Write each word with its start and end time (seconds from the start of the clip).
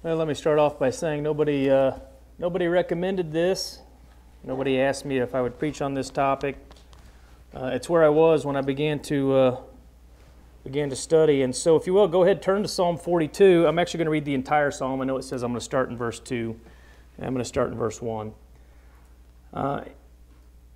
Well, 0.00 0.14
let 0.14 0.28
me 0.28 0.34
start 0.34 0.60
off 0.60 0.78
by 0.78 0.90
saying 0.90 1.24
nobody, 1.24 1.68
uh, 1.68 1.98
nobody 2.38 2.68
recommended 2.68 3.32
this. 3.32 3.80
Nobody 4.44 4.80
asked 4.80 5.04
me 5.04 5.18
if 5.18 5.34
I 5.34 5.42
would 5.42 5.58
preach 5.58 5.82
on 5.82 5.94
this 5.94 6.08
topic. 6.08 6.56
Uh, 7.52 7.70
it's 7.72 7.88
where 7.88 8.04
I 8.04 8.08
was 8.08 8.46
when 8.46 8.54
I 8.54 8.60
began 8.60 9.00
to 9.00 9.34
uh, 9.34 9.60
began 10.62 10.88
to 10.90 10.94
study. 10.94 11.42
And 11.42 11.54
so, 11.54 11.74
if 11.74 11.84
you 11.84 11.94
will, 11.94 12.06
go 12.06 12.22
ahead 12.22 12.40
turn 12.40 12.62
to 12.62 12.68
Psalm 12.68 12.96
42. 12.96 13.66
I'm 13.66 13.76
actually 13.76 13.98
going 13.98 14.06
to 14.06 14.12
read 14.12 14.24
the 14.24 14.34
entire 14.34 14.70
psalm. 14.70 15.00
I 15.00 15.04
know 15.04 15.16
it 15.16 15.24
says 15.24 15.42
I'm 15.42 15.50
going 15.50 15.58
to 15.58 15.64
start 15.64 15.90
in 15.90 15.96
verse 15.96 16.20
two. 16.20 16.54
I'm 17.18 17.32
going 17.32 17.38
to 17.38 17.44
start 17.44 17.72
in 17.72 17.76
verse 17.76 18.00
one. 18.00 18.34
Uh, 19.52 19.80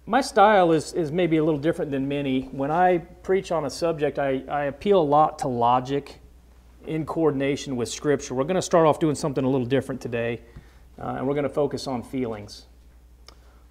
my 0.05 0.21
style 0.21 0.73
is, 0.73 0.95
is 0.95 1.13
maybe 1.13 1.37
a 1.37 1.45
little 1.45 1.61
different 1.61 1.93
than 1.93 2.09
many. 2.09 2.49
When 2.51 2.73
I 2.73 2.99
preach 2.99 3.53
on 3.53 3.67
a 3.67 3.71
subject, 3.71 4.19
I, 4.19 4.43
I 4.49 4.65
appeal 4.65 5.01
a 5.01 5.05
lot 5.05 5.39
to 5.39 5.49
logic 5.49 6.19
in 6.87 7.07
coordination 7.07 7.77
with 7.77 7.89
Scripture. 7.89 8.35
We're 8.35 8.45
going 8.45 8.57
to 8.57 8.63
start 8.63 8.87
off 8.87 8.99
doing 8.99 9.15
something 9.15 9.45
a 9.45 9.49
little 9.49 9.67
different 9.67 10.01
today, 10.01 10.41
uh, 10.99 11.17
and 11.19 11.27
we're 11.27 11.35
going 11.35 11.45
to 11.45 11.49
focus 11.49 11.87
on 11.87 12.03
feelings. 12.03 12.67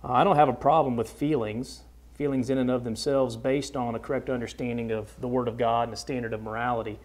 Uh, 0.03 0.11
I 0.13 0.23
don't 0.23 0.35
have 0.35 0.49
a 0.49 0.53
problem 0.53 0.95
with 0.95 1.09
feelings, 1.09 1.81
feelings 2.15 2.49
in 2.49 2.57
and 2.57 2.71
of 2.71 2.84
themselves, 2.84 3.35
based 3.35 3.75
on 3.75 3.95
a 3.95 3.99
correct 3.99 4.29
understanding 4.29 4.91
of 4.91 5.20
the 5.20 5.27
Word 5.27 5.47
of 5.47 5.57
God 5.57 5.84
and 5.84 5.93
the 5.93 5.97
standard 5.97 6.34
of 6.34 6.41
morality. 6.41 6.99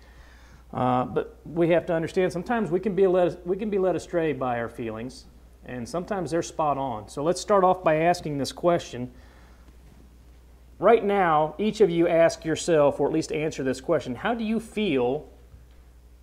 Uh, 0.72 1.04
but 1.04 1.38
we 1.44 1.70
have 1.70 1.86
to 1.86 1.94
understand 1.94 2.32
sometimes 2.32 2.70
we 2.70 2.80
can 2.80 2.94
be 2.94 3.06
led, 3.06 3.38
we 3.44 3.56
can 3.56 3.70
be 3.70 3.78
led 3.78 3.96
astray 3.96 4.32
by 4.32 4.58
our 4.58 4.68
feelings, 4.68 5.26
and 5.64 5.88
sometimes 5.88 6.30
they're 6.30 6.42
spot 6.42 6.78
on. 6.78 7.08
So 7.08 7.22
let's 7.22 7.40
start 7.40 7.64
off 7.64 7.82
by 7.82 7.96
asking 7.96 8.38
this 8.38 8.52
question. 8.52 9.10
Right 10.78 11.04
now, 11.04 11.54
each 11.58 11.80
of 11.80 11.88
you 11.88 12.06
ask 12.06 12.44
yourself, 12.44 13.00
or 13.00 13.06
at 13.06 13.12
least 13.12 13.32
answer 13.32 13.62
this 13.62 13.80
question 13.80 14.14
How 14.14 14.34
do 14.34 14.44
you 14.44 14.60
feel 14.60 15.28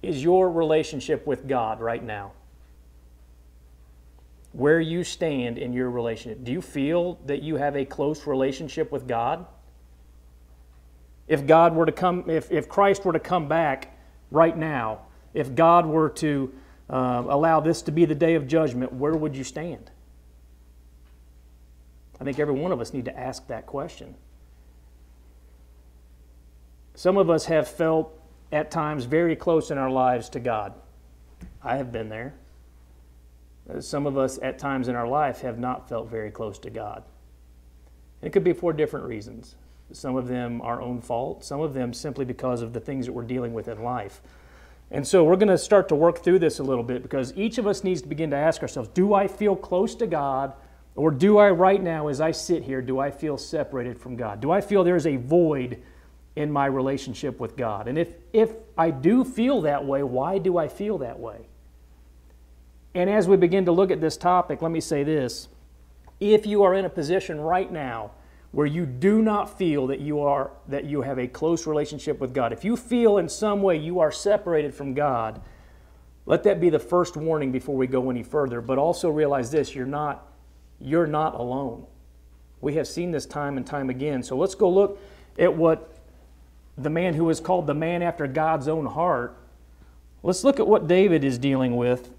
is 0.03 0.21
your 0.21 0.51
relationship 0.51 1.25
with 1.25 1.47
God 1.47 1.79
right 1.79 2.03
now? 2.03 2.33
Where 4.51 4.79
you 4.79 5.03
stand 5.03 5.57
in 5.57 5.73
your 5.73 5.89
relationship. 5.89 6.43
Do 6.43 6.51
you 6.51 6.61
feel 6.61 7.17
that 7.25 7.41
you 7.41 7.55
have 7.55 7.75
a 7.75 7.85
close 7.85 8.27
relationship 8.27 8.91
with 8.91 9.07
God? 9.07 9.47
If 11.27 11.47
God 11.47 11.73
were 11.73 11.85
to 11.85 11.91
come, 11.91 12.29
if, 12.29 12.51
if 12.51 12.69
Christ 12.69 13.05
were 13.05 13.13
to 13.13 13.19
come 13.19 13.47
back 13.47 13.97
right 14.29 14.55
now, 14.55 14.99
if 15.33 15.55
God 15.55 15.85
were 15.85 16.09
to 16.09 16.53
uh, 16.89 17.23
allow 17.27 17.61
this 17.61 17.81
to 17.83 17.91
be 17.91 18.05
the 18.05 18.13
day 18.13 18.35
of 18.35 18.45
judgment, 18.45 18.93
where 18.93 19.13
would 19.13 19.35
you 19.35 19.43
stand? 19.43 19.89
I 22.19 22.25
think 22.25 22.39
every 22.39 22.53
one 22.53 22.71
of 22.71 22.81
us 22.81 22.93
need 22.93 23.05
to 23.05 23.17
ask 23.17 23.47
that 23.47 23.65
question. 23.65 24.15
Some 26.93 27.17
of 27.17 27.29
us 27.29 27.45
have 27.45 27.67
felt 27.67 28.19
at 28.53 28.69
times 28.69 29.05
very 29.05 29.35
close 29.35 29.71
in 29.71 29.77
our 29.77 29.89
lives 29.89 30.29
to 30.29 30.39
God. 30.39 30.73
I 31.63 31.75
have 31.77 31.91
been 31.91 32.07
there. 32.07 32.35
Uh, 33.69 33.81
some 33.81 34.05
of 34.05 34.17
us 34.17 34.37
at 34.41 34.59
times 34.59 34.87
in 34.87 34.95
our 34.95 35.07
life 35.07 35.41
have 35.41 35.57
not 35.57 35.89
felt 35.89 36.09
very 36.09 36.29
close 36.29 36.59
to 36.59 36.69
God. 36.69 37.03
It 38.21 38.31
could 38.31 38.43
be 38.43 38.53
for 38.53 38.71
different 38.71 39.07
reasons. 39.07 39.55
Some 39.91 40.15
of 40.15 40.27
them 40.27 40.61
our 40.61 40.81
own 40.81 41.01
fault, 41.01 41.43
some 41.43 41.61
of 41.61 41.73
them 41.73 41.93
simply 41.93 42.25
because 42.25 42.61
of 42.61 42.73
the 42.73 42.79
things 42.79 43.05
that 43.07 43.13
we're 43.13 43.23
dealing 43.23 43.53
with 43.53 43.67
in 43.67 43.83
life. 43.83 44.21
And 44.91 45.07
so 45.07 45.23
we're 45.23 45.35
going 45.35 45.47
to 45.47 45.57
start 45.57 45.89
to 45.89 45.95
work 45.95 46.19
through 46.23 46.39
this 46.39 46.59
a 46.59 46.63
little 46.63 46.83
bit 46.83 47.01
because 47.01 47.33
each 47.35 47.57
of 47.57 47.65
us 47.65 47.83
needs 47.83 48.03
to 48.03 48.07
begin 48.07 48.29
to 48.31 48.37
ask 48.37 48.61
ourselves 48.61 48.89
do 48.89 49.13
I 49.13 49.27
feel 49.27 49.55
close 49.55 49.95
to 49.95 50.07
God? 50.07 50.53
Or 50.95 51.09
do 51.09 51.39
I, 51.39 51.49
right 51.49 51.81
now, 51.81 52.07
as 52.07 52.21
I 52.21 52.29
sit 52.29 52.61
here, 52.61 52.79
do 52.79 52.99
I 52.99 53.09
feel 53.09 53.35
separated 53.35 53.97
from 53.97 54.15
God? 54.15 54.39
Do 54.41 54.51
I 54.51 54.61
feel 54.61 54.83
there's 54.83 55.07
a 55.07 55.15
void 55.15 55.81
in 56.35 56.51
my 56.51 56.65
relationship 56.65 57.39
with 57.39 57.55
God? 57.55 57.87
And 57.87 57.97
if, 57.97 58.15
if 58.31 58.51
I 58.77 58.91
do 58.91 59.23
feel 59.23 59.61
that 59.61 59.85
way, 59.85 60.03
why 60.03 60.37
do 60.37 60.57
I 60.57 60.67
feel 60.67 60.97
that 60.99 61.19
way? 61.19 61.47
And 62.95 63.09
as 63.09 63.27
we 63.27 63.37
begin 63.37 63.65
to 63.65 63.71
look 63.71 63.91
at 63.91 64.01
this 64.01 64.17
topic, 64.17 64.61
let 64.61 64.71
me 64.71 64.79
say 64.79 65.03
this. 65.03 65.47
If 66.19 66.45
you 66.45 66.63
are 66.63 66.73
in 66.73 66.85
a 66.85 66.89
position 66.89 67.41
right 67.41 67.71
now 67.71 68.11
where 68.51 68.67
you 68.67 68.85
do 68.85 69.21
not 69.21 69.57
feel 69.57 69.87
that 69.87 69.99
you 69.99 70.19
are 70.19 70.51
that 70.67 70.85
you 70.85 71.01
have 71.01 71.17
a 71.17 71.27
close 71.27 71.65
relationship 71.65 72.19
with 72.19 72.33
God, 72.33 72.53
if 72.53 72.63
you 72.63 72.77
feel 72.77 73.17
in 73.17 73.27
some 73.27 73.61
way 73.61 73.77
you 73.77 73.99
are 73.99 74.11
separated 74.11 74.73
from 74.73 74.93
God, 74.93 75.41
let 76.25 76.43
that 76.43 76.61
be 76.61 76.69
the 76.69 76.79
first 76.79 77.17
warning 77.17 77.51
before 77.51 77.75
we 77.75 77.87
go 77.87 78.09
any 78.09 78.23
further. 78.23 78.61
But 78.61 78.77
also 78.77 79.09
realize 79.09 79.49
this, 79.51 79.73
you're 79.73 79.85
not 79.85 80.27
you're 80.79 81.07
not 81.07 81.33
alone. 81.33 81.87
We 82.61 82.75
have 82.75 82.87
seen 82.87 83.11
this 83.11 83.25
time 83.25 83.57
and 83.57 83.65
time 83.65 83.89
again. 83.89 84.21
So 84.21 84.37
let's 84.37 84.55
go 84.55 84.69
look 84.69 84.99
at 85.39 85.53
what 85.53 85.92
the 86.77 86.89
man 86.89 87.13
who 87.13 87.29
is 87.29 87.39
called 87.39 87.67
the 87.67 87.73
man 87.73 88.01
after 88.01 88.27
God's 88.27 88.67
own 88.67 88.85
heart, 88.85 89.37
let's 90.23 90.43
look 90.43 90.59
at 90.59 90.67
what 90.67 90.87
David 90.87 91.23
is 91.23 91.37
dealing 91.37 91.75
with 91.75 92.11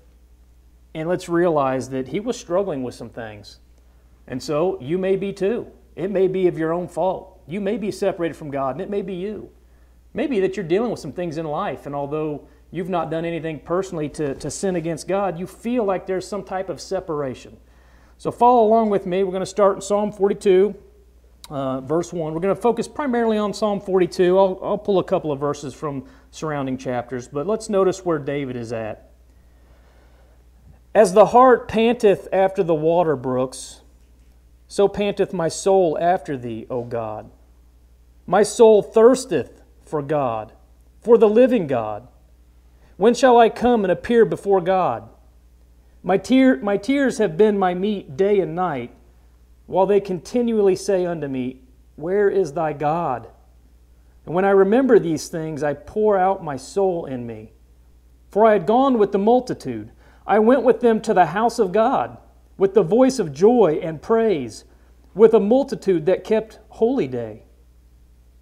and 0.94 1.08
let's 1.08 1.28
realize 1.28 1.90
that 1.90 2.08
he 2.08 2.20
was 2.20 2.38
struggling 2.38 2.82
with 2.82 2.94
some 2.94 3.10
things. 3.10 3.58
And 4.26 4.42
so 4.42 4.78
you 4.80 4.96
may 4.96 5.16
be 5.16 5.32
too. 5.32 5.66
It 5.96 6.10
may 6.10 6.28
be 6.28 6.46
of 6.46 6.58
your 6.58 6.72
own 6.72 6.88
fault. 6.88 7.40
You 7.46 7.60
may 7.60 7.76
be 7.76 7.90
separated 7.90 8.34
from 8.34 8.50
God, 8.50 8.76
and 8.76 8.80
it 8.80 8.90
may 8.90 9.02
be 9.02 9.14
you. 9.14 9.50
Maybe 10.14 10.40
that 10.40 10.56
you're 10.56 10.64
dealing 10.64 10.90
with 10.90 11.00
some 11.00 11.12
things 11.12 11.36
in 11.36 11.46
life, 11.46 11.86
and 11.86 11.94
although 11.94 12.46
you've 12.70 12.88
not 12.88 13.10
done 13.10 13.24
anything 13.24 13.58
personally 13.58 14.08
to, 14.10 14.34
to 14.36 14.50
sin 14.50 14.76
against 14.76 15.08
God, 15.08 15.38
you 15.38 15.46
feel 15.46 15.84
like 15.84 16.06
there's 16.06 16.26
some 16.26 16.44
type 16.44 16.68
of 16.68 16.80
separation. 16.80 17.56
So 18.16 18.30
follow 18.30 18.64
along 18.64 18.90
with 18.90 19.06
me. 19.06 19.24
We're 19.24 19.32
going 19.32 19.40
to 19.40 19.46
start 19.46 19.76
in 19.76 19.82
Psalm 19.82 20.12
42 20.12 20.74
uh, 21.50 21.80
verse 21.80 22.12
1. 22.12 22.32
We're 22.32 22.40
going 22.40 22.54
to 22.54 22.60
focus 22.60 22.88
primarily 22.88 23.36
on 23.36 23.52
Psalm 23.52 23.80
42. 23.80 24.38
I'll, 24.38 24.58
I'll 24.62 24.78
pull 24.78 24.98
a 24.98 25.04
couple 25.04 25.30
of 25.30 25.40
verses 25.40 25.74
from 25.74 26.06
surrounding 26.30 26.78
chapters, 26.78 27.28
but 27.28 27.46
let's 27.46 27.68
notice 27.68 28.04
where 28.04 28.18
David 28.18 28.56
is 28.56 28.72
at. 28.72 29.10
As 30.94 31.12
the 31.12 31.26
hart 31.26 31.68
panteth 31.68 32.28
after 32.32 32.62
the 32.62 32.74
water 32.74 33.16
brooks, 33.16 33.82
so 34.68 34.88
panteth 34.88 35.32
my 35.32 35.48
soul 35.48 35.98
after 36.00 36.36
thee, 36.36 36.66
O 36.70 36.84
God. 36.84 37.30
My 38.26 38.42
soul 38.42 38.82
thirsteth 38.82 39.62
for 39.84 40.02
God, 40.02 40.52
for 41.00 41.18
the 41.18 41.28
living 41.28 41.66
God. 41.66 42.08
When 42.96 43.12
shall 43.12 43.38
I 43.38 43.50
come 43.50 43.84
and 43.84 43.90
appear 43.92 44.24
before 44.24 44.60
God? 44.60 45.08
My, 46.02 46.16
tear, 46.16 46.56
my 46.58 46.76
tears 46.76 47.18
have 47.18 47.36
been 47.36 47.58
my 47.58 47.74
meat 47.74 48.16
day 48.16 48.40
and 48.40 48.54
night 48.54 48.94
while 49.66 49.86
they 49.86 50.00
continually 50.00 50.76
say 50.76 51.06
unto 51.06 51.26
me, 51.26 51.62
Where 51.96 52.28
is 52.28 52.52
thy 52.52 52.72
God? 52.72 53.28
And 54.26 54.34
when 54.34 54.44
I 54.44 54.50
remember 54.50 54.98
these 54.98 55.28
things, 55.28 55.62
I 55.62 55.74
pour 55.74 56.18
out 56.18 56.44
my 56.44 56.56
soul 56.56 57.06
in 57.06 57.26
me. 57.26 57.52
For 58.30 58.46
I 58.46 58.52
had 58.52 58.66
gone 58.66 58.98
with 58.98 59.12
the 59.12 59.18
multitude. 59.18 59.90
I 60.26 60.38
went 60.38 60.62
with 60.62 60.80
them 60.80 61.00
to 61.02 61.14
the 61.14 61.26
house 61.26 61.58
of 61.58 61.72
God, 61.72 62.16
with 62.56 62.74
the 62.74 62.82
voice 62.82 63.18
of 63.18 63.32
joy 63.32 63.78
and 63.82 64.00
praise, 64.00 64.64
with 65.14 65.34
a 65.34 65.40
multitude 65.40 66.06
that 66.06 66.24
kept 66.24 66.58
holy 66.70 67.06
day. 67.06 67.44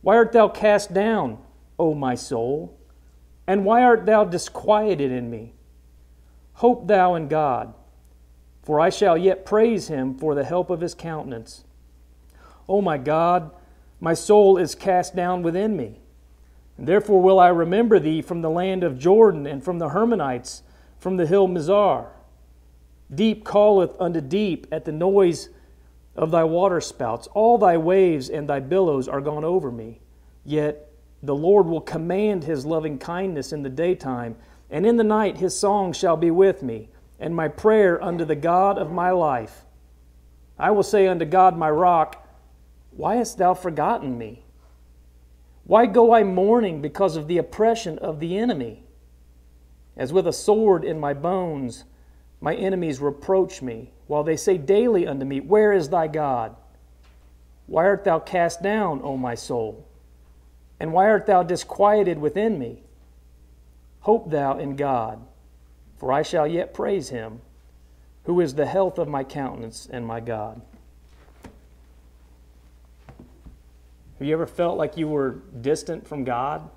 Why 0.01 0.17
art 0.17 0.33
thou 0.33 0.49
cast 0.49 0.95
down, 0.95 1.39
O 1.79 1.95
my 1.95 2.15
soul? 2.15 2.79
And 3.47 3.65
why 3.65 3.83
art 3.83 4.07
thou 4.07 4.25
disquieted 4.25 5.11
in 5.11 5.31
me? 5.31 5.55
Hope 6.55 6.87
thou 6.87 7.15
in 7.15 7.29
God 7.29 7.75
for 8.63 8.79
I 8.79 8.91
shall 8.91 9.19
yet 9.19 9.45
praise 9.45 9.89
him 9.89 10.15
for 10.15 10.35
the 10.35 10.45
help 10.45 10.71
of 10.71 10.81
his 10.81 10.95
countenance. 10.95 11.65
O 12.69 12.81
my 12.81 12.97
God, 12.97 13.51
my 14.01 14.15
soul 14.15 14.57
is 14.57 14.75
cast 14.75 15.17
down 15.17 15.43
within 15.43 15.77
me. 15.77 16.01
And 16.79 16.87
therefore 16.87 17.21
will 17.21 17.41
I 17.41 17.49
remember 17.49 17.99
thee 17.99 18.23
from 18.23 18.41
the 18.41 18.51
land 18.51 18.85
of 18.85 18.99
Jordan 18.99 19.47
and 19.47 19.63
from 19.63 19.79
the 19.79 19.91
Hermonites, 19.91 20.63
from 20.99 21.17
the 21.17 21.27
hill 21.27 21.49
Mizar. 21.49 22.07
Deep 23.13 23.45
calleth 23.45 24.01
unto 24.01 24.21
deep 24.21 24.67
at 24.71 24.85
the 24.85 24.93
noise 24.93 25.49
of 26.15 26.31
thy 26.31 26.45
waterspouts. 26.45 27.27
All 27.35 27.59
thy 27.59 27.77
waves 27.77 28.31
and 28.31 28.49
thy 28.49 28.61
billows 28.61 29.09
are 29.09 29.21
gone 29.21 29.45
over 29.45 29.71
me. 29.71 30.01
Yet 30.45 30.89
the 31.23 31.35
Lord 31.35 31.67
will 31.67 31.81
command 31.81 32.45
his 32.45 32.65
loving 32.65 32.99
kindness 32.99 33.53
in 33.53 33.63
the 33.63 33.69
daytime, 33.69 34.37
and 34.71 34.87
in 34.87 34.97
the 34.97 35.05
night 35.05 35.39
his 35.39 35.59
song 35.59 35.93
shall 35.93 36.17
be 36.17 36.31
with 36.31 36.63
me 36.63 36.89
and 37.23 37.37
my 37.37 37.47
prayer 37.47 38.03
unto 38.03 38.25
the 38.25 38.35
God 38.35 38.77
of 38.77 38.91
my 38.91 39.13
life. 39.13 39.65
I 40.59 40.73
will 40.73 40.83
say 40.83 41.07
unto 41.07 41.25
God, 41.25 41.57
my 41.57 41.71
rock, 41.71 42.27
Why 42.91 43.15
hast 43.15 43.39
thou 43.39 43.55
forgotten 43.55 44.19
me? 44.19 44.43
Why 45.63 45.87
go 45.87 46.13
I 46.13 46.25
mourning 46.25 46.83
because 46.83 47.15
of 47.15 47.29
the 47.29 47.39
oppression 47.39 47.97
of 48.01 48.19
the 48.19 48.37
enemy? 48.37 48.83
As 49.97 50.13
with 50.13 50.27
a 50.27 50.33
sword 50.33 50.85
in 50.85 50.99
my 50.99 51.15
bones, 51.15 51.85
my 52.41 52.57
enemies 52.57 52.99
reproach 52.99 53.63
me, 53.63 53.93
while 54.09 54.25
they 54.25 54.37
say 54.37 54.59
daily 54.59 55.07
unto 55.07 55.25
me, 55.25 55.39
Where 55.39 55.73
is 55.73 55.91
thy 55.91 56.09
God? 56.09 56.57
Why 57.67 57.85
art 57.85 58.03
thou 58.03 58.19
cast 58.19 58.65
down, 58.65 59.01
O 59.05 59.17
my 59.17 59.37
soul? 59.37 59.87
And 60.81 60.93
why 60.93 61.09
art 61.09 61.27
thou 61.27 61.45
disquieted 61.45 62.19
within 62.19 62.59
me? 62.59 62.83
Hope 64.01 64.29
thou 64.29 64.59
in 64.59 64.75
God 64.75 65.25
for 66.03 66.13
I 66.13 66.23
shall 66.23 66.49
yet 66.49 66.75
praise 66.75 67.11
him, 67.11 67.41
who 68.25 68.41
is 68.41 68.57
the 68.57 68.67
health 68.67 68.99
of 68.99 69.07
my 69.07 69.23
countenance 69.23 69.89
and 69.89 70.05
my 70.05 70.19
God. 70.19 70.61
Have 74.19 74.27
you 74.27 74.35
ever 74.35 74.49
felt 74.49 74.77
like 74.77 74.97
you 74.97 75.07
were 75.07 75.37
distant 75.61 76.05
from 76.05 76.25
God? 76.25 76.69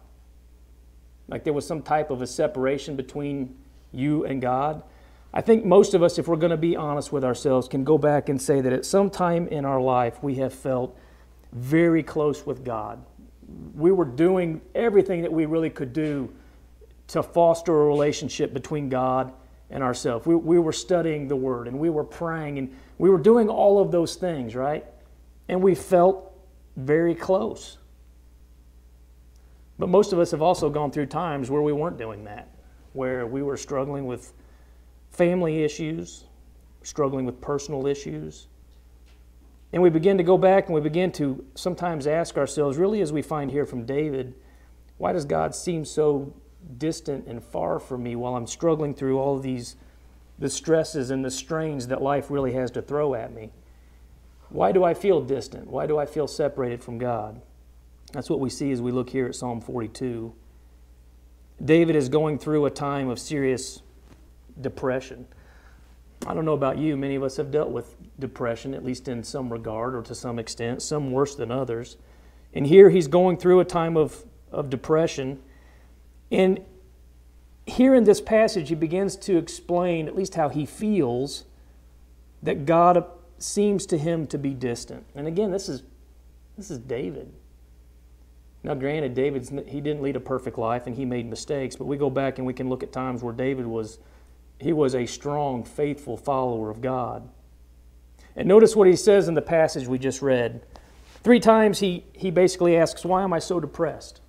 Like 1.27 1.43
there 1.43 1.53
was 1.53 1.65
some 1.65 1.81
type 1.81 2.11
of 2.11 2.21
a 2.21 2.27
separation 2.27 2.95
between 2.95 3.55
you 3.91 4.25
and 4.25 4.39
God. 4.39 4.83
I 5.33 5.41
think 5.41 5.65
most 5.65 5.95
of 5.95 6.03
us, 6.03 6.19
if 6.19 6.27
we're 6.27 6.35
going 6.35 6.51
to 6.51 6.55
be 6.55 6.75
honest 6.75 7.11
with 7.11 7.23
ourselves, 7.23 7.67
can 7.67 7.83
go 7.83 7.97
back 7.97 8.29
and 8.29 8.39
say 8.39 8.61
that 8.61 8.73
at 8.73 8.85
some 8.85 9.09
time 9.09 9.47
in 9.47 9.65
our 9.65 9.81
life 9.81 10.21
we 10.21 10.35
have 10.35 10.53
felt 10.53 10.95
very 11.51 12.03
close 12.03 12.45
with 12.45 12.63
God. 12.63 13.03
We 13.73 13.91
were 13.91 14.05
doing 14.05 14.61
everything 14.75 15.23
that 15.23 15.33
we 15.33 15.47
really 15.47 15.71
could 15.71 15.93
do 15.93 16.31
to 17.07 17.23
foster 17.23 17.81
a 17.81 17.85
relationship 17.85 18.53
between 18.53 18.89
God 18.89 19.33
and 19.69 19.83
ourselves. 19.83 20.25
We, 20.25 20.35
we 20.35 20.59
were 20.59 20.73
studying 20.73 21.27
the 21.27 21.35
Word 21.35 21.67
and 21.67 21.79
we 21.79 21.89
were 21.89 22.03
praying 22.03 22.57
and 22.57 22.75
we 22.97 23.09
were 23.09 23.17
doing 23.17 23.49
all 23.49 23.79
of 23.79 23.91
those 23.91 24.15
things, 24.15 24.55
right? 24.55 24.85
And 25.47 25.61
we 25.61 25.75
felt 25.75 26.31
very 26.75 27.15
close. 27.15 27.77
But 29.77 29.89
most 29.89 30.13
of 30.13 30.19
us 30.19 30.31
have 30.31 30.41
also 30.41 30.69
gone 30.69 30.91
through 30.91 31.07
times 31.07 31.51
where 31.51 31.61
we 31.61 31.73
weren't 31.73 31.97
doing 31.97 32.23
that, 32.25 32.49
where 32.93 33.27
we 33.27 33.41
were 33.41 33.57
struggling 33.57 34.05
with 34.05 34.33
family 35.09 35.63
issues, 35.63 36.25
struggling 36.81 37.25
with 37.25 37.41
personal 37.41 37.87
issues. 37.87 38.47
And 39.73 39.81
we 39.81 39.89
begin 39.89 40.17
to 40.17 40.23
go 40.23 40.37
back 40.37 40.67
and 40.67 40.75
we 40.75 40.81
begin 40.81 41.11
to 41.13 41.43
sometimes 41.55 42.07
ask 42.07 42.37
ourselves, 42.37 42.77
really, 42.77 43.01
as 43.01 43.11
we 43.11 43.21
find 43.21 43.51
here 43.51 43.65
from 43.65 43.85
David, 43.85 44.33
why 44.97 45.11
does 45.11 45.25
God 45.25 45.53
seem 45.53 45.83
so 45.83 46.33
distant 46.77 47.27
and 47.27 47.43
far 47.43 47.79
from 47.79 48.03
me 48.03 48.15
while 48.15 48.35
I'm 48.35 48.47
struggling 48.47 48.93
through 48.93 49.19
all 49.19 49.39
these 49.39 49.75
the 50.37 50.49
stresses 50.49 51.11
and 51.11 51.23
the 51.23 51.31
strains 51.31 51.87
that 51.87 52.01
life 52.01 52.29
really 52.29 52.53
has 52.53 52.71
to 52.71 52.81
throw 52.81 53.13
at 53.13 53.33
me? 53.33 53.51
Why 54.49 54.71
do 54.71 54.83
I 54.83 54.93
feel 54.93 55.21
distant? 55.21 55.67
Why 55.67 55.87
do 55.87 55.97
I 55.97 56.05
feel 56.05 56.27
separated 56.27 56.83
from 56.83 56.97
God? 56.97 57.41
That's 58.11 58.29
what 58.29 58.39
we 58.39 58.49
see 58.49 58.71
as 58.71 58.81
we 58.81 58.91
look 58.91 59.09
here 59.09 59.27
at 59.27 59.35
Psalm 59.35 59.61
42. 59.61 60.33
David 61.63 61.95
is 61.95 62.09
going 62.09 62.37
through 62.37 62.65
a 62.65 62.69
time 62.69 63.09
of 63.09 63.19
serious 63.19 63.81
depression. 64.59 65.25
I 66.27 66.33
don't 66.33 66.45
know 66.45 66.53
about 66.53 66.77
you, 66.77 66.97
many 66.97 67.15
of 67.15 67.23
us 67.23 67.37
have 67.37 67.51
dealt 67.51 67.69
with 67.69 67.95
depression, 68.19 68.73
at 68.73 68.83
least 68.83 69.07
in 69.07 69.23
some 69.23 69.51
regard 69.51 69.95
or 69.95 70.01
to 70.03 70.15
some 70.15 70.39
extent, 70.39 70.81
some 70.81 71.11
worse 71.11 71.35
than 71.35 71.51
others. 71.51 71.97
And 72.53 72.67
here 72.67 72.89
he's 72.89 73.07
going 73.07 73.37
through 73.37 73.59
a 73.59 73.65
time 73.65 73.97
of, 73.97 74.25
of 74.51 74.69
depression. 74.69 75.41
And 76.31 76.59
here 77.65 77.95
in 77.95 78.03
this 78.03 78.21
passage, 78.21 78.69
he 78.69 78.75
begins 78.75 79.15
to 79.17 79.37
explain 79.37 80.07
at 80.07 80.15
least 80.15 80.35
how 80.35 80.49
he 80.49 80.65
feels 80.65 81.45
that 82.43 82.65
God 82.65 83.05
seems 83.37 83.85
to 83.87 83.97
him 83.97 84.27
to 84.27 84.37
be 84.37 84.53
distant. 84.53 85.05
And 85.15 85.27
again, 85.27 85.51
this 85.51 85.67
is, 85.67 85.83
this 86.57 86.69
is 86.69 86.79
David. 86.79 87.31
Now, 88.63 88.73
granted, 88.73 89.13
David's, 89.13 89.49
he 89.67 89.81
didn't 89.81 90.01
lead 90.01 90.15
a 90.15 90.19
perfect 90.19 90.57
life 90.57 90.87
and 90.87 90.95
he 90.95 91.05
made 91.05 91.29
mistakes, 91.29 91.75
but 91.75 91.85
we 91.85 91.97
go 91.97 92.09
back 92.09 92.37
and 92.37 92.47
we 92.47 92.53
can 92.53 92.69
look 92.69 92.81
at 92.81 92.91
times 92.91 93.21
where 93.21 93.33
David 93.33 93.67
was, 93.67 93.99
he 94.59 94.73
was 94.73 94.95
a 94.95 95.05
strong, 95.05 95.63
faithful 95.63 96.17
follower 96.17 96.69
of 96.69 96.81
God. 96.81 97.29
And 98.35 98.47
notice 98.47 98.75
what 98.75 98.87
he 98.87 98.95
says 98.95 99.27
in 99.27 99.33
the 99.33 99.41
passage 99.41 99.87
we 99.87 99.99
just 99.99 100.21
read. 100.21 100.65
Three 101.23 101.39
times 101.39 101.79
he, 101.79 102.05
he 102.13 102.31
basically 102.31 102.75
asks, 102.75 103.05
Why 103.05 103.23
am 103.23 103.33
I 103.33 103.39
so 103.39 103.59
depressed? 103.59 104.21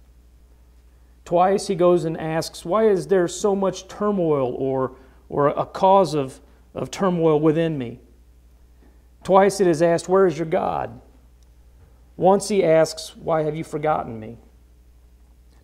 Twice 1.26 1.67
he 1.67 1.75
goes 1.75 2.05
and 2.05 2.19
asks, 2.19 2.64
Why 2.64 2.88
is 2.88 3.08
there 3.08 3.26
so 3.26 3.55
much 3.55 3.88
turmoil 3.88 4.55
or, 4.55 4.93
or 5.28 5.49
a 5.49 5.67
cause 5.67 6.14
of, 6.14 6.40
of 6.73 6.90
turmoil 6.90 7.38
within 7.40 7.76
me? 7.76 7.99
Twice 9.25 9.61
it 9.61 9.67
is 9.67 9.82
asked, 9.82 10.08
Where 10.08 10.26
is 10.26 10.38
your 10.38 10.46
God? 10.46 11.00
Once 12.17 12.49
he 12.49 12.64
asks, 12.64 13.17
Why 13.17 13.43
have 13.43 13.56
you 13.56 13.64
forgotten 13.64 14.20
me? 14.20 14.38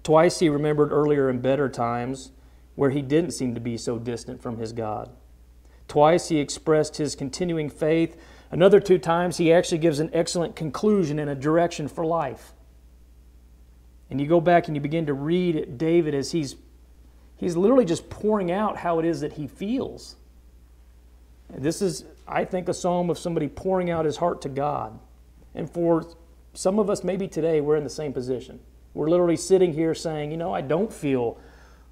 Twice 0.03 0.41
he 0.41 0.49
remembered 0.49 0.91
earlier 0.91 1.29
and 1.29 1.41
better 1.41 1.69
times 1.69 2.33
where 2.75 2.91
he 2.91 3.01
didn't 3.01 3.31
seem 3.31 3.55
to 3.55 3.61
be 3.61 3.77
so 3.77 4.01
distant 4.01 4.43
from 4.43 4.59
his 4.59 4.73
God. 4.73 5.11
Twice 5.87 6.29
he 6.29 6.41
expressed 6.41 6.97
his 6.97 7.15
continuing 7.15 7.71
faith. 7.71 8.17
Another 8.51 8.81
two 8.81 8.99
times 8.99 9.37
he 9.37 9.53
actually 9.53 9.79
gives 9.79 10.01
an 10.01 10.11
excellent 10.13 10.57
conclusion 10.57 11.21
and 11.21 11.31
a 11.31 11.37
direction 11.37 11.87
for 11.87 12.05
life. 12.05 12.53
And 14.13 14.21
you 14.21 14.27
go 14.27 14.43
back 14.43 14.69
and 14.69 14.77
you 14.77 14.81
begin 14.83 15.07
to 15.07 15.15
read 15.15 15.79
David 15.79 16.15
as 16.15 16.33
he's 16.33 16.57
he's 17.39 17.57
literally 17.57 17.87
just 17.87 18.11
pouring 18.11 18.53
out 18.53 18.77
how 18.77 18.99
it 18.99 19.07
is 19.07 19.23
that 19.23 19.33
he 19.33 19.47
feels. 19.47 20.17
And 21.51 21.63
this 21.63 21.81
is, 21.81 22.05
I 22.29 22.45
think, 22.45 22.69
a 22.69 22.75
psalm 22.75 23.09
of 23.09 23.19
somebody 23.19 23.49
pouring 23.49 23.91
out 23.91 24.05
his 24.05 24.19
heart 24.19 24.43
to 24.43 24.51
God. 24.51 24.99
And 25.55 25.69
for 25.69 26.07
some 26.53 26.79
of 26.79 26.91
us, 26.91 27.03
maybe 27.03 27.27
today, 27.27 27.63
we're 27.63 27.77
in 27.77 27.85
the 27.85 27.91
same 27.91 28.13
position. 28.13 28.61
We're 28.93 29.09
literally 29.09 29.39
sitting 29.39 29.73
here 29.73 29.95
saying, 29.95 30.31
you 30.31 30.37
know, 30.37 30.53
I 30.53 30.61
don't 30.61 30.93
feel 30.93 31.39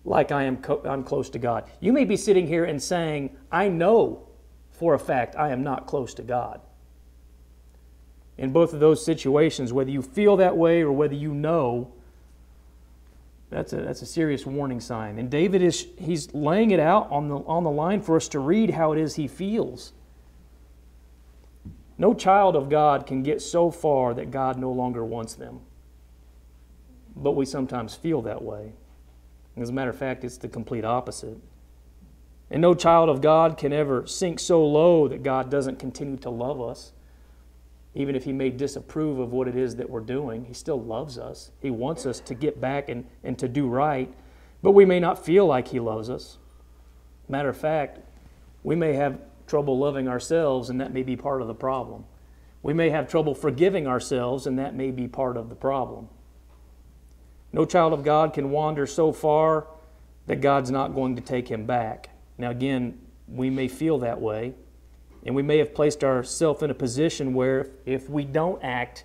like 0.05 0.31
I 0.31 0.43
am 0.43 0.59
co- 0.59 0.83
I'm 0.85 1.05
close 1.05 1.31
to 1.31 1.39
God. 1.39 1.71
You 1.81 1.95
may 1.95 2.05
be 2.05 2.19
sitting 2.19 2.47
here 2.47 2.67
and 2.67 2.83
saying, 2.83 3.35
I 3.51 3.71
know 3.71 4.29
for 4.73 4.93
a 4.93 4.99
fact 4.99 5.37
I 5.37 5.53
am 5.53 5.63
not 5.63 5.87
close 5.87 6.13
to 6.15 6.23
God. 6.23 6.61
In 8.37 8.53
both 8.53 8.75
of 8.75 8.81
those 8.81 9.03
situations, 9.03 9.73
whether 9.73 9.91
you 9.91 10.03
feel 10.03 10.37
that 10.37 10.59
way 10.59 10.83
or 10.83 10.93
whether 10.93 11.15
you 11.15 11.33
know, 11.33 11.95
that's 13.51 13.73
a, 13.73 13.77
that's 13.77 14.01
a 14.01 14.07
serious 14.07 14.47
warning 14.47 14.81
sign. 14.81 15.19
And 15.19 15.29
David 15.29 15.61
is 15.61 15.87
he's 15.99 16.33
laying 16.33 16.71
it 16.71 16.81
out 16.81 17.11
on 17.11 17.29
the, 17.29 17.37
on 17.37 17.65
the 17.65 17.71
line 17.71 18.01
for 18.01 18.17
us 18.17 18.29
to 18.29 18.39
read 18.39 18.71
how 18.71 18.93
it 18.93 18.99
is 18.99 19.17
he 19.17 19.27
feels. 19.27 19.93
No 21.99 22.15
child 22.15 22.57
of 22.57 22.71
God 22.71 23.07
can 23.07 23.23
get 23.23 23.43
so 23.43 23.71
far 23.71 24.15
that 24.15 24.31
God 24.31 24.57
no 24.57 24.71
longer 24.71 25.05
wants 25.05 25.35
them. 25.35 25.61
But 27.15 27.33
we 27.33 27.45
sometimes 27.45 27.95
feel 27.95 28.23
that 28.23 28.41
way. 28.41 28.73
As 29.57 29.69
a 29.69 29.73
matter 29.73 29.91
of 29.91 29.99
fact, 29.99 30.25
it's 30.25 30.39
the 30.39 30.49
complete 30.49 30.85
opposite. 30.85 31.37
And 32.51 32.63
no 32.63 32.75
child 32.75 33.09
of 33.09 33.21
God 33.21 33.59
can 33.59 33.73
ever 33.73 34.07
sink 34.07 34.41
so 34.41 34.65
low 34.65 35.09
that 35.09 35.23
God 35.23 35.51
doesn't 35.51 35.79
continue 35.79 36.17
to 36.19 36.31
love 36.31 36.61
us. 36.61 36.93
Even 37.95 38.15
if 38.15 38.25
He 38.25 38.33
may 38.33 38.51
disapprove 38.51 39.19
of 39.19 39.33
what 39.33 39.49
it 39.49 39.57
is 39.57 39.77
that 39.77 39.91
we're 39.91 40.01
doing, 40.01 40.45
He 40.45 40.55
still 40.55 40.81
loves 40.81 41.19
us. 41.19 41.51
He 41.61 41.71
wants 41.71 42.07
us 42.07 42.21
to 42.21 42.35
get 42.35 42.61
back 42.61 42.89
and, 42.89 43.05
and 43.25 43.39
to 43.39 43.49
do 43.49 43.69
right, 43.69 44.13
but 44.63 44.73
we 44.73 44.85
may 44.85 45.01
not 45.01 45.25
feel 45.25 45.47
like 45.47 45.69
He 45.69 45.81
loves 45.81 46.09
us. 46.09 46.39
Matter 47.29 47.49
of 47.49 47.57
fact, 47.57 47.99
we 48.63 48.77
may 48.77 48.93
have 48.93 49.19
trouble 49.47 49.79
loving 49.79 50.09
ourselves, 50.09 50.71
and 50.71 50.81
that 50.81 50.93
may 50.93 51.03
be 51.03 51.17
part 51.17 51.43
of 51.43 51.49
the 51.49 51.55
problem. 51.55 52.05
We 52.63 52.75
may 52.75 52.91
have 52.91 53.09
trouble 53.09 53.35
forgiving 53.35 53.87
ourselves, 53.87 54.47
and 54.47 54.59
that 54.59 54.75
may 54.75 54.91
be 54.91 55.09
part 55.09 55.37
of 55.37 55.49
the 55.49 55.55
problem. 55.55 56.09
No 57.53 57.65
child 57.65 57.93
of 57.93 58.05
God 58.05 58.33
can 58.33 58.51
wander 58.51 58.87
so 58.87 59.13
far 59.13 59.67
that 60.27 60.41
God's 60.41 60.71
not 60.71 60.95
going 60.95 61.17
to 61.17 61.23
take 61.23 61.49
him 61.49 61.67
back. 61.67 62.11
Now, 62.39 62.51
again, 62.51 63.01
we 63.27 63.51
may 63.51 63.67
feel 63.67 63.99
that 63.99 64.21
way, 64.21 64.55
and 65.25 65.35
we 65.35 65.43
may 65.43 65.59
have 65.59 65.75
placed 65.75 66.03
ourselves 66.03 66.63
in 66.63 66.71
a 66.71 66.75
position 66.75 67.35
where 67.35 67.71
if 67.85 68.09
we 68.09 68.25
don't 68.25 68.63
act 68.63 69.05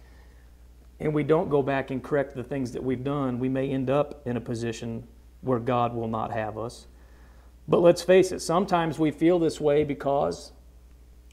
and 1.00 1.14
we 1.14 1.24
don't 1.24 1.50
go 1.50 1.62
back 1.62 1.92
and 1.92 2.02
correct 2.04 2.36
the 2.36 2.44
things 2.44 2.72
that 2.72 2.84
we've 2.84 3.04
done, 3.04 3.40
we 3.40 3.50
may 3.50 3.70
end 3.70 3.90
up 3.90 4.22
in 4.26 4.38
a 4.38 4.42
position 4.42 5.06
where 5.42 5.60
God 5.60 5.94
will 5.94 6.08
not 6.08 6.32
have 6.32 6.58
us. 6.58 6.88
But 7.68 7.80
let's 7.80 8.02
face 8.02 8.32
it, 8.32 8.40
sometimes 8.40 8.98
we 8.98 9.12
feel 9.12 9.40
this 9.40 9.60
way 9.60 9.84
because 9.84 10.52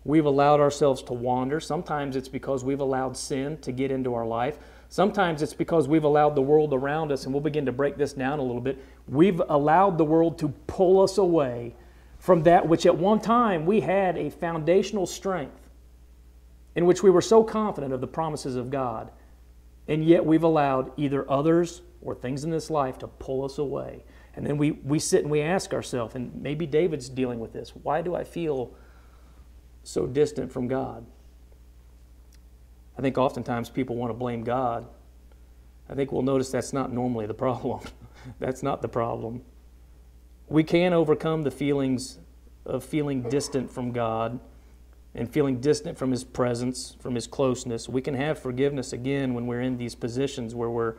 we've 0.04 0.24
allowed 0.24 0.60
ourselves 0.60 1.02
to 1.04 1.12
wander. 1.12 1.60
Sometimes 1.60 2.16
it's 2.16 2.28
because 2.28 2.64
we've 2.64 2.80
allowed 2.80 3.16
sin 3.16 3.58
to 3.58 3.70
get 3.70 3.90
into 3.90 4.14
our 4.14 4.26
life. 4.26 4.58
Sometimes 4.88 5.42
it's 5.42 5.54
because 5.54 5.88
we've 5.88 6.04
allowed 6.04 6.34
the 6.34 6.42
world 6.42 6.74
around 6.74 7.12
us, 7.12 7.24
and 7.24 7.32
we'll 7.32 7.42
begin 7.42 7.64
to 7.66 7.72
break 7.72 7.96
this 7.96 8.12
down 8.12 8.38
a 8.38 8.42
little 8.42 8.60
bit. 8.60 8.82
We've 9.08 9.40
allowed 9.48 9.96
the 9.96 10.04
world 10.04 10.38
to 10.40 10.48
pull 10.66 11.00
us 11.00 11.18
away 11.18 11.74
from 12.22 12.44
that 12.44 12.68
which 12.68 12.86
at 12.86 12.96
one 12.96 13.18
time 13.20 13.66
we 13.66 13.80
had 13.80 14.16
a 14.16 14.30
foundational 14.30 15.06
strength, 15.06 15.68
in 16.76 16.86
which 16.86 17.02
we 17.02 17.10
were 17.10 17.20
so 17.20 17.42
confident 17.42 17.92
of 17.92 18.00
the 18.00 18.06
promises 18.06 18.54
of 18.54 18.70
God. 18.70 19.10
And 19.88 20.04
yet 20.04 20.24
we've 20.24 20.44
allowed 20.44 20.92
either 20.96 21.28
others 21.28 21.82
or 22.00 22.14
things 22.14 22.44
in 22.44 22.50
this 22.50 22.70
life 22.70 22.96
to 22.98 23.08
pull 23.08 23.44
us 23.44 23.58
away. 23.58 24.04
And 24.36 24.46
then 24.46 24.56
we, 24.56 24.70
we 24.70 25.00
sit 25.00 25.22
and 25.22 25.32
we 25.32 25.40
ask 25.40 25.74
ourselves, 25.74 26.14
and 26.14 26.32
maybe 26.40 26.64
David's 26.64 27.08
dealing 27.08 27.40
with 27.40 27.52
this 27.52 27.70
why 27.70 28.02
do 28.02 28.14
I 28.14 28.22
feel 28.22 28.72
so 29.82 30.06
distant 30.06 30.52
from 30.52 30.68
God? 30.68 31.04
I 32.96 33.02
think 33.02 33.18
oftentimes 33.18 33.68
people 33.68 33.96
want 33.96 34.10
to 34.10 34.14
blame 34.14 34.44
God. 34.44 34.86
I 35.88 35.96
think 35.96 36.12
we'll 36.12 36.22
notice 36.22 36.52
that's 36.52 36.72
not 36.72 36.92
normally 36.92 37.26
the 37.26 37.34
problem. 37.34 37.80
that's 38.38 38.62
not 38.62 38.80
the 38.80 38.88
problem. 38.88 39.42
We 40.52 40.64
can 40.64 40.92
overcome 40.92 41.44
the 41.44 41.50
feelings 41.50 42.18
of 42.66 42.84
feeling 42.84 43.22
distant 43.22 43.70
from 43.70 43.90
God 43.90 44.38
and 45.14 45.26
feeling 45.26 45.62
distant 45.62 45.96
from 45.96 46.10
His 46.10 46.24
presence, 46.24 46.94
from 47.00 47.14
His 47.14 47.26
closeness. 47.26 47.88
We 47.88 48.02
can 48.02 48.12
have 48.12 48.38
forgiveness 48.38 48.92
again 48.92 49.32
when 49.32 49.46
we're 49.46 49.62
in 49.62 49.78
these 49.78 49.94
positions 49.94 50.54
where 50.54 50.68
we're 50.68 50.96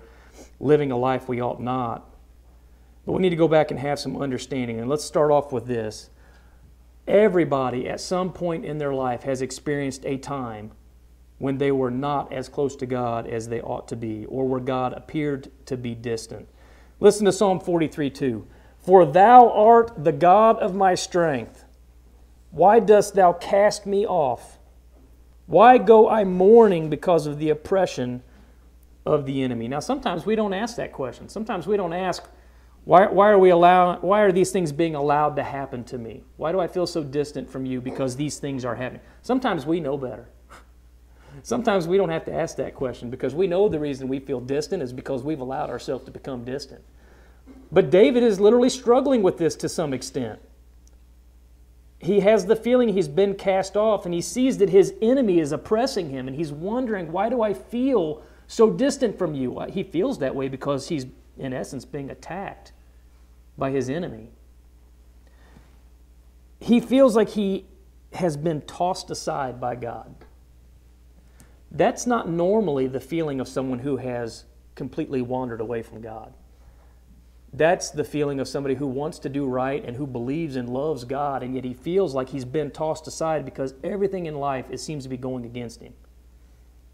living 0.60 0.92
a 0.92 0.98
life 0.98 1.30
we 1.30 1.40
ought 1.40 1.62
not. 1.62 2.10
But 3.06 3.12
we 3.12 3.22
need 3.22 3.30
to 3.30 3.36
go 3.36 3.48
back 3.48 3.70
and 3.70 3.80
have 3.80 4.00
some 4.00 4.20
understanding. 4.20 4.80
And 4.80 4.90
let's 4.90 5.06
start 5.06 5.30
off 5.30 5.52
with 5.52 5.68
this. 5.68 6.10
Everybody 7.08 7.88
at 7.88 8.02
some 8.02 8.34
point 8.34 8.66
in 8.66 8.80
their 8.80 8.96
life 8.96 9.22
has 9.22 9.44
experienced 9.44 10.04
a 10.04 10.18
time 10.18 10.72
when 11.38 11.60
they 11.60 11.72
were 11.72 11.92
not 11.92 12.34
as 12.34 12.50
close 12.50 12.76
to 12.78 12.88
God 12.88 13.28
as 13.28 13.50
they 13.50 13.62
ought 13.62 13.88
to 13.90 13.96
be, 13.96 14.26
or 14.26 14.48
where 14.48 14.60
God 14.60 14.94
appeared 14.94 15.52
to 15.68 15.78
be 15.78 15.94
distant. 15.94 16.48
Listen 17.00 17.26
to 17.26 17.32
Psalm 17.32 17.60
43 17.60 18.10
2. 18.10 18.48
For 18.84 19.06
thou 19.06 19.50
art 19.50 20.04
the 20.04 20.12
God 20.12 20.60
of 20.60 20.76
my 20.76 20.94
strength. 20.94 21.64
Why 22.52 22.80
dost 22.80 23.16
thou 23.16 23.32
cast 23.32 23.86
me 23.86 24.06
off? 24.06 24.60
Why 25.46 25.78
go 25.78 26.10
I 26.10 26.26
mourning 26.26 26.90
because 26.90 27.26
of 27.26 27.40
the 27.40 27.50
oppression 27.50 28.24
of 29.06 29.26
the 29.26 29.42
enemy? 29.42 29.70
Now, 29.70 29.80
sometimes 29.80 30.26
we 30.26 30.36
don't 30.36 30.54
ask 30.54 30.76
that 30.76 30.92
question. 30.92 31.30
Sometimes 31.30 31.66
we 31.66 31.78
don't 31.78 31.94
ask, 31.94 32.24
why, 32.84 33.08
why 33.08 33.30
are 33.30 33.40
we 33.40 33.50
allowing, 33.52 34.00
why 34.02 34.22
are 34.22 34.34
these 34.34 34.52
things 34.52 34.74
being 34.74 34.96
allowed 34.96 35.38
to 35.38 35.44
happen 35.44 35.86
to 35.86 35.98
me? 35.98 36.24
Why 36.36 36.52
do 36.52 36.60
I 36.60 36.68
feel 36.68 36.86
so 36.86 37.04
distant 37.04 37.50
from 37.50 37.66
you 37.66 37.80
because 37.80 38.18
these 38.18 38.38
things 38.38 38.66
are 38.66 38.76
happening? 38.76 39.02
Sometimes 39.22 39.66
we 39.66 39.80
know 39.80 39.98
better. 39.98 40.28
Sometimes 41.44 41.88
we 41.88 41.96
don't 41.96 42.10
have 42.10 42.26
to 42.26 42.34
ask 42.34 42.58
that 42.58 42.76
question 42.76 43.10
because 43.10 43.34
we 43.34 43.48
know 43.48 43.70
the 43.70 43.80
reason 43.80 44.10
we 44.10 44.20
feel 44.20 44.42
distant 44.42 44.84
is 44.84 44.92
because 44.92 45.24
we've 45.24 45.40
allowed 45.40 45.70
ourselves 45.70 46.04
to 46.04 46.12
become 46.12 46.44
distant. 46.44 46.84
But 47.74 47.90
David 47.90 48.22
is 48.22 48.40
literally 48.40 48.70
struggling 48.70 49.24
with 49.24 49.40
this 49.40 49.56
to 49.58 49.68
some 49.68 49.94
extent. 49.94 50.40
He 51.98 52.20
has 52.20 52.46
the 52.46 52.56
feeling 52.56 52.90
he's 52.90 53.08
been 53.08 53.34
cast 53.34 53.76
off 53.76 54.06
and 54.06 54.14
he 54.14 54.22
sees 54.22 54.60
that 54.60 54.70
his 54.70 54.94
enemy 55.02 55.40
is 55.40 55.52
oppressing 55.52 56.12
him 56.12 56.28
and 56.28 56.38
he's 56.38 56.52
wondering, 56.52 57.12
why 57.12 57.30
do 57.30 57.42
I 57.42 57.54
feel 57.54 58.22
so 58.46 58.70
distant 58.70 59.18
from 59.18 59.34
you? 59.34 59.58
Uh, 59.58 59.72
he 59.72 59.82
feels 59.82 60.20
that 60.20 60.36
way 60.36 60.50
because 60.50 60.90
he's, 60.90 61.08
in 61.38 61.52
essence, 61.52 61.84
being 61.84 62.12
attacked 62.12 62.74
by 63.58 63.72
his 63.72 63.90
enemy. 63.90 64.30
He 66.60 66.80
feels 66.80 67.16
like 67.16 67.30
he 67.30 67.66
has 68.12 68.38
been 68.38 68.62
tossed 68.62 69.10
aside 69.10 69.60
by 69.60 69.76
God. 69.76 70.14
That's 71.72 72.06
not 72.06 72.30
normally 72.30 72.86
the 72.86 73.00
feeling 73.00 73.40
of 73.40 73.48
someone 73.48 73.80
who 73.80 73.98
has 73.98 74.44
completely 74.76 75.24
wandered 75.24 75.62
away 75.62 75.82
from 75.82 76.02
God. 76.02 76.34
That's 77.56 77.92
the 77.92 78.04
feeling 78.04 78.40
of 78.40 78.48
somebody 78.48 78.74
who 78.76 78.88
wants 78.88 79.20
to 79.20 79.30
do 79.30 79.46
right 79.46 79.84
and 79.86 79.96
who 79.96 80.08
believes 80.08 80.56
and 80.56 80.68
loves 80.68 81.04
God, 81.06 81.44
and 81.44 81.54
yet 81.54 81.64
he 81.64 81.74
feels 81.74 82.16
like 82.16 82.30
he's 82.30 82.46
been 82.46 82.72
tossed 82.72 83.06
aside 83.06 83.46
because 83.46 83.76
everything 83.84 84.26
in 84.26 84.36
life 84.36 84.66
it 84.72 84.80
seems 84.80 85.04
to 85.04 85.10
be 85.10 85.18
going 85.18 85.46
against 85.46 85.80
him. 85.80 85.94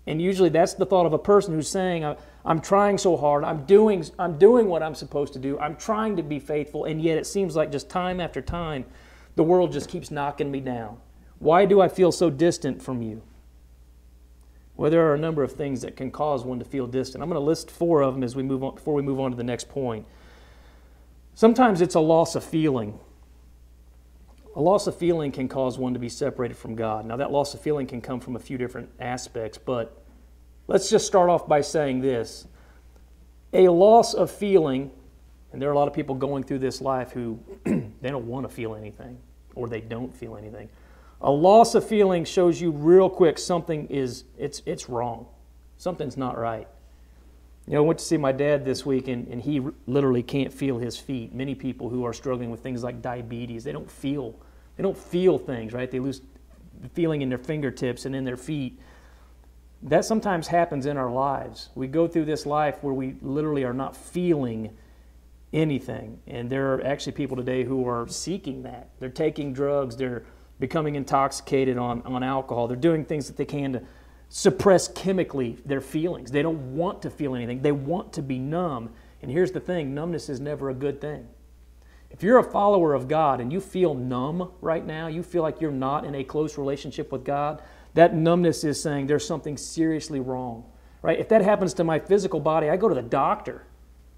And 0.06 0.22
usually 0.22 0.50
that's 0.50 0.74
the 0.74 0.86
thought 0.86 1.06
of 1.06 1.14
a 1.14 1.20
person 1.20 1.54
who's 1.54 1.70
saying, 1.70 2.04
I'm 2.44 2.60
trying 2.60 2.98
so 2.98 3.16
hard, 3.16 3.46
I'm 3.46 3.64
doing, 3.66 4.04
I'm 4.18 4.38
doing 4.38 4.68
what 4.68 4.84
I'm 4.84 4.96
supposed 4.96 5.34
to 5.34 5.40
do, 5.40 5.58
I'm 5.60 5.78
trying 5.78 6.18
to 6.18 6.24
be 6.24 6.40
faithful, 6.40 6.86
and 6.86 7.02
yet 7.02 7.18
it 7.18 7.28
seems 7.28 7.56
like 7.56 7.72
just 7.72 7.90
time 7.90 8.20
after 8.20 8.42
time, 8.42 8.86
the 9.36 9.44
world 9.44 9.72
just 9.72 9.88
keeps 9.90 10.12
knocking 10.12 10.52
me 10.52 10.60
down. 10.60 10.98
Why 11.38 11.66
do 11.66 11.80
I 11.80 11.88
feel 11.88 12.12
so 12.12 12.30
distant 12.30 12.82
from 12.82 13.02
you? 13.02 13.22
Well, 14.76 14.92
there 14.92 15.10
are 15.10 15.14
a 15.14 15.20
number 15.20 15.44
of 15.44 15.54
things 15.54 15.82
that 15.82 15.96
can 15.96 16.12
cause 16.12 16.44
one 16.44 16.60
to 16.60 16.66
feel 16.66 16.88
distant. 16.88 17.22
I'm 17.22 17.30
going 17.30 17.40
to 17.40 17.46
list 17.46 17.70
four 17.70 18.02
of 18.02 18.14
them 18.14 18.24
as 18.24 18.36
we 18.36 18.44
move 18.44 18.64
on, 18.64 18.76
before 18.76 18.94
we 18.94 19.02
move 19.02 19.20
on 19.20 19.32
to 19.32 19.38
the 19.38 19.44
next 19.44 19.70
point. 19.70 20.06
Sometimes 21.40 21.80
it's 21.80 21.96
a 21.96 22.02
loss 22.02 22.36
of 22.36 22.44
feeling. 22.44 23.00
A 24.58 24.62
loss 24.62 24.88
of 24.88 24.98
feeling 24.98 25.32
can 25.32 25.48
cause 25.48 25.80
one 25.80 25.94
to 25.94 26.00
be 26.00 26.10
separated 26.10 26.58
from 26.58 26.76
God. 26.76 27.06
Now, 27.06 27.16
that 27.16 27.32
loss 27.32 27.54
of 27.54 27.62
feeling 27.62 27.88
can 27.88 28.02
come 28.02 28.20
from 28.20 28.36
a 28.36 28.40
few 28.40 28.58
different 28.58 28.90
aspects, 29.00 29.58
but 29.58 30.04
let's 30.68 30.90
just 30.90 31.08
start 31.08 31.30
off 31.30 31.48
by 31.48 31.62
saying 31.62 32.02
this. 32.02 32.46
A 33.54 33.70
loss 33.70 34.14
of 34.14 34.30
feeling, 34.30 34.92
and 35.54 35.62
there 35.62 35.70
are 35.70 35.72
a 35.72 35.78
lot 35.78 35.88
of 35.88 35.94
people 35.94 36.14
going 36.14 36.44
through 36.44 36.60
this 36.60 36.82
life 36.82 37.14
who 37.14 37.40
they 37.64 38.10
don't 38.10 38.28
want 38.28 38.46
to 38.46 38.54
feel 38.54 38.76
anything 38.76 39.18
or 39.56 39.70
they 39.70 39.80
don't 39.80 40.14
feel 40.14 40.36
anything. 40.36 40.68
A 41.22 41.32
loss 41.32 41.74
of 41.74 41.88
feeling 41.88 42.26
shows 42.26 42.60
you 42.60 42.72
real 42.72 43.10
quick 43.10 43.38
something 43.38 43.88
is 43.88 44.26
it's 44.38 44.62
it's 44.66 44.90
wrong. 44.90 45.26
Something's 45.78 46.18
not 46.18 46.38
right. 46.38 46.68
You 47.70 47.76
know, 47.76 47.84
I 47.84 47.86
went 47.86 48.00
to 48.00 48.06
see 48.06 48.18
my 48.18 48.32
dad 48.32 48.66
this 48.66 48.84
week, 48.84 49.08
and, 49.08 49.28
and 49.28 49.40
he 49.40 49.62
literally 49.86 50.24
can't 50.24 50.52
feel 50.52 50.80
his 50.80 50.98
feet. 50.98 51.36
Many 51.36 51.54
people 51.54 51.88
who 51.88 52.04
are 52.04 52.14
struggling 52.14 52.50
with 52.50 52.62
things 52.62 52.84
like 52.84 53.00
diabetes, 53.04 53.64
they 53.64 53.72
don't 53.72 53.90
feel, 53.90 54.34
they 54.76 54.82
don't 54.82 54.98
feel 54.98 55.38
things, 55.38 55.72
right? 55.72 55.92
They 55.92 56.00
lose 56.00 56.24
feeling 56.96 57.22
in 57.22 57.30
their 57.30 57.38
fingertips 57.38 58.06
and 58.06 58.16
in 58.16 58.24
their 58.24 58.38
feet. 58.38 58.80
That 59.84 60.04
sometimes 60.04 60.48
happens 60.48 60.88
in 60.88 60.98
our 60.98 61.12
lives. 61.12 61.70
We 61.76 61.86
go 61.86 62.08
through 62.08 62.26
this 62.26 62.48
life 62.48 62.82
where 62.82 62.96
we 62.96 63.18
literally 63.22 63.64
are 63.66 63.74
not 63.74 63.96
feeling 63.96 64.76
anything. 65.54 66.22
And 66.26 66.50
there 66.50 66.74
are 66.74 66.84
actually 66.84 67.12
people 67.12 67.38
today 67.38 67.66
who 67.66 67.88
are 67.88 68.08
seeking 68.08 68.64
that. 68.64 68.90
They're 68.98 69.10
taking 69.10 69.54
drugs, 69.54 69.96
they're 69.96 70.24
becoming 70.60 70.96
intoxicated 70.96 71.78
on, 71.78 72.02
on 72.02 72.24
alcohol, 72.24 72.68
they're 72.68 72.76
doing 72.76 73.06
things 73.06 73.28
that 73.28 73.38
they 73.38 73.46
can 73.46 73.74
to 73.74 73.84
suppress 74.30 74.88
chemically 74.88 75.58
their 75.66 75.82
feelings. 75.82 76.32
They 76.32 76.44
don't 76.44 76.76
want 76.76 77.02
to 77.02 77.10
feel 77.10 77.36
anything, 77.36 77.62
they 77.62 77.72
want 77.72 78.14
to 78.14 78.22
be 78.22 78.40
numb. 78.40 78.92
And 79.22 79.30
here's 79.30 79.52
the 79.52 79.60
thing 79.60 79.94
numbness 79.94 80.30
is 80.30 80.40
never 80.40 80.70
a 80.70 80.74
good 80.74 81.02
thing. 81.02 81.28
If 82.12 82.24
you're 82.24 82.40
a 82.40 82.44
follower 82.44 82.94
of 82.94 83.08
God 83.08 83.42
and 83.42 83.52
you 83.52 83.60
feel 83.60 83.94
numb 83.94 84.52
right 84.62 84.86
now, 84.86 85.08
you 85.08 85.22
feel 85.22 85.44
like 85.44 85.62
you're 85.62 85.72
not 85.72 86.06
in 86.06 86.16
a 86.16 86.24
close 86.24 86.58
relationship 86.58 87.12
with 87.12 87.24
God, 87.24 87.62
that 87.94 88.16
numbness 88.16 88.64
is 88.64 88.82
saying 88.82 89.08
there's 89.08 89.26
something 89.26 89.58
seriously 89.58 90.20
wrong. 90.20 90.66
Right? 91.02 91.20
If 91.20 91.30
that 91.30 91.42
happens 91.42 91.74
to 91.76 91.84
my 91.84 92.00
physical 92.00 92.40
body, 92.40 92.70
I 92.70 92.78
go 92.78 92.90
to 92.90 92.96
the 92.96 93.02
doctor. 93.02 93.66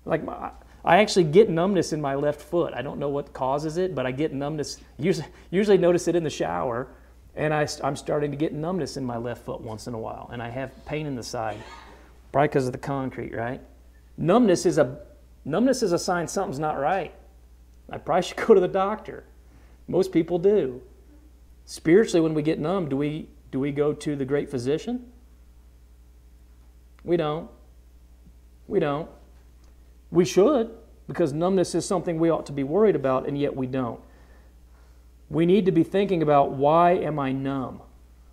Like 0.05 0.23
my, 0.23 0.51
I 0.83 0.97
actually 0.97 1.25
get 1.25 1.49
numbness 1.49 1.93
in 1.93 2.01
my 2.01 2.15
left 2.15 2.41
foot. 2.41 2.73
I 2.73 2.81
don't 2.81 2.97
know 2.97 3.09
what 3.09 3.33
causes 3.33 3.77
it, 3.77 3.93
but 3.93 4.05
I 4.05 4.11
get 4.11 4.33
numbness. 4.33 4.77
Usually, 4.97 5.27
usually 5.51 5.77
notice 5.77 6.07
it 6.07 6.15
in 6.15 6.23
the 6.23 6.29
shower 6.29 6.87
and 7.35 7.53
I, 7.53 7.67
am 7.83 7.95
starting 7.95 8.31
to 8.31 8.37
get 8.37 8.53
numbness 8.53 8.97
in 8.97 9.05
my 9.05 9.17
left 9.17 9.45
foot 9.45 9.61
once 9.61 9.87
in 9.87 9.93
a 9.93 9.97
while, 9.97 10.29
and 10.33 10.41
I 10.41 10.49
have 10.49 10.85
pain 10.85 11.05
in 11.05 11.15
the 11.15 11.23
side, 11.23 11.57
probably 12.31 12.49
because 12.49 12.67
of 12.67 12.73
the 12.73 12.79
concrete, 12.79 13.33
right? 13.33 13.61
Numbness 14.17 14.65
is 14.65 14.77
a 14.77 14.99
numbness 15.45 15.81
is 15.81 15.91
a 15.91 15.99
sign 15.99 16.27
something's 16.27 16.59
not 16.59 16.79
right. 16.79 17.13
I 17.89 17.97
probably 17.97 18.23
should 18.27 18.37
go 18.37 18.53
to 18.53 18.59
the 18.59 18.67
doctor. 18.67 19.23
Most 19.87 20.11
people 20.11 20.39
do. 20.39 20.81
Spiritually, 21.65 22.21
when 22.21 22.33
we 22.33 22.41
get 22.41 22.59
numb, 22.59 22.89
do 22.89 22.97
we 22.97 23.29
do 23.51 23.59
we 23.59 23.71
go 23.71 23.93
to 23.93 24.15
the 24.15 24.25
great 24.25 24.49
physician? 24.49 25.11
We 27.03 27.17
don't. 27.17 27.49
We 28.67 28.79
don't. 28.79 29.09
We 30.11 30.25
should, 30.25 30.71
because 31.07 31.31
numbness 31.31 31.73
is 31.73 31.85
something 31.85 32.19
we 32.19 32.29
ought 32.29 32.45
to 32.47 32.51
be 32.51 32.63
worried 32.63 32.95
about, 32.95 33.27
and 33.27 33.37
yet 33.37 33.55
we 33.55 33.67
don't 33.67 33.99
we 35.31 35.45
need 35.45 35.65
to 35.65 35.71
be 35.71 35.83
thinking 35.83 36.21
about 36.21 36.51
why 36.51 36.91
am 36.91 37.17
I 37.17 37.31
numb? 37.31 37.81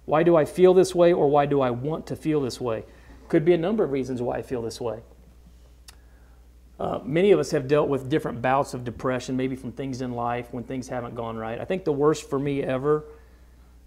Why 0.04 0.24
do 0.24 0.36
I 0.36 0.44
feel 0.44 0.74
this 0.74 0.94
way 0.94 1.12
or 1.12 1.28
why 1.28 1.46
do 1.46 1.60
I 1.60 1.70
want 1.70 2.06
to 2.08 2.16
feel 2.16 2.40
this 2.40 2.60
way? 2.60 2.84
Could 3.28 3.44
be 3.44 3.54
a 3.54 3.58
number 3.58 3.84
of 3.84 3.92
reasons 3.92 4.20
why 4.20 4.38
I 4.38 4.42
feel 4.42 4.62
this 4.62 4.80
way. 4.80 5.00
Uh, 6.80 6.98
many 7.04 7.30
of 7.30 7.38
us 7.38 7.52
have 7.52 7.68
dealt 7.68 7.88
with 7.88 8.08
different 8.08 8.42
bouts 8.42 8.74
of 8.74 8.84
depression, 8.84 9.36
maybe 9.36 9.54
from 9.54 9.70
things 9.70 10.00
in 10.00 10.12
life 10.12 10.48
when 10.50 10.64
things 10.64 10.88
haven't 10.88 11.14
gone 11.14 11.36
right. 11.36 11.60
I 11.60 11.64
think 11.64 11.84
the 11.84 11.92
worst 11.92 12.28
for 12.28 12.38
me 12.38 12.62
ever, 12.62 13.04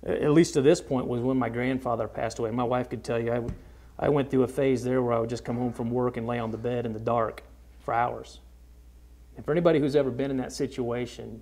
at 0.05 0.31
least 0.31 0.53
to 0.53 0.61
this 0.61 0.79
point, 0.79 1.07
was 1.07 1.21
when 1.21 1.37
my 1.37 1.49
grandfather 1.49 2.07
passed 2.07 2.39
away. 2.39 2.51
My 2.51 2.63
wife 2.63 2.89
could 2.89 3.03
tell 3.03 3.19
you 3.19 3.33
I, 3.33 4.05
I 4.05 4.09
went 4.09 4.31
through 4.31 4.43
a 4.43 4.47
phase 4.47 4.83
there 4.83 5.01
where 5.01 5.13
I 5.13 5.19
would 5.19 5.29
just 5.29 5.43
come 5.43 5.57
home 5.57 5.73
from 5.73 5.91
work 5.91 6.15
and 6.15 6.27
lay 6.27 6.39
on 6.39 6.51
the 6.51 6.57
bed 6.57 6.85
in 6.85 6.93
the 6.93 6.99
dark 6.99 7.43
for 7.79 7.93
hours. 7.93 8.39
And 9.35 9.43
for 9.43 9.51
anybody 9.51 9.79
who's 9.79 9.95
ever 9.95 10.11
been 10.11 10.31
in 10.31 10.37
that 10.37 10.53
situation, 10.53 11.41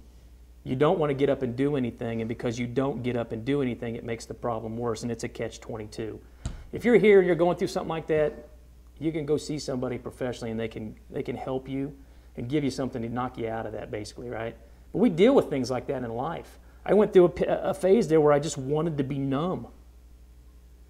you 0.69 0.75
don't 0.75 0.99
want 0.99 1.09
to 1.09 1.15
get 1.15 1.29
up 1.29 1.41
and 1.41 1.55
do 1.55 1.75
anything, 1.75 2.21
and 2.21 2.29
because 2.29 2.59
you 2.59 2.67
don't 2.67 3.01
get 3.01 3.15
up 3.15 3.31
and 3.31 3.43
do 3.43 3.63
anything, 3.63 3.95
it 3.95 4.03
makes 4.03 4.25
the 4.25 4.35
problem 4.35 4.77
worse, 4.77 5.01
and 5.01 5.11
it's 5.11 5.23
a 5.23 5.27
catch 5.27 5.59
22. 5.59 6.19
If 6.71 6.85
you're 6.85 6.97
here 6.97 7.17
and 7.17 7.25
you're 7.25 7.35
going 7.35 7.57
through 7.57 7.69
something 7.69 7.89
like 7.89 8.05
that, 8.07 8.49
you 8.99 9.11
can 9.11 9.25
go 9.25 9.35
see 9.35 9.57
somebody 9.57 9.97
professionally 9.97 10.51
and 10.51 10.59
they 10.59 10.67
can, 10.67 10.95
they 11.09 11.23
can 11.23 11.35
help 11.35 11.67
you 11.67 11.95
and 12.37 12.47
give 12.47 12.63
you 12.63 12.69
something 12.69 13.01
to 13.01 13.09
knock 13.09 13.39
you 13.39 13.49
out 13.49 13.65
of 13.65 13.71
that, 13.71 13.89
basically, 13.89 14.29
right? 14.29 14.55
But 14.93 14.99
we 14.99 15.09
deal 15.09 15.33
with 15.33 15.49
things 15.49 15.71
like 15.71 15.87
that 15.87 16.03
in 16.03 16.09
life. 16.11 16.59
I 16.85 16.93
went 16.93 17.13
through 17.13 17.33
a, 17.47 17.69
a 17.69 17.73
phase 17.73 18.07
there 18.07 18.21
where 18.21 18.31
I 18.31 18.39
just 18.39 18.59
wanted 18.59 18.97
to 18.99 19.03
be 19.03 19.17
numb, 19.17 19.67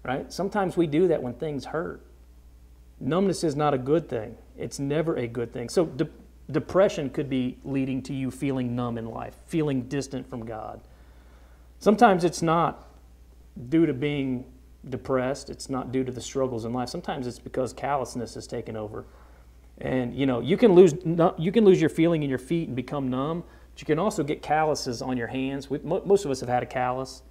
right? 0.04 0.30
Sometimes 0.30 0.76
we 0.76 0.86
do 0.88 1.08
that 1.08 1.22
when 1.22 1.32
things 1.34 1.64
hurt. 1.64 2.02
Numbness 3.00 3.44
is 3.44 3.56
not 3.56 3.72
a 3.72 3.78
good 3.78 4.10
thing. 4.10 4.36
It's 4.58 4.78
never 4.78 5.16
a 5.16 5.26
good 5.26 5.54
thing. 5.54 5.70
So 5.70 5.86
de- 5.86 6.08
Depression 6.50 7.10
could 7.10 7.28
be 7.28 7.58
leading 7.64 8.02
to 8.02 8.12
you 8.12 8.30
feeling 8.30 8.74
numb 8.74 8.98
in 8.98 9.06
life, 9.06 9.36
feeling 9.46 9.82
distant 9.82 10.28
from 10.28 10.44
God. 10.44 10.80
Sometimes 11.78 12.24
it's 12.24 12.42
not 12.42 12.88
due 13.68 13.86
to 13.86 13.92
being 13.92 14.44
depressed, 14.88 15.50
it's 15.50 15.68
not 15.68 15.92
due 15.92 16.04
to 16.04 16.12
the 16.12 16.20
struggles 16.20 16.64
in 16.64 16.72
life. 16.72 16.88
Sometimes 16.88 17.26
it's 17.26 17.38
because 17.38 17.72
callousness 17.72 18.34
has 18.34 18.46
taken 18.46 18.76
over. 18.76 19.04
And 19.78 20.14
you 20.14 20.26
know, 20.26 20.40
you 20.40 20.56
can 20.56 20.72
lose 20.74 20.94
you 21.38 21.52
can 21.52 21.64
lose 21.64 21.80
your 21.80 21.90
feeling 21.90 22.22
in 22.22 22.28
your 22.28 22.38
feet 22.38 22.68
and 22.68 22.76
become 22.76 23.08
numb, 23.08 23.44
but 23.72 23.80
you 23.80 23.86
can 23.86 23.98
also 23.98 24.22
get 24.22 24.42
calluses 24.42 25.00
on 25.02 25.16
your 25.16 25.28
hands. 25.28 25.70
We, 25.70 25.78
most 25.78 26.24
of 26.24 26.30
us 26.30 26.40
have 26.40 26.48
had 26.48 26.62
a 26.62 26.66
callus. 26.66 27.22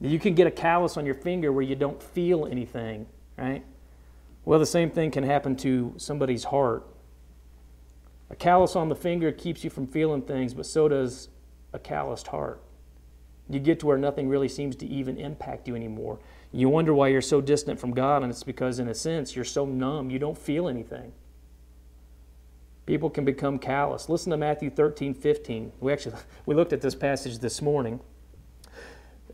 You 0.00 0.18
can 0.18 0.34
get 0.34 0.46
a 0.46 0.50
callus 0.50 0.96
on 0.96 1.06
your 1.06 1.14
finger 1.14 1.50
where 1.50 1.64
you 1.64 1.74
don't 1.74 2.00
feel 2.00 2.46
anything, 2.46 3.06
right? 3.36 3.64
Well, 4.44 4.58
the 4.58 4.66
same 4.66 4.90
thing 4.90 5.10
can 5.10 5.24
happen 5.24 5.56
to 5.56 5.94
somebody's 5.96 6.44
heart 6.44 6.86
a 8.30 8.36
callus 8.36 8.76
on 8.76 8.88
the 8.88 8.94
finger 8.94 9.32
keeps 9.32 9.64
you 9.64 9.70
from 9.70 9.86
feeling 9.86 10.22
things, 10.22 10.54
but 10.54 10.66
so 10.66 10.88
does 10.88 11.28
a 11.72 11.78
calloused 11.78 12.28
heart. 12.28 12.62
You 13.48 13.58
get 13.58 13.80
to 13.80 13.86
where 13.86 13.96
nothing 13.96 14.28
really 14.28 14.48
seems 14.48 14.76
to 14.76 14.86
even 14.86 15.16
impact 15.16 15.66
you 15.66 15.74
anymore. 15.74 16.18
You 16.52 16.68
wonder 16.68 16.92
why 16.92 17.08
you're 17.08 17.22
so 17.22 17.40
distant 17.40 17.80
from 17.80 17.92
God, 17.92 18.22
and 18.22 18.30
it's 18.30 18.42
because, 18.42 18.78
in 18.78 18.88
a 18.88 18.94
sense, 18.94 19.34
you're 19.34 19.44
so 19.44 19.64
numb, 19.64 20.10
you 20.10 20.18
don't 20.18 20.36
feel 20.36 20.68
anything. 20.68 21.12
People 22.84 23.10
can 23.10 23.24
become 23.24 23.58
callous. 23.58 24.08
Listen 24.08 24.30
to 24.30 24.36
Matthew 24.36 24.70
13, 24.70 25.12
15. 25.14 25.72
We 25.80 25.92
actually 25.92 26.16
we 26.46 26.54
looked 26.54 26.72
at 26.72 26.80
this 26.80 26.94
passage 26.94 27.38
this 27.38 27.60
morning. 27.60 28.00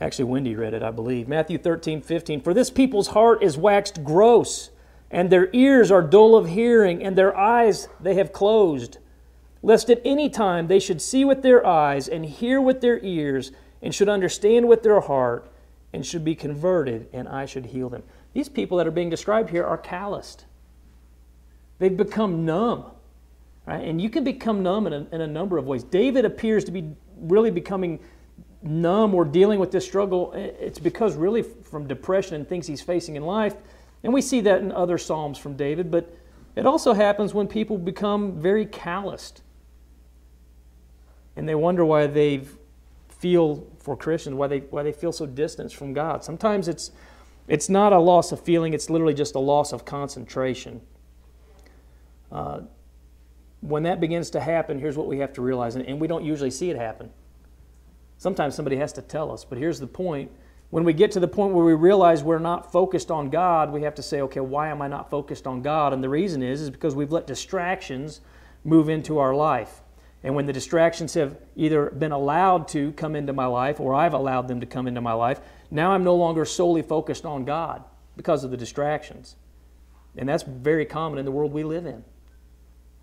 Actually, 0.00 0.24
Wendy 0.24 0.56
read 0.56 0.74
it, 0.74 0.82
I 0.82 0.90
believe. 0.90 1.28
Matthew 1.28 1.58
13, 1.58 2.02
15. 2.02 2.40
For 2.40 2.52
this 2.52 2.68
people's 2.68 3.08
heart 3.08 3.44
is 3.44 3.56
waxed 3.56 4.02
gross, 4.02 4.70
and 5.14 5.30
their 5.30 5.48
ears 5.52 5.92
are 5.92 6.02
dull 6.02 6.34
of 6.34 6.48
hearing, 6.48 7.04
and 7.04 7.16
their 7.16 7.36
eyes 7.36 7.86
they 8.00 8.14
have 8.14 8.32
closed, 8.32 8.98
lest 9.62 9.88
at 9.88 10.02
any 10.04 10.28
time 10.28 10.66
they 10.66 10.80
should 10.80 11.00
see 11.00 11.24
with 11.24 11.40
their 11.40 11.64
eyes, 11.64 12.08
and 12.08 12.26
hear 12.26 12.60
with 12.60 12.80
their 12.80 12.98
ears, 12.98 13.52
and 13.80 13.94
should 13.94 14.08
understand 14.08 14.66
with 14.66 14.82
their 14.82 15.00
heart, 15.00 15.48
and 15.92 16.04
should 16.04 16.24
be 16.24 16.34
converted, 16.34 17.06
and 17.12 17.28
I 17.28 17.46
should 17.46 17.66
heal 17.66 17.88
them. 17.88 18.02
These 18.32 18.48
people 18.48 18.76
that 18.78 18.88
are 18.88 18.90
being 18.90 19.08
described 19.08 19.50
here 19.50 19.64
are 19.64 19.78
calloused. 19.78 20.46
They've 21.78 21.96
become 21.96 22.44
numb. 22.44 22.86
Right? 23.66 23.86
And 23.86 24.00
you 24.00 24.10
can 24.10 24.24
become 24.24 24.64
numb 24.64 24.88
in 24.88 24.92
a, 24.92 25.06
in 25.12 25.20
a 25.20 25.28
number 25.28 25.58
of 25.58 25.66
ways. 25.68 25.84
David 25.84 26.24
appears 26.24 26.64
to 26.64 26.72
be 26.72 26.92
really 27.20 27.52
becoming 27.52 28.00
numb 28.62 29.14
or 29.14 29.24
dealing 29.24 29.60
with 29.60 29.70
this 29.70 29.84
struggle. 29.84 30.32
It's 30.32 30.80
because 30.80 31.14
really 31.14 31.42
from 31.42 31.86
depression 31.86 32.34
and 32.34 32.48
things 32.48 32.66
he's 32.66 32.82
facing 32.82 33.14
in 33.14 33.22
life. 33.22 33.54
And 34.04 34.12
we 34.12 34.20
see 34.20 34.42
that 34.42 34.60
in 34.60 34.70
other 34.70 34.98
Psalms 34.98 35.38
from 35.38 35.56
David, 35.56 35.90
but 35.90 36.14
it 36.54 36.66
also 36.66 36.92
happens 36.92 37.34
when 37.34 37.48
people 37.48 37.78
become 37.78 38.38
very 38.38 38.66
calloused. 38.66 39.42
And 41.36 41.48
they 41.48 41.54
wonder 41.54 41.84
why 41.84 42.06
they 42.06 42.42
feel, 43.08 43.66
for 43.78 43.96
Christians, 43.96 44.36
why 44.36 44.46
they, 44.46 44.58
why 44.60 44.82
they 44.82 44.92
feel 44.92 45.10
so 45.10 45.24
distant 45.24 45.72
from 45.72 45.94
God. 45.94 46.22
Sometimes 46.22 46.68
it's, 46.68 46.92
it's 47.48 47.70
not 47.70 47.94
a 47.94 47.98
loss 47.98 48.30
of 48.30 48.40
feeling, 48.40 48.74
it's 48.74 48.90
literally 48.90 49.14
just 49.14 49.34
a 49.34 49.40
loss 49.40 49.72
of 49.72 49.86
concentration. 49.86 50.82
Uh, 52.30 52.60
when 53.62 53.84
that 53.84 54.00
begins 54.00 54.28
to 54.30 54.40
happen, 54.40 54.78
here's 54.78 54.98
what 54.98 55.06
we 55.06 55.18
have 55.18 55.32
to 55.32 55.40
realize, 55.40 55.76
and, 55.76 55.86
and 55.86 55.98
we 55.98 56.06
don't 56.06 56.24
usually 56.24 56.50
see 56.50 56.68
it 56.68 56.76
happen. 56.76 57.10
Sometimes 58.18 58.54
somebody 58.54 58.76
has 58.76 58.92
to 58.92 59.02
tell 59.02 59.32
us, 59.32 59.44
but 59.44 59.56
here's 59.56 59.80
the 59.80 59.86
point. 59.86 60.30
When 60.74 60.82
we 60.82 60.92
get 60.92 61.12
to 61.12 61.20
the 61.20 61.28
point 61.28 61.54
where 61.54 61.64
we 61.64 61.74
realize 61.74 62.24
we're 62.24 62.40
not 62.40 62.72
focused 62.72 63.12
on 63.12 63.30
God, 63.30 63.70
we 63.70 63.82
have 63.82 63.94
to 63.94 64.02
say, 64.02 64.22
okay, 64.22 64.40
why 64.40 64.70
am 64.70 64.82
I 64.82 64.88
not 64.88 65.08
focused 65.08 65.46
on 65.46 65.62
God? 65.62 65.92
And 65.92 66.02
the 66.02 66.08
reason 66.08 66.42
is, 66.42 66.60
is 66.60 66.68
because 66.68 66.96
we've 66.96 67.12
let 67.12 67.28
distractions 67.28 68.20
move 68.64 68.88
into 68.88 69.20
our 69.20 69.36
life. 69.36 69.82
And 70.24 70.34
when 70.34 70.46
the 70.46 70.52
distractions 70.52 71.14
have 71.14 71.36
either 71.54 71.90
been 71.90 72.10
allowed 72.10 72.66
to 72.70 72.90
come 72.94 73.14
into 73.14 73.32
my 73.32 73.46
life 73.46 73.78
or 73.78 73.94
I've 73.94 74.14
allowed 74.14 74.48
them 74.48 74.58
to 74.58 74.66
come 74.66 74.88
into 74.88 75.00
my 75.00 75.12
life, 75.12 75.40
now 75.70 75.92
I'm 75.92 76.02
no 76.02 76.16
longer 76.16 76.44
solely 76.44 76.82
focused 76.82 77.24
on 77.24 77.44
God 77.44 77.84
because 78.16 78.42
of 78.42 78.50
the 78.50 78.56
distractions. 78.56 79.36
And 80.16 80.28
that's 80.28 80.42
very 80.42 80.86
common 80.86 81.20
in 81.20 81.24
the 81.24 81.30
world 81.30 81.52
we 81.52 81.62
live 81.62 81.86
in. 81.86 82.02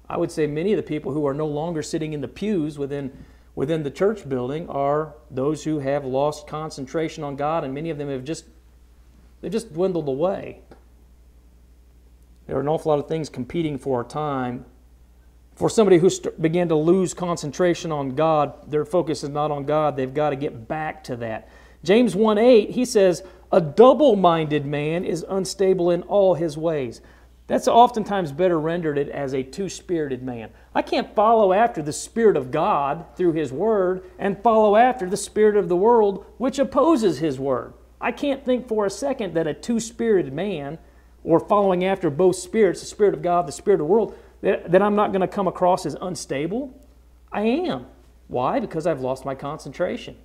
I 0.10 0.18
would 0.18 0.30
say 0.30 0.46
many 0.46 0.74
of 0.74 0.78
the 0.78 0.84
people 0.84 1.14
who 1.14 1.26
are 1.26 1.34
no 1.34 1.48
longer 1.48 1.82
sitting 1.82 2.12
in 2.12 2.20
the 2.20 2.28
pews 2.28 2.78
within, 2.78 3.24
within 3.56 3.84
the 3.84 3.92
church 3.92 4.28
building 4.28 4.70
are 4.70 5.16
those 5.30 5.64
who 5.64 5.80
have 5.80 6.06
lost 6.06 6.48
concentration 6.48 7.24
on 7.24 7.36
God, 7.36 7.64
and 7.64 7.74
many 7.74 7.90
of 7.90 7.98
them 7.98 8.10
have 8.10 8.24
just 8.24 8.46
they've 9.42 9.52
just 9.52 9.74
dwindled 9.74 10.08
away. 10.08 10.62
There 12.48 12.58
are 12.58 12.62
an 12.62 12.68
awful 12.68 12.92
lot 12.92 13.00
of 13.00 13.08
things 13.08 13.30
competing 13.30 13.78
for 13.78 14.00
our 14.00 14.04
time. 14.04 14.66
For 15.56 15.70
somebody 15.70 16.00
who 16.00 16.10
st- 16.10 16.42
began 16.42 16.68
to 16.70 16.76
lose 16.76 17.14
concentration 17.14 17.92
on 17.92 18.16
God, 18.16 18.70
their 18.70 18.86
focus 18.86 19.24
is 19.24 19.30
not 19.30 19.52
on 19.52 19.66
God. 19.66 19.96
They've 19.96 20.14
got 20.14 20.32
to 20.32 20.36
get 20.36 20.68
back 20.68 21.04
to 21.06 21.16
that. 21.18 21.50
James 21.84 22.16
1 22.16 22.38
8, 22.38 22.72
he 22.72 22.86
says, 22.86 23.24
A 23.52 23.62
double 23.62 24.16
minded 24.16 24.66
man 24.66 25.04
is 25.06 25.26
unstable 25.30 25.92
in 25.92 26.04
all 26.04 26.36
his 26.36 26.58
ways. 26.58 27.02
That's 27.52 27.68
oftentimes 27.68 28.32
better 28.32 28.58
rendered 28.58 28.98
it 28.98 29.10
as 29.10 29.34
a 29.34 29.44
two 29.44 29.68
spirited 29.68 30.24
man. 30.24 30.52
I 30.74 30.82
can't 30.82 31.14
follow 31.14 31.52
after 31.52 31.82
the 31.82 31.92
Spirit 31.92 32.38
of 32.38 32.50
God 32.50 33.04
through 33.18 33.34
His 33.34 33.52
Word 33.52 34.06
and 34.18 34.42
follow 34.42 34.78
after 34.78 35.10
the 35.10 35.18
Spirit 35.18 35.58
of 35.58 35.68
the 35.68 35.76
world, 35.76 36.26
which 36.38 36.60
opposes 36.60 37.20
His 37.20 37.42
Word. 37.42 37.74
I 38.00 38.14
can't 38.14 38.46
think 38.46 38.70
for 38.70 38.86
a 38.86 38.90
second 38.90 39.34
that 39.34 39.48
a 39.48 39.54
two 39.54 39.82
spirited 39.82 40.32
man, 40.32 40.78
or 41.26 41.42
following 41.42 41.84
after 41.84 42.10
both 42.10 42.38
spirits, 42.38 42.80
the 42.80 42.86
Spirit 42.86 43.14
of 43.14 43.22
God, 43.22 43.50
the 43.50 43.52
Spirit 43.52 43.82
of 43.82 43.88
the 43.88 43.94
world, 43.94 44.18
that, 44.40 44.72
that 44.72 44.82
I'm 44.82 44.96
not 44.96 45.12
going 45.12 45.20
to 45.20 45.28
come 45.28 45.50
across 45.50 45.86
as 45.86 45.98
unstable. 46.00 46.74
I 47.34 47.42
am. 47.42 47.86
Why? 48.30 48.62
Because 48.62 48.88
I've 48.88 49.02
lost 49.02 49.26
my 49.26 49.36
concentration. 49.36 50.16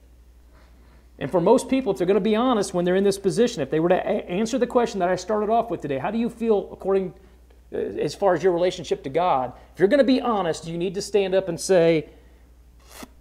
And 1.18 1.30
for 1.30 1.40
most 1.40 1.68
people, 1.68 1.92
if 1.92 1.98
they're 1.98 2.06
going 2.06 2.16
to 2.16 2.20
be 2.20 2.36
honest 2.36 2.74
when 2.74 2.84
they're 2.84 2.96
in 2.96 3.04
this 3.04 3.18
position, 3.18 3.62
if 3.62 3.70
they 3.70 3.80
were 3.80 3.88
to 3.88 3.96
a- 3.96 4.30
answer 4.30 4.58
the 4.58 4.66
question 4.66 5.00
that 5.00 5.08
I 5.08 5.16
started 5.16 5.48
off 5.48 5.70
with 5.70 5.80
today, 5.80 5.98
how 5.98 6.10
do 6.10 6.18
you 6.18 6.28
feel 6.28 6.68
according 6.72 7.14
uh, 7.72 7.76
as 7.76 8.14
far 8.14 8.34
as 8.34 8.42
your 8.42 8.52
relationship 8.52 9.02
to 9.04 9.08
God? 9.08 9.52
If 9.72 9.78
you're 9.78 9.88
going 9.88 9.98
to 9.98 10.04
be 10.04 10.20
honest, 10.20 10.66
you 10.66 10.76
need 10.76 10.94
to 10.94 11.02
stand 11.02 11.34
up 11.34 11.48
and 11.48 11.58
say, 11.58 12.10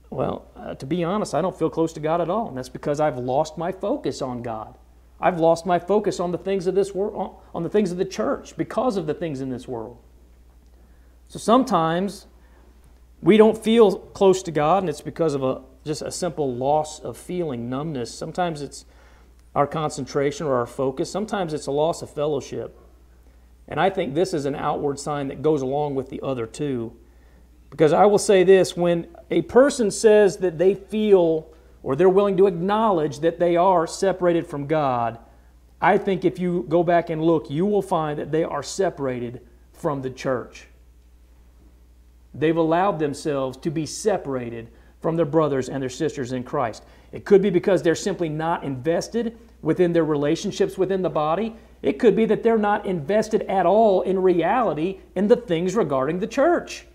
well, 0.10 0.46
uh, 0.56 0.76
to 0.76 0.86
be 0.86 1.04
honest, 1.04 1.34
I 1.34 1.42
don't 1.42 1.58
feel 1.58 1.70
close 1.70 1.94
to 1.94 2.00
God 2.00 2.22
at 2.22 2.30
all. 2.30 2.50
And 2.50 2.58
that's 2.58 2.70
because 2.70 3.00
I've 3.00 3.18
lost 3.18 3.58
my 3.58 3.72
focus 3.72 4.22
on 4.22 4.42
God. 4.42 4.78
I've 5.20 5.40
lost 5.40 5.66
my 5.66 5.80
focus 5.80 6.20
on 6.20 6.32
the 6.32 6.38
things 6.38 6.68
of 6.68 6.76
this 6.76 6.94
world, 6.94 7.38
on 7.54 7.64
the 7.64 7.70
things 7.70 7.92
of 7.92 7.98
the 7.98 8.06
church 8.06 8.58
because 8.58 8.98
of 8.98 9.08
the 9.08 9.14
things 9.14 9.40
in 9.40 9.50
this 9.50 9.68
world. 9.68 9.98
So 11.30 11.40
sometimes 11.40 12.28
we 13.22 13.38
don't 13.38 13.58
feel 13.58 13.98
close 13.98 14.44
to 14.44 14.52
God, 14.52 14.84
and 14.84 14.90
it's 14.90 15.02
because 15.02 15.34
of 15.34 15.44
a 15.44 15.62
just 15.86 16.02
a 16.02 16.12
simple 16.12 16.54
loss 16.54 17.00
of 17.00 17.16
feeling, 17.16 17.70
numbness. 17.70 18.14
Sometimes 18.14 18.62
it's 18.62 18.86
our 19.54 19.68
concentration 19.68 20.48
or 20.48 20.56
our 20.56 20.66
focus. 20.66 21.10
Sometimes 21.10 21.54
it's 21.54 21.68
a 21.68 21.72
loss 21.72 22.02
of 22.02 22.10
fellowship. 22.10 22.78
And 23.68 23.80
I 23.80 23.90
think 23.90 24.14
this 24.14 24.34
is 24.34 24.46
an 24.46 24.56
outward 24.56 25.00
sign 25.00 25.28
that 25.30 25.42
goes 25.42 25.62
along 25.62 25.96
with 25.96 26.10
the 26.10 26.22
other 26.22 26.46
two. 26.46 26.96
Because 27.70 27.94
I 27.94 28.06
will 28.06 28.20
say 28.20 28.44
this 28.44 28.76
when 28.76 29.08
a 29.30 29.44
person 29.44 29.92
says 29.92 30.38
that 30.38 30.58
they 30.58 30.76
feel 30.76 31.48
or 31.84 31.96
they're 31.96 32.10
willing 32.10 32.38
to 32.38 32.48
acknowledge 32.48 33.20
that 33.20 33.40
they 33.40 33.56
are 33.56 33.86
separated 33.86 34.48
from 34.48 34.66
God, 34.66 35.20
I 35.82 35.98
think 35.98 36.26
if 36.26 36.40
you 36.40 36.66
go 36.68 36.84
back 36.84 37.10
and 37.10 37.22
look, 37.22 37.50
you 37.50 37.66
will 37.66 37.82
find 37.82 38.18
that 38.18 38.32
they 38.32 38.44
are 38.44 38.64
separated 38.64 39.42
from 39.74 40.02
the 40.02 40.10
church. 40.10 40.68
They've 42.34 42.58
allowed 42.58 42.98
themselves 42.98 43.58
to 43.58 43.70
be 43.70 43.86
separated 43.86 44.70
from 45.06 45.18
their 45.18 45.24
brothers 45.24 45.70
and 45.70 45.84
their 45.84 45.88
sisters 45.88 46.32
in 46.32 46.44
Christ. 46.44 46.84
It 47.12 47.26
could 47.26 47.40
be 47.40 47.52
because 47.52 47.84
they're 47.84 47.94
simply 47.94 48.28
not 48.28 48.64
invested 48.64 49.38
within 49.62 49.94
their 49.94 50.04
relationships 50.04 50.80
within 50.80 51.04
the 51.04 51.12
body. 51.12 51.56
It 51.84 52.00
could 52.00 52.16
be 52.16 52.26
that 52.26 52.42
they're 52.42 52.58
not 52.58 52.88
invested 52.88 53.44
at 53.44 53.68
all 53.68 54.02
in 54.02 54.18
reality 54.18 55.02
in 55.14 55.28
the 55.28 55.36
things 55.36 55.76
regarding 55.76 56.18
the 56.18 56.26
church. 56.26 56.88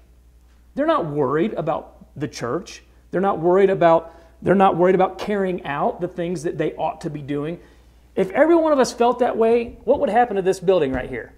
They're 0.75 0.89
not 0.89 1.07
worried 1.07 1.53
about 1.53 2.05
the 2.19 2.27
church. 2.27 2.83
They're 3.13 3.21
not 3.21 3.39
worried 3.39 3.71
about 3.71 4.13
they're 4.43 4.57
not 4.57 4.77
worried 4.77 4.97
about 4.97 5.21
carrying 5.21 5.65
out 5.65 6.01
the 6.01 6.09
things 6.09 6.43
that 6.43 6.59
they 6.59 6.73
ought 6.73 7.03
to 7.03 7.11
be 7.11 7.23
doing. 7.23 7.61
If 8.17 8.33
every 8.33 8.57
one 8.57 8.73
of 8.73 8.81
us 8.81 8.93
felt 8.93 9.21
that 9.21 9.37
way, 9.37 9.79
what 9.85 10.01
would 10.01 10.11
happen 10.11 10.35
to 10.35 10.43
this 10.43 10.59
building 10.59 10.91
right 10.93 11.09
here? 11.09 11.33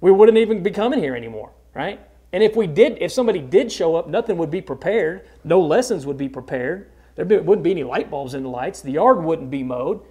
We 0.00 0.10
wouldn't 0.10 0.38
even 0.38 0.64
be 0.64 0.72
coming 0.72 0.98
here 0.98 1.14
anymore, 1.14 1.52
right? 1.74 2.00
And 2.32 2.42
if 2.42 2.56
we 2.56 2.66
did, 2.66 2.98
if 3.00 3.12
somebody 3.12 3.40
did 3.40 3.70
show 3.70 3.96
up, 3.96 4.08
nothing 4.08 4.36
would 4.38 4.50
be 4.50 4.60
prepared. 4.60 5.28
No 5.44 5.60
lessons 5.60 6.06
would 6.06 6.16
be 6.16 6.28
prepared. 6.28 6.90
There 7.14 7.24
wouldn't 7.24 7.62
be 7.62 7.70
any 7.70 7.84
light 7.84 8.10
bulbs 8.10 8.34
in 8.34 8.42
the 8.42 8.48
lights. 8.48 8.82
The 8.82 8.92
yard 8.92 9.22
wouldn't 9.22 9.50
be 9.50 9.62
mowed. 9.62 10.02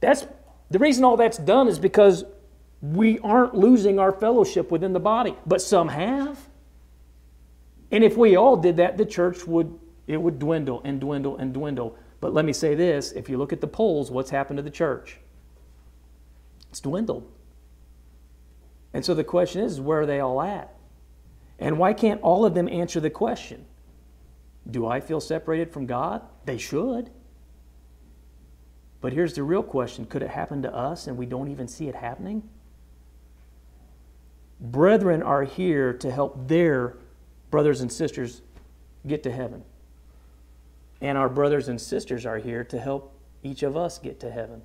That's 0.00 0.26
the 0.70 0.78
reason 0.78 1.04
all 1.04 1.16
that's 1.16 1.38
done 1.38 1.68
is 1.68 1.78
because 1.78 2.24
we 2.80 3.18
aren't 3.20 3.54
losing 3.54 3.98
our 3.98 4.12
fellowship 4.12 4.70
within 4.70 4.92
the 4.92 5.00
body, 5.00 5.34
but 5.46 5.62
some 5.62 5.88
have. 5.88 6.38
And 7.90 8.04
if 8.04 8.16
we 8.16 8.36
all 8.36 8.56
did 8.56 8.76
that, 8.76 8.96
the 8.96 9.06
church 9.06 9.46
would 9.46 9.78
it 10.06 10.18
would 10.18 10.38
dwindle 10.38 10.82
and 10.84 11.00
dwindle 11.00 11.38
and 11.38 11.54
dwindle. 11.54 11.96
But 12.20 12.34
let 12.34 12.44
me 12.44 12.52
say 12.52 12.74
this, 12.74 13.12
if 13.12 13.28
you 13.28 13.38
look 13.38 13.52
at 13.52 13.60
the 13.60 13.66
polls, 13.66 14.10
what's 14.10 14.30
happened 14.30 14.58
to 14.58 14.62
the 14.62 14.70
church? 14.70 15.18
It's 16.70 16.80
dwindled. 16.80 17.30
And 18.92 19.04
so 19.04 19.14
the 19.14 19.24
question 19.24 19.62
is, 19.62 19.80
where 19.80 20.00
are 20.00 20.06
they 20.06 20.20
all 20.20 20.42
at? 20.42 20.73
And 21.58 21.78
why 21.78 21.92
can't 21.92 22.20
all 22.20 22.44
of 22.44 22.54
them 22.54 22.68
answer 22.68 23.00
the 23.00 23.10
question? 23.10 23.64
Do 24.70 24.86
I 24.86 25.00
feel 25.00 25.20
separated 25.20 25.72
from 25.72 25.86
God? 25.86 26.22
They 26.44 26.58
should. 26.58 27.10
But 29.00 29.12
here's 29.12 29.34
the 29.34 29.42
real 29.42 29.62
question 29.62 30.06
could 30.06 30.22
it 30.22 30.30
happen 30.30 30.62
to 30.62 30.74
us 30.74 31.06
and 31.06 31.16
we 31.16 31.26
don't 31.26 31.48
even 31.48 31.68
see 31.68 31.88
it 31.88 31.94
happening? 31.94 32.48
Brethren 34.60 35.22
are 35.22 35.42
here 35.42 35.92
to 35.92 36.10
help 36.10 36.48
their 36.48 36.96
brothers 37.50 37.82
and 37.82 37.92
sisters 37.92 38.40
get 39.06 39.22
to 39.24 39.30
heaven. 39.30 39.62
And 41.00 41.18
our 41.18 41.28
brothers 41.28 41.68
and 41.68 41.78
sisters 41.78 42.24
are 42.24 42.38
here 42.38 42.64
to 42.64 42.80
help 42.80 43.14
each 43.42 43.62
of 43.62 43.76
us 43.76 43.98
get 43.98 44.20
to 44.20 44.30
heaven. 44.30 44.62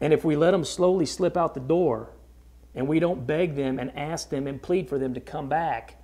And 0.00 0.12
if 0.12 0.24
we 0.24 0.36
let 0.36 0.52
them 0.52 0.64
slowly 0.64 1.06
slip 1.06 1.36
out 1.36 1.54
the 1.54 1.60
door 1.60 2.10
and 2.74 2.86
we 2.86 3.00
don't 3.00 3.26
beg 3.26 3.56
them 3.56 3.78
and 3.78 3.90
ask 3.98 4.28
them 4.28 4.46
and 4.46 4.62
plead 4.62 4.88
for 4.88 4.98
them 4.98 5.14
to 5.14 5.20
come 5.20 5.48
back, 5.48 5.96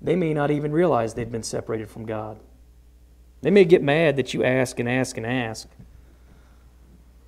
they 0.00 0.16
may 0.16 0.32
not 0.32 0.50
even 0.50 0.72
realize 0.72 1.14
they've 1.14 1.30
been 1.30 1.42
separated 1.42 1.88
from 1.88 2.06
God. 2.06 2.40
They 3.42 3.50
may 3.50 3.64
get 3.64 3.82
mad 3.82 4.16
that 4.16 4.34
you 4.34 4.44
ask 4.44 4.78
and 4.78 4.88
ask 4.88 5.16
and 5.16 5.26
ask. 5.26 5.68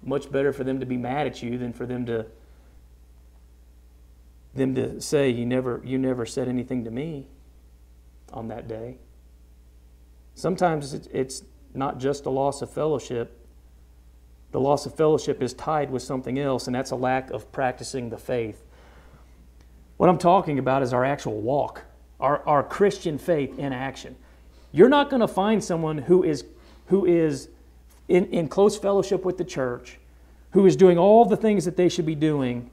Much 0.02 0.30
better 0.30 0.52
for 0.52 0.64
them 0.64 0.80
to 0.80 0.86
be 0.86 0.96
mad 0.96 1.26
at 1.26 1.42
you 1.42 1.58
than 1.58 1.72
for 1.72 1.86
them 1.86 2.06
to 2.06 2.26
them 4.54 4.74
to 4.74 5.00
say, 5.00 5.30
You 5.30 5.46
never, 5.46 5.80
you 5.84 5.98
never 5.98 6.26
said 6.26 6.48
anything 6.48 6.84
to 6.84 6.90
me 6.90 7.26
on 8.32 8.48
that 8.48 8.68
day. 8.68 8.98
Sometimes 10.34 10.94
it's 11.12 11.42
not 11.74 11.98
just 11.98 12.26
a 12.26 12.30
loss 12.30 12.62
of 12.62 12.70
fellowship. 12.70 13.38
The 14.52 14.60
loss 14.60 14.84
of 14.84 14.94
fellowship 14.94 15.42
is 15.42 15.54
tied 15.54 15.90
with 15.90 16.02
something 16.02 16.38
else, 16.38 16.66
and 16.66 16.74
that's 16.74 16.90
a 16.90 16.96
lack 16.96 17.30
of 17.30 17.50
practicing 17.52 18.10
the 18.10 18.18
faith. 18.18 18.62
What 19.96 20.08
I'm 20.08 20.18
talking 20.18 20.58
about 20.58 20.82
is 20.82 20.92
our 20.92 21.04
actual 21.04 21.40
walk, 21.40 21.84
our, 22.22 22.40
our 22.46 22.62
Christian 22.62 23.18
faith 23.18 23.58
in 23.58 23.72
action. 23.72 24.16
You're 24.70 24.88
not 24.88 25.10
going 25.10 25.20
to 25.20 25.28
find 25.28 25.62
someone 25.62 25.98
who 25.98 26.22
is, 26.22 26.44
who 26.86 27.04
is 27.04 27.48
in, 28.08 28.26
in 28.26 28.48
close 28.48 28.78
fellowship 28.78 29.24
with 29.24 29.36
the 29.36 29.44
church, 29.44 29.98
who 30.52 30.64
is 30.64 30.76
doing 30.76 30.96
all 30.96 31.24
the 31.24 31.36
things 31.36 31.64
that 31.66 31.76
they 31.76 31.88
should 31.88 32.06
be 32.06 32.14
doing. 32.14 32.70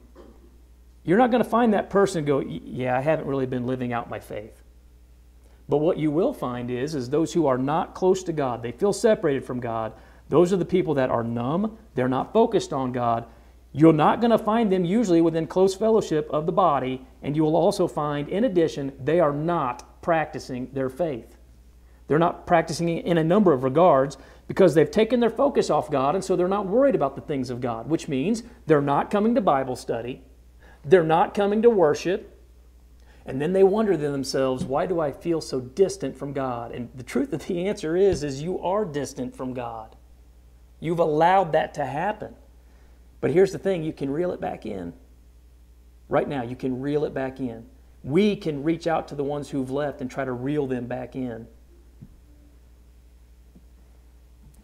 You're 1.04 1.18
not 1.18 1.32
going 1.32 1.44
to 1.44 1.50
find 1.50 1.74
that 1.74 1.90
person 1.90 2.24
go, 2.24 2.40
Yeah, 2.40 2.98
I 2.98 3.02
haven't 3.02 3.28
really 3.28 3.48
been 3.48 3.66
living 3.66 3.92
out 3.92 4.10
my 4.10 4.20
faith. 4.20 4.62
But 5.68 5.78
what 5.78 5.98
you 5.98 6.12
will 6.12 6.34
find 6.34 6.72
is, 6.72 6.96
is 6.96 7.10
those 7.10 7.34
who 7.34 7.48
are 7.48 7.58
not 7.58 7.96
close 7.96 8.24
to 8.24 8.34
God, 8.34 8.62
they 8.62 8.72
feel 8.72 8.94
separated 8.94 9.44
from 9.44 9.60
God. 9.60 9.94
Those 10.30 10.54
are 10.54 10.58
the 10.58 10.66
people 10.66 10.94
that 10.94 11.10
are 11.10 11.24
numb. 11.24 11.78
They're 11.96 12.08
not 12.08 12.34
focused 12.34 12.72
on 12.72 12.92
God. 12.92 13.26
You're 13.72 13.94
not 13.94 14.20
going 14.20 14.32
to 14.32 14.38
find 14.38 14.72
them 14.72 14.84
usually 14.84 15.22
within 15.22 15.46
close 15.46 15.76
fellowship 15.76 16.28
of 16.32 16.46
the 16.46 16.52
body, 16.52 17.06
and 17.22 17.36
you 17.36 17.44
will 17.44 17.56
also 17.56 17.88
find, 17.88 18.28
in 18.28 18.44
addition, 18.44 18.94
they 19.00 19.20
are 19.20 19.34
not 19.34 20.02
practicing 20.02 20.70
their 20.74 20.90
faith. 20.90 21.38
They're 22.08 22.18
not 22.18 22.48
practicing 22.48 22.90
in 22.90 23.20
a 23.20 23.24
number 23.24 23.54
of 23.54 23.64
regards 23.64 24.18
because 24.48 24.74
they've 24.74 24.90
taken 24.90 25.20
their 25.20 25.30
focus 25.30 25.70
off 25.70 25.92
God, 25.92 26.16
and 26.16 26.24
so 26.24 26.36
they're 26.36 26.48
not 26.48 26.66
worried 26.66 26.96
about 26.96 27.16
the 27.16 27.22
things 27.22 27.52
of 27.52 27.62
God, 27.62 27.88
which 27.88 28.08
means 28.08 28.42
they're 28.66 28.82
not 28.82 29.12
coming 29.12 29.36
to 29.36 29.42
Bible 29.42 29.76
study, 29.76 30.24
they're 30.84 31.04
not 31.04 31.36
coming 31.36 31.62
to 31.62 31.70
worship, 31.70 32.36
and 33.28 33.40
then 33.40 33.54
they 33.54 33.64
wonder 33.64 33.92
to 33.92 33.98
themselves, 33.98 34.66
why 34.66 34.88
do 34.88 35.00
I 35.00 35.12
feel 35.12 35.40
so 35.40 35.60
distant 35.60 36.18
from 36.18 36.34
God? 36.34 36.72
And 36.72 36.90
the 36.96 37.04
truth 37.04 37.32
of 37.32 37.46
the 37.46 37.68
answer 37.68 37.96
is, 37.96 38.24
is 38.24 38.42
you 38.42 38.60
are 38.60 38.86
distant 38.86 39.36
from 39.36 39.54
God. 39.54 39.96
You've 40.80 40.98
allowed 40.98 41.52
that 41.52 41.76
to 41.76 41.86
happen. 41.86 42.34
But 43.22 43.32
here's 43.32 43.52
the 43.52 43.60
thing, 43.60 43.84
you 43.84 43.94
can 43.94 44.10
reel 44.10 44.32
it 44.32 44.40
back 44.40 44.66
in. 44.66 44.94
Right 46.08 46.28
now, 46.28 46.44
you 46.44 46.56
can 46.56 46.80
reel 46.80 47.06
it 47.06 47.14
back 47.14 47.40
in. 47.40 47.66
We 48.04 48.36
can 48.36 48.64
reach 48.64 48.88
out 48.88 49.08
to 49.10 49.16
the 49.16 49.24
ones 49.24 49.50
who've 49.50 49.70
left 49.70 50.02
and 50.02 50.10
try 50.10 50.26
to 50.26 50.32
reel 50.32 50.68
them 50.68 50.88
back 50.88 51.16
in. 51.16 51.48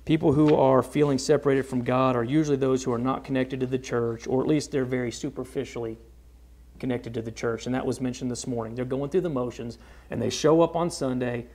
People 0.05 0.33
who 0.33 0.55
are 0.55 0.83
feeling 0.83 1.17
separated 1.17 1.63
from 1.65 1.83
God 1.83 2.15
are 2.15 2.23
usually 2.23 2.57
those 2.57 2.83
who 2.83 2.93
are 2.93 2.99
not 2.99 3.23
connected 3.23 3.59
to 3.59 3.65
the 3.65 3.79
church, 3.79 4.27
or 4.27 4.41
at 4.41 4.47
least 4.47 4.71
they're 4.71 4.85
very 4.85 5.11
superficially 5.11 5.97
connected 6.79 7.13
to 7.15 7.21
the 7.21 7.31
church. 7.31 7.65
And 7.65 7.73
that 7.73 7.85
was 7.85 7.99
mentioned 7.99 8.29
this 8.29 8.45
morning. 8.45 8.75
They're 8.75 8.85
going 8.85 9.09
through 9.09 9.21
the 9.21 9.29
motions, 9.29 9.79
and 10.11 10.21
they 10.21 10.29
show 10.29 10.61
up 10.61 10.75
on 10.75 10.91
Sunday 10.91 11.47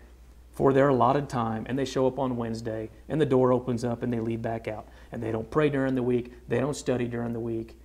for 0.61 0.75
their 0.75 0.88
allotted 0.88 1.27
time, 1.27 1.64
and 1.70 1.79
they 1.79 1.87
show 1.87 2.07
up 2.07 2.18
on 2.18 2.37
Wednesday, 2.37 2.90
and 3.09 3.18
the 3.18 3.25
door 3.25 3.51
opens 3.51 3.83
up, 3.83 4.03
and 4.03 4.12
they 4.12 4.20
leave 4.20 4.42
back 4.42 4.68
out. 4.68 4.87
And 5.11 5.23
they 5.23 5.33
don't 5.33 5.51
pray 5.51 5.70
during 5.70 5.94
the 5.94 6.03
week, 6.03 6.35
they 6.49 6.61
don't 6.61 6.77
study 6.77 7.07
during 7.07 7.33
the 7.33 7.40
week, 7.40 7.79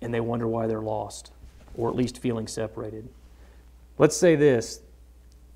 and 0.00 0.14
they 0.14 0.20
wonder 0.20 0.46
why 0.46 0.68
they're 0.68 0.80
lost, 0.80 1.32
or 1.76 1.88
at 1.88 1.96
least 1.96 2.18
feeling 2.18 2.46
separated. 2.46 3.08
Let's 3.98 4.16
say 4.16 4.36
this 4.36 4.80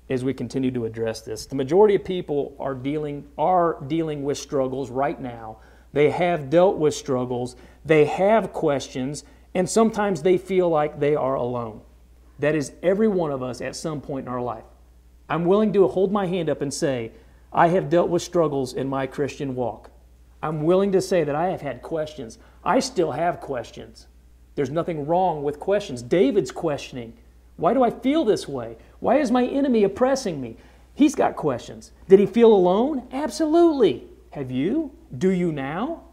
as 0.09 0.25
we 0.25 0.33
continue 0.33 0.71
to 0.71 0.83
address 0.83 1.21
this. 1.21 1.45
The 1.45 1.55
majority 1.55 1.95
of 1.95 2.03
people 2.03 2.53
are 2.59 2.75
dealing, 2.75 3.25
are 3.37 3.77
dealing 3.87 4.21
with 4.23 4.37
struggles 4.37 4.89
right 4.89 5.17
now. 5.17 5.59
They 5.93 6.09
have 6.09 6.49
dealt 6.49 6.75
with 6.75 6.93
struggles, 6.93 7.55
they 7.85 8.03
have 8.03 8.51
questions, 8.51 9.23
and 9.53 9.69
sometimes 9.69 10.23
they 10.23 10.37
feel 10.37 10.67
like 10.67 10.99
they 10.99 11.15
are 11.15 11.35
alone. 11.35 11.79
That 12.39 12.53
is 12.53 12.73
every 12.83 13.07
one 13.07 13.31
of 13.31 13.41
us 13.41 13.61
at 13.61 13.77
some 13.77 14.01
point 14.01 14.27
in 14.27 14.33
our 14.33 14.41
life. 14.41 14.65
I'm 15.33 15.45
willing 15.45 15.73
to 15.73 15.87
hold 15.87 16.11
my 16.11 16.27
hand 16.27 16.47
up 16.47 16.61
and 16.61 16.71
say, 16.71 17.11
I 17.51 17.69
have 17.69 17.89
dealt 17.89 18.09
with 18.09 18.21
struggles 18.21 18.71
in 18.71 18.87
my 18.87 19.07
Christian 19.07 19.55
walk. 19.55 19.89
I'm 20.43 20.61
willing 20.61 20.91
to 20.91 21.01
say 21.01 21.23
that 21.23 21.33
I 21.33 21.47
have 21.47 21.61
had 21.61 21.81
questions. 21.81 22.37
I 22.63 22.79
still 22.79 23.13
have 23.13 23.39
questions. 23.39 24.05
There's 24.53 24.69
nothing 24.69 25.07
wrong 25.07 25.41
with 25.41 25.59
questions. 25.59 26.03
David's 26.03 26.51
questioning. 26.51 27.13
Why 27.55 27.73
do 27.73 27.81
I 27.81 27.89
feel 27.89 28.23
this 28.23 28.47
way? 28.47 28.77
Why 28.99 29.17
is 29.17 29.31
my 29.31 29.43
enemy 29.43 29.83
oppressing 29.83 30.39
me? 30.39 30.55
He's 30.93 31.15
got 31.15 31.35
questions. 31.35 31.91
Did 32.07 32.19
he 32.19 32.27
feel 32.27 32.53
alone? 32.53 33.07
Absolutely. 33.11 34.03
Have 34.33 34.51
you? 34.51 34.91
Do 35.17 35.31
you 35.31 35.51
now? 35.51 36.03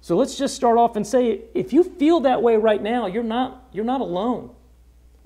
So 0.00 0.16
let's 0.16 0.38
just 0.38 0.56
start 0.56 0.78
off 0.78 0.96
and 0.96 1.06
say 1.06 1.42
if 1.52 1.74
you 1.74 1.84
feel 1.84 2.20
that 2.20 2.40
way 2.40 2.56
right 2.56 2.82
now, 2.82 3.04
you're 3.04 3.22
not, 3.22 3.68
you're 3.70 3.84
not 3.84 4.00
alone. 4.00 4.48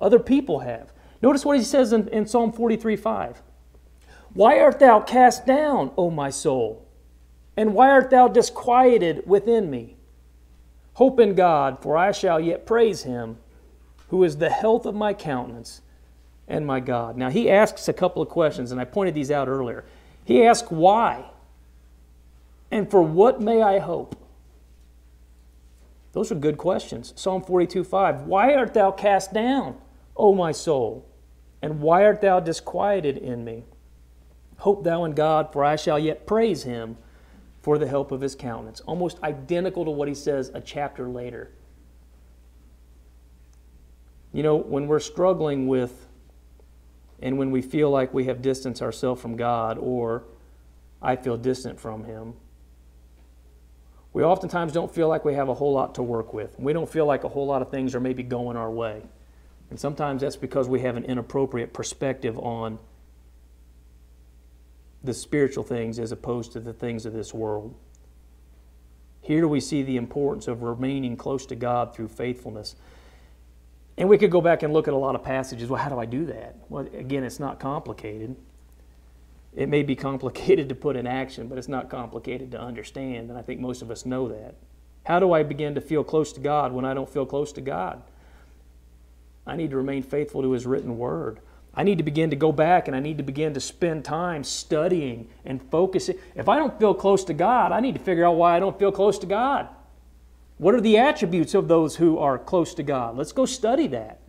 Other 0.00 0.18
people 0.18 0.58
have. 0.58 0.90
Notice 1.26 1.44
what 1.44 1.58
he 1.58 1.64
says 1.64 1.92
in, 1.92 2.06
in 2.10 2.24
Psalm 2.24 2.52
43 2.52 2.94
5. 2.94 3.42
Why 4.32 4.60
art 4.60 4.78
thou 4.78 5.00
cast 5.00 5.44
down, 5.44 5.90
O 5.98 6.08
my 6.08 6.30
soul? 6.30 6.86
And 7.56 7.74
why 7.74 7.90
art 7.90 8.10
thou 8.10 8.28
disquieted 8.28 9.24
within 9.26 9.68
me? 9.68 9.96
Hope 10.92 11.18
in 11.18 11.34
God, 11.34 11.82
for 11.82 11.96
I 11.96 12.12
shall 12.12 12.38
yet 12.38 12.64
praise 12.64 13.02
him 13.02 13.38
who 14.10 14.22
is 14.22 14.36
the 14.36 14.50
health 14.50 14.86
of 14.86 14.94
my 14.94 15.12
countenance 15.12 15.80
and 16.46 16.64
my 16.64 16.78
God. 16.78 17.16
Now, 17.16 17.30
he 17.30 17.50
asks 17.50 17.88
a 17.88 17.92
couple 17.92 18.22
of 18.22 18.28
questions, 18.28 18.70
and 18.70 18.80
I 18.80 18.84
pointed 18.84 19.14
these 19.14 19.32
out 19.32 19.48
earlier. 19.48 19.84
He 20.24 20.44
asks, 20.44 20.70
Why? 20.70 21.24
And 22.70 22.88
for 22.88 23.02
what 23.02 23.40
may 23.40 23.62
I 23.62 23.80
hope? 23.80 24.14
Those 26.12 26.30
are 26.30 26.36
good 26.36 26.56
questions. 26.56 27.14
Psalm 27.16 27.42
42 27.42 27.82
5. 27.82 28.22
Why 28.28 28.54
art 28.54 28.74
thou 28.74 28.92
cast 28.92 29.32
down, 29.32 29.76
O 30.16 30.32
my 30.32 30.52
soul? 30.52 31.04
And 31.66 31.80
why 31.80 32.04
art 32.04 32.20
thou 32.20 32.38
disquieted 32.38 33.18
in 33.18 33.44
me? 33.44 33.64
Hope 34.58 34.84
thou 34.84 35.04
in 35.04 35.14
God, 35.14 35.52
for 35.52 35.64
I 35.64 35.74
shall 35.74 35.98
yet 35.98 36.24
praise 36.24 36.62
him 36.62 36.96
for 37.60 37.76
the 37.76 37.88
help 37.88 38.12
of 38.12 38.20
his 38.20 38.36
countenance. 38.36 38.78
Almost 38.82 39.20
identical 39.24 39.84
to 39.84 39.90
what 39.90 40.06
he 40.06 40.14
says 40.14 40.52
a 40.54 40.60
chapter 40.60 41.08
later. 41.08 41.50
You 44.32 44.44
know, 44.44 44.54
when 44.54 44.86
we're 44.86 45.00
struggling 45.00 45.66
with 45.66 46.06
and 47.20 47.36
when 47.36 47.50
we 47.50 47.62
feel 47.62 47.90
like 47.90 48.14
we 48.14 48.26
have 48.26 48.42
distanced 48.42 48.80
ourselves 48.80 49.20
from 49.20 49.36
God 49.36 49.76
or 49.76 50.22
I 51.02 51.16
feel 51.16 51.36
distant 51.36 51.80
from 51.80 52.04
Him, 52.04 52.34
we 54.12 54.22
oftentimes 54.22 54.72
don't 54.72 54.94
feel 54.94 55.08
like 55.08 55.24
we 55.24 55.34
have 55.34 55.48
a 55.48 55.54
whole 55.54 55.72
lot 55.72 55.96
to 55.96 56.02
work 56.04 56.32
with. 56.32 56.56
We 56.60 56.72
don't 56.72 56.88
feel 56.88 57.06
like 57.06 57.24
a 57.24 57.28
whole 57.28 57.46
lot 57.48 57.60
of 57.60 57.72
things 57.72 57.92
are 57.96 58.00
maybe 58.00 58.22
going 58.22 58.56
our 58.56 58.70
way. 58.70 59.02
And 59.70 59.80
sometimes 59.80 60.22
that's 60.22 60.36
because 60.36 60.68
we 60.68 60.80
have 60.80 60.96
an 60.96 61.04
inappropriate 61.04 61.72
perspective 61.72 62.38
on 62.38 62.78
the 65.02 65.14
spiritual 65.14 65.64
things 65.64 65.98
as 65.98 66.12
opposed 66.12 66.52
to 66.52 66.60
the 66.60 66.72
things 66.72 67.06
of 67.06 67.12
this 67.12 67.32
world. 67.34 67.74
Here 69.20 69.48
we 69.48 69.60
see 69.60 69.82
the 69.82 69.96
importance 69.96 70.46
of 70.46 70.62
remaining 70.62 71.16
close 71.16 71.46
to 71.46 71.56
God 71.56 71.94
through 71.94 72.08
faithfulness. 72.08 72.76
And 73.98 74.08
we 74.08 74.18
could 74.18 74.30
go 74.30 74.40
back 74.40 74.62
and 74.62 74.72
look 74.72 74.86
at 74.86 74.94
a 74.94 74.98
lot 74.98 75.14
of 75.14 75.24
passages. 75.24 75.68
Well, 75.68 75.82
how 75.82 75.88
do 75.88 75.98
I 75.98 76.04
do 76.04 76.26
that? 76.26 76.56
Well, 76.68 76.86
again, 76.94 77.24
it's 77.24 77.40
not 77.40 77.58
complicated. 77.58 78.36
It 79.54 79.68
may 79.68 79.82
be 79.82 79.96
complicated 79.96 80.68
to 80.68 80.74
put 80.74 80.96
in 80.96 81.06
action, 81.06 81.48
but 81.48 81.58
it's 81.58 81.68
not 81.68 81.88
complicated 81.88 82.50
to 82.52 82.60
understand, 82.60 83.30
and 83.30 83.38
I 83.38 83.42
think 83.42 83.60
most 83.60 83.82
of 83.82 83.90
us 83.90 84.06
know 84.06 84.28
that. 84.28 84.54
How 85.04 85.18
do 85.18 85.32
I 85.32 85.42
begin 85.42 85.74
to 85.76 85.80
feel 85.80 86.04
close 86.04 86.32
to 86.34 86.40
God 86.40 86.72
when 86.72 86.84
I 86.84 86.92
don't 86.92 87.08
feel 87.08 87.26
close 87.26 87.52
to 87.52 87.60
God? 87.60 88.02
I 89.46 89.56
need 89.56 89.70
to 89.70 89.76
remain 89.76 90.02
faithful 90.02 90.42
to 90.42 90.52
His 90.52 90.66
written 90.66 90.98
word. 90.98 91.40
I 91.74 91.82
need 91.82 91.98
to 91.98 92.04
begin 92.04 92.30
to 92.30 92.36
go 92.36 92.52
back 92.52 92.88
and 92.88 92.96
I 92.96 93.00
need 93.00 93.18
to 93.18 93.22
begin 93.22 93.52
to 93.54 93.60
spend 93.60 94.04
time 94.04 94.44
studying 94.44 95.28
and 95.44 95.62
focusing. 95.70 96.16
If 96.34 96.48
I 96.48 96.56
don't 96.56 96.78
feel 96.78 96.94
close 96.94 97.22
to 97.24 97.34
God, 97.34 97.70
I 97.70 97.80
need 97.80 97.94
to 97.94 98.00
figure 98.00 98.24
out 98.24 98.36
why 98.36 98.56
I 98.56 98.60
don't 98.60 98.78
feel 98.78 98.92
close 98.92 99.18
to 99.18 99.26
God. 99.26 99.68
What 100.56 100.74
are 100.74 100.80
the 100.80 100.96
attributes 100.96 101.54
of 101.54 101.68
those 101.68 101.96
who 101.96 102.18
are 102.18 102.38
close 102.38 102.72
to 102.74 102.82
God? 102.82 103.16
Let's 103.16 103.32
go 103.32 103.44
study 103.44 103.88
that. 103.88 104.20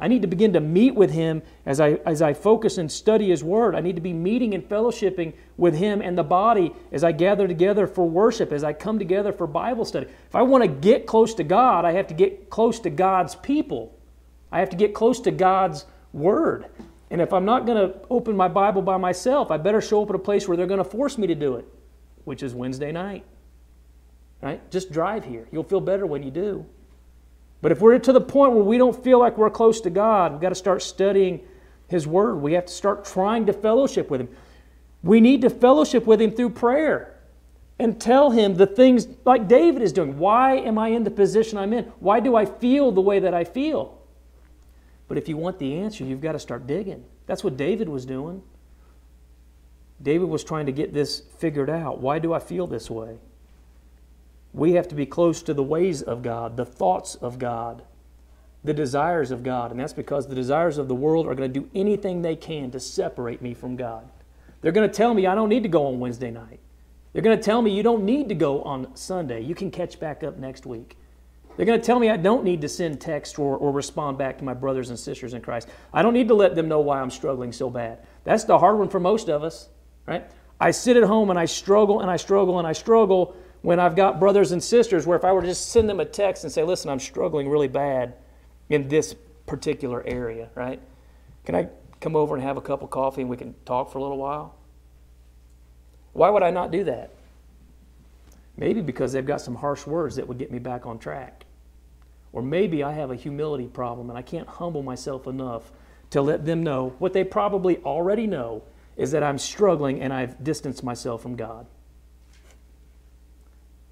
I 0.00 0.08
need 0.08 0.22
to 0.22 0.28
begin 0.28 0.54
to 0.54 0.60
meet 0.60 0.94
with 0.94 1.12
Him 1.12 1.42
as 1.66 1.78
I, 1.78 1.92
as 2.06 2.22
I 2.22 2.32
focus 2.32 2.78
and 2.78 2.90
study 2.90 3.28
His 3.28 3.44
Word. 3.44 3.76
I 3.76 3.80
need 3.80 3.94
to 3.96 4.02
be 4.02 4.14
meeting 4.14 4.54
and 4.54 4.66
fellowshipping 4.66 5.34
with 5.58 5.76
Him 5.76 6.00
and 6.00 6.16
the 6.16 6.24
body 6.24 6.72
as 6.90 7.04
I 7.04 7.12
gather 7.12 7.46
together 7.46 7.86
for 7.86 8.08
worship, 8.08 8.50
as 8.50 8.64
I 8.64 8.72
come 8.72 8.98
together 8.98 9.32
for 9.32 9.46
Bible 9.46 9.84
study. 9.84 10.06
If 10.06 10.34
I 10.34 10.42
want 10.42 10.64
to 10.64 10.68
get 10.68 11.06
close 11.06 11.34
to 11.34 11.44
God, 11.44 11.84
I 11.84 11.92
have 11.92 12.08
to 12.08 12.14
get 12.14 12.48
close 12.50 12.80
to 12.80 12.90
God's 12.90 13.36
people. 13.36 13.96
I 14.52 14.60
have 14.60 14.70
to 14.70 14.76
get 14.76 14.94
close 14.94 15.18
to 15.22 15.32
God's 15.32 15.86
Word. 16.12 16.66
And 17.10 17.20
if 17.20 17.32
I'm 17.32 17.44
not 17.44 17.66
going 17.66 17.76
to 17.76 17.98
open 18.10 18.36
my 18.36 18.48
Bible 18.48 18.82
by 18.82 18.98
myself, 18.98 19.50
I 19.50 19.56
better 19.56 19.80
show 19.80 20.02
up 20.02 20.10
at 20.10 20.14
a 20.16 20.18
place 20.18 20.46
where 20.46 20.56
they're 20.56 20.66
going 20.66 20.78
to 20.78 20.84
force 20.84 21.18
me 21.18 21.26
to 21.26 21.34
do 21.34 21.56
it, 21.56 21.66
which 22.24 22.42
is 22.42 22.54
Wednesday 22.54 22.92
night. 22.92 23.24
Right? 24.40 24.60
Just 24.70 24.92
drive 24.92 25.24
here. 25.24 25.48
You'll 25.52 25.64
feel 25.64 25.80
better 25.80 26.06
when 26.06 26.22
you 26.22 26.30
do. 26.30 26.66
But 27.60 27.72
if 27.72 27.80
we're 27.80 27.98
to 27.98 28.12
the 28.12 28.20
point 28.20 28.52
where 28.54 28.64
we 28.64 28.76
don't 28.76 29.04
feel 29.04 29.18
like 29.18 29.38
we're 29.38 29.50
close 29.50 29.80
to 29.82 29.90
God, 29.90 30.32
we've 30.32 30.40
got 30.40 30.48
to 30.50 30.54
start 30.54 30.82
studying 30.82 31.40
His 31.88 32.06
Word. 32.06 32.36
We 32.36 32.54
have 32.54 32.66
to 32.66 32.72
start 32.72 33.04
trying 33.04 33.46
to 33.46 33.52
fellowship 33.52 34.10
with 34.10 34.20
Him. 34.20 34.28
We 35.02 35.20
need 35.20 35.42
to 35.42 35.50
fellowship 35.50 36.06
with 36.06 36.20
Him 36.20 36.30
through 36.30 36.50
prayer. 36.50 37.14
and 37.78 38.00
tell 38.00 38.30
him 38.30 38.54
the 38.54 38.66
things 38.66 39.08
like 39.24 39.48
David 39.48 39.82
is 39.82 39.92
doing. 39.92 40.18
Why 40.18 40.56
am 40.56 40.78
I 40.78 40.88
in 40.88 41.04
the 41.04 41.10
position 41.10 41.58
I'm 41.58 41.72
in? 41.72 41.84
Why 41.98 42.20
do 42.20 42.36
I 42.36 42.46
feel 42.46 42.92
the 42.92 43.00
way 43.00 43.18
that 43.18 43.34
I 43.34 43.44
feel? 43.44 43.98
But 45.12 45.18
if 45.18 45.28
you 45.28 45.36
want 45.36 45.58
the 45.58 45.74
answer, 45.74 46.04
you've 46.04 46.22
got 46.22 46.32
to 46.32 46.38
start 46.38 46.66
digging. 46.66 47.04
That's 47.26 47.44
what 47.44 47.58
David 47.58 47.86
was 47.86 48.06
doing. 48.06 48.42
David 50.00 50.30
was 50.30 50.42
trying 50.42 50.64
to 50.64 50.72
get 50.72 50.94
this 50.94 51.20
figured 51.36 51.68
out. 51.68 52.00
Why 52.00 52.18
do 52.18 52.32
I 52.32 52.38
feel 52.38 52.66
this 52.66 52.90
way? 52.90 53.18
We 54.54 54.72
have 54.72 54.88
to 54.88 54.94
be 54.94 55.04
close 55.04 55.42
to 55.42 55.52
the 55.52 55.62
ways 55.62 56.00
of 56.00 56.22
God, 56.22 56.56
the 56.56 56.64
thoughts 56.64 57.14
of 57.16 57.38
God, 57.38 57.82
the 58.64 58.72
desires 58.72 59.30
of 59.30 59.42
God. 59.42 59.70
And 59.70 59.78
that's 59.78 59.92
because 59.92 60.28
the 60.28 60.34
desires 60.34 60.78
of 60.78 60.88
the 60.88 60.94
world 60.94 61.26
are 61.26 61.34
going 61.34 61.52
to 61.52 61.60
do 61.60 61.68
anything 61.74 62.22
they 62.22 62.34
can 62.34 62.70
to 62.70 62.80
separate 62.80 63.42
me 63.42 63.52
from 63.52 63.76
God. 63.76 64.08
They're 64.62 64.72
going 64.72 64.88
to 64.88 64.96
tell 64.96 65.12
me 65.12 65.26
I 65.26 65.34
don't 65.34 65.50
need 65.50 65.64
to 65.64 65.68
go 65.68 65.88
on 65.88 66.00
Wednesday 66.00 66.30
night. 66.30 66.60
They're 67.12 67.20
going 67.20 67.36
to 67.36 67.44
tell 67.44 67.60
me 67.60 67.70
you 67.70 67.82
don't 67.82 68.06
need 68.06 68.30
to 68.30 68.34
go 68.34 68.62
on 68.62 68.96
Sunday. 68.96 69.42
You 69.42 69.54
can 69.54 69.70
catch 69.70 70.00
back 70.00 70.24
up 70.24 70.38
next 70.38 70.64
week. 70.64 70.96
They're 71.56 71.66
going 71.66 71.80
to 71.80 71.84
tell 71.84 71.98
me 71.98 72.08
I 72.08 72.16
don't 72.16 72.44
need 72.44 72.60
to 72.62 72.68
send 72.68 73.00
text 73.00 73.38
or, 73.38 73.56
or 73.56 73.72
respond 73.72 74.18
back 74.18 74.38
to 74.38 74.44
my 74.44 74.54
brothers 74.54 74.90
and 74.90 74.98
sisters 74.98 75.34
in 75.34 75.42
Christ. 75.42 75.68
I 75.92 76.02
don't 76.02 76.14
need 76.14 76.28
to 76.28 76.34
let 76.34 76.54
them 76.54 76.68
know 76.68 76.80
why 76.80 77.00
I'm 77.00 77.10
struggling 77.10 77.52
so 77.52 77.68
bad. 77.68 77.98
That's 78.24 78.44
the 78.44 78.58
hard 78.58 78.78
one 78.78 78.88
for 78.88 79.00
most 79.00 79.28
of 79.28 79.42
us, 79.44 79.68
right? 80.06 80.30
I 80.60 80.70
sit 80.70 80.96
at 80.96 81.02
home 81.02 81.30
and 81.30 81.38
I 81.38 81.44
struggle 81.44 82.00
and 82.00 82.10
I 82.10 82.16
struggle 82.16 82.58
and 82.58 82.66
I 82.66 82.72
struggle 82.72 83.36
when 83.62 83.78
I've 83.78 83.96
got 83.96 84.18
brothers 84.18 84.52
and 84.52 84.62
sisters 84.62 85.06
where 85.06 85.16
if 85.16 85.24
I 85.24 85.32
were 85.32 85.40
to 85.40 85.46
just 85.46 85.70
send 85.70 85.88
them 85.88 86.00
a 86.00 86.04
text 86.04 86.44
and 86.44 86.52
say, 86.52 86.62
listen, 86.62 86.90
I'm 86.90 87.00
struggling 87.00 87.48
really 87.48 87.68
bad 87.68 88.14
in 88.68 88.88
this 88.88 89.14
particular 89.46 90.04
area, 90.06 90.50
right? 90.54 90.80
Can 91.44 91.54
I 91.54 91.68
come 92.00 92.16
over 92.16 92.34
and 92.34 92.42
have 92.42 92.56
a 92.56 92.60
cup 92.60 92.82
of 92.82 92.90
coffee 92.90 93.20
and 93.20 93.30
we 93.30 93.36
can 93.36 93.54
talk 93.64 93.92
for 93.92 93.98
a 93.98 94.02
little 94.02 94.18
while? 94.18 94.56
Why 96.12 96.30
would 96.30 96.42
I 96.42 96.50
not 96.50 96.70
do 96.70 96.84
that? 96.84 97.10
Maybe 98.62 98.80
because 98.80 99.12
they've 99.12 99.26
got 99.26 99.40
some 99.40 99.56
harsh 99.56 99.88
words 99.88 100.14
that 100.14 100.28
would 100.28 100.38
get 100.38 100.52
me 100.52 100.60
back 100.60 100.86
on 100.86 100.96
track. 100.96 101.46
Or 102.32 102.42
maybe 102.42 102.84
I 102.84 102.92
have 102.92 103.10
a 103.10 103.16
humility 103.16 103.66
problem 103.66 104.08
and 104.08 104.16
I 104.16 104.22
can't 104.22 104.46
humble 104.46 104.84
myself 104.84 105.26
enough 105.26 105.72
to 106.10 106.22
let 106.22 106.44
them 106.46 106.62
know 106.62 106.94
what 107.00 107.12
they 107.12 107.24
probably 107.24 107.78
already 107.78 108.28
know 108.28 108.62
is 108.96 109.10
that 109.10 109.24
I'm 109.24 109.36
struggling 109.36 110.00
and 110.00 110.12
I've 110.12 110.44
distanced 110.44 110.84
myself 110.84 111.22
from 111.22 111.34
God. 111.34 111.66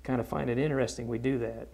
Kind 0.05 0.21
of 0.21 0.29
find 0.29 0.49
it 0.49 0.57
interesting 0.57 1.09
we 1.09 1.19
do 1.19 1.41
that. 1.41 1.67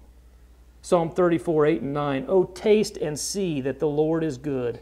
Psalm 0.80 1.10
34, 1.10 1.66
8 1.66 1.82
and 1.82 1.92
9. 1.92 2.24
Oh, 2.28 2.44
taste 2.44 2.96
and 2.96 3.18
see 3.18 3.60
that 3.60 3.78
the 3.78 3.88
Lord 3.88 4.24
is 4.24 4.38
good. 4.38 4.80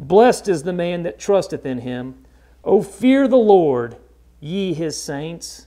Blessed 0.00 0.48
is 0.48 0.64
the 0.64 0.72
man 0.72 1.04
that 1.04 1.20
trusteth 1.20 1.64
in 1.64 1.78
him. 1.78 2.24
Oh, 2.64 2.82
fear 2.82 3.28
the 3.28 3.36
Lord, 3.36 3.98
ye 4.40 4.74
his 4.74 5.00
saints, 5.00 5.65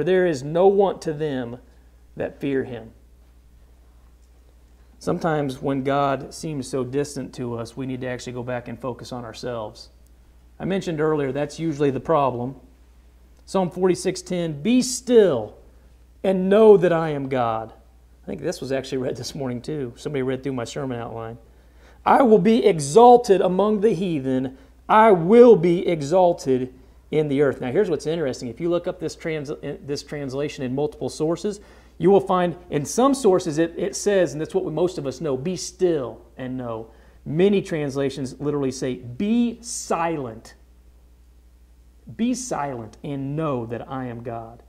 for 0.00 0.04
there 0.04 0.26
is 0.26 0.42
no 0.42 0.66
want 0.66 1.02
to 1.02 1.12
them 1.12 1.58
that 2.16 2.40
fear 2.40 2.64
him. 2.64 2.90
Sometimes 4.98 5.60
when 5.60 5.84
God 5.84 6.32
seems 6.32 6.66
so 6.66 6.84
distant 6.84 7.34
to 7.34 7.54
us, 7.54 7.76
we 7.76 7.84
need 7.84 8.00
to 8.00 8.06
actually 8.06 8.32
go 8.32 8.42
back 8.42 8.66
and 8.66 8.80
focus 8.80 9.12
on 9.12 9.26
ourselves. 9.26 9.90
I 10.58 10.64
mentioned 10.64 11.02
earlier 11.02 11.32
that's 11.32 11.58
usually 11.58 11.90
the 11.90 12.00
problem. 12.00 12.56
Psalm 13.44 13.70
46:10, 13.70 14.62
"Be 14.62 14.80
still 14.80 15.52
and 16.24 16.48
know 16.48 16.78
that 16.78 16.94
I 16.94 17.10
am 17.10 17.28
God." 17.28 17.74
I 18.24 18.26
think 18.26 18.40
this 18.40 18.62
was 18.62 18.72
actually 18.72 19.02
read 19.02 19.16
this 19.16 19.34
morning 19.34 19.60
too. 19.60 19.92
Somebody 19.96 20.22
read 20.22 20.42
through 20.42 20.54
my 20.54 20.64
sermon 20.64 20.98
outline. 20.98 21.36
I 22.06 22.22
will 22.22 22.38
be 22.38 22.64
exalted 22.64 23.42
among 23.42 23.82
the 23.82 23.92
heathen. 23.92 24.56
I 24.88 25.12
will 25.12 25.56
be 25.56 25.86
exalted 25.86 26.72
in 27.10 27.28
the 27.28 27.42
earth. 27.42 27.60
Now, 27.60 27.72
here's 27.72 27.90
what's 27.90 28.06
interesting. 28.06 28.48
If 28.48 28.60
you 28.60 28.68
look 28.68 28.86
up 28.86 29.00
this, 29.00 29.16
trans, 29.16 29.50
this 29.62 30.02
translation 30.02 30.64
in 30.64 30.74
multiple 30.74 31.08
sources, 31.08 31.60
you 31.98 32.10
will 32.10 32.20
find 32.20 32.56
in 32.70 32.84
some 32.84 33.14
sources 33.14 33.58
it, 33.58 33.74
it 33.76 33.96
says, 33.96 34.32
and 34.32 34.40
that's 34.40 34.54
what 34.54 34.64
most 34.72 34.96
of 34.96 35.06
us 35.06 35.20
know, 35.20 35.36
be 35.36 35.56
still 35.56 36.22
and 36.36 36.56
know. 36.56 36.90
Many 37.26 37.60
translations 37.60 38.40
literally 38.40 38.72
say, 38.72 38.94
be 38.94 39.58
silent. 39.60 40.54
Be 42.16 42.34
silent 42.34 42.96
and 43.04 43.36
know 43.36 43.66
that 43.66 43.88
I 43.90 44.06
am 44.06 44.22
God. 44.22 44.62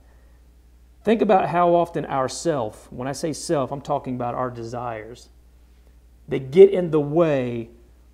Think 1.04 1.22
about 1.22 1.48
how 1.48 1.74
often 1.74 2.04
our 2.04 2.28
self, 2.28 2.90
when 2.92 3.08
I 3.08 3.12
say 3.12 3.32
self, 3.32 3.72
I'm 3.72 3.80
talking 3.80 4.14
about 4.14 4.34
our 4.34 4.50
desires, 4.50 5.28
they 6.28 6.38
get 6.38 6.70
in 6.70 6.90
the 6.90 7.00
way 7.00 7.70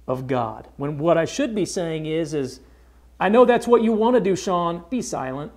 of 0.06 0.26
God. 0.26 0.68
When 0.76 0.96
what 0.96 1.18
I 1.18 1.24
should 1.24 1.54
be 1.54 1.66
saying 1.66 2.06
is, 2.06 2.32
is 2.32 2.60
I 3.20 3.28
know 3.28 3.44
that's 3.44 3.66
what 3.66 3.82
you 3.82 3.92
want 3.92 4.14
to 4.14 4.20
do, 4.20 4.36
Sean. 4.36 4.84
Be 4.90 5.02
silent. 5.02 5.52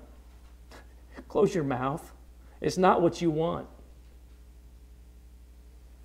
Close 1.27 1.53
your 1.53 1.63
mouth. 1.63 2.11
It's 2.59 2.77
not 2.77 3.01
what 3.01 3.21
you 3.21 3.31
want. 3.31 3.67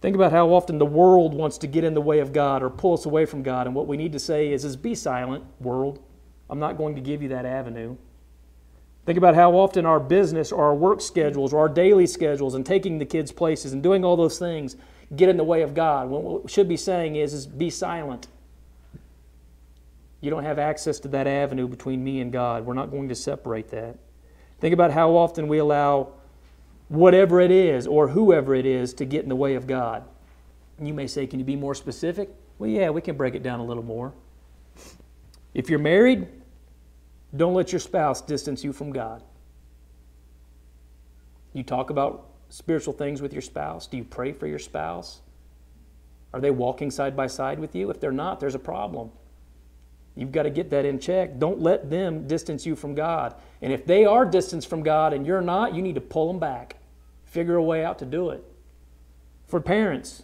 Think 0.01 0.15
about 0.15 0.33
how 0.33 0.49
often 0.49 0.79
the 0.79 0.87
world 0.87 1.35
wants 1.35 1.59
to 1.59 1.67
get 1.67 1.83
in 1.83 1.95
the 1.95 2.01
way 2.01 2.19
of 2.21 2.33
God 2.33 2.63
or 2.63 2.71
pull 2.71 2.95
us 2.95 3.07
away 3.07 3.25
from 3.25 3.43
God. 3.43 3.67
And 3.67 3.75
what 3.75 3.87
we 3.87 3.97
need 3.97 4.13
to 4.13 4.19
say 4.19 4.53
is, 4.53 4.65
is 4.65 4.77
be 4.77 4.95
silent, 4.95 5.45
world. 5.61 6.03
I'm 6.49 6.59
not 6.59 6.77
going 6.77 6.95
to 6.95 7.01
give 7.01 7.23
you 7.23 7.29
that 7.31 7.45
avenue. 7.45 7.97
Think 9.07 9.19
about 9.19 9.35
how 9.35 9.53
often 9.53 9.87
our 9.87 10.01
business 10.01 10.53
or 10.53 10.65
our 10.65 10.75
work 10.75 11.01
schedules 11.01 11.53
or 11.53 11.61
our 11.61 11.69
daily 11.69 12.07
schedules 12.07 12.55
and 12.55 12.67
taking 12.67 12.99
the 12.99 13.07
kids 13.07 13.33
places 13.33 13.73
and 13.73 13.83
doing 13.83 14.05
all 14.05 14.17
those 14.17 14.39
things 14.39 14.77
get 15.15 15.29
in 15.29 15.37
the 15.37 15.45
way 15.45 15.63
of 15.63 15.75
God. 15.75 16.09
What 16.09 16.45
we 16.45 16.49
should 16.49 16.69
be 16.69 16.77
saying 16.77 17.17
is, 17.17 17.33
is 17.33 17.47
be 17.47 17.71
silent. 17.71 18.27
You 20.27 20.31
don't 20.31 20.43
have 20.43 20.59
access 20.59 20.99
to 20.99 21.09
that 21.11 21.29
avenue 21.29 21.69
between 21.69 22.03
me 22.03 22.21
and 22.21 22.33
God. 22.33 22.67
We're 22.67 22.75
not 22.75 22.91
going 22.91 23.09
to 23.11 23.15
separate 23.15 23.69
that. 23.69 23.97
Think 24.59 24.75
about 24.75 24.91
how 24.91 25.15
often 25.15 25.47
we 25.47 25.59
allow 25.59 26.15
whatever 26.89 27.41
it 27.41 27.53
is 27.53 27.87
or 27.87 28.09
whoever 28.09 28.53
it 28.53 28.67
is 28.67 28.93
to 28.95 29.05
get 29.05 29.23
in 29.23 29.29
the 29.29 29.37
way 29.37 29.55
of 29.55 29.69
God. 29.69 30.03
You 30.83 30.93
may 30.93 31.07
say, 31.07 31.29
Can 31.29 31.39
you 31.39 31.45
be 31.45 31.55
more 31.55 31.77
specific? 31.77 32.29
Well, 32.59 32.69
yeah, 32.69 32.91
we 32.91 33.03
can 33.03 33.17
break 33.17 33.37
it 33.37 33.45
down 33.45 33.61
a 33.61 33.65
little 33.65 33.85
more. 33.85 34.15
If 35.55 35.71
you're 35.71 35.79
married, 35.79 36.27
don't 37.37 37.55
let 37.55 37.71
your 37.71 37.79
spouse 37.79 38.21
distance 38.21 38.65
you 38.65 38.73
from 38.73 38.91
God. 38.91 39.23
You 41.53 41.63
talk 41.63 41.91
about 41.91 42.31
spiritual 42.49 42.95
things 42.95 43.23
with 43.23 43.33
your 43.33 43.43
spouse. 43.43 43.87
Do 43.87 43.97
you 43.97 44.03
pray 44.03 44.33
for 44.33 44.49
your 44.49 44.59
spouse? 44.59 45.21
Are 46.35 46.41
they 46.41 46.51
walking 46.51 46.91
side 46.91 47.15
by 47.15 47.29
side 47.29 47.61
with 47.61 47.77
you? 47.77 47.91
If 47.91 48.01
they're 48.01 48.11
not, 48.11 48.41
there's 48.41 48.57
a 48.57 48.59
problem. 48.59 49.13
You've 50.17 50.33
got 50.33 50.45
to 50.45 50.51
get 50.51 50.71
that 50.71 50.87
in 50.87 50.99
check. 50.99 51.39
Don't 51.39 51.61
let 51.61 51.91
them 51.91 52.27
distance 52.27 52.65
you 52.65 52.75
from 52.75 52.95
God. 52.95 53.35
And 53.61 53.73
if 53.73 53.85
they 53.85 54.07
are 54.07 54.25
distanced 54.25 54.69
from 54.69 54.83
God 54.83 55.13
and 55.13 55.27
you're 55.27 55.43
not, 55.43 55.75
you 55.75 55.83
need 55.83 55.95
to 55.95 56.01
pull 56.01 56.27
them 56.29 56.41
back. 56.41 56.77
Figure 57.27 57.57
a 57.57 57.63
way 57.63 57.85
out 57.85 57.99
to 57.99 58.07
do 58.07 58.31
it. 58.31 58.43
For 59.47 59.61
parents, 59.61 60.23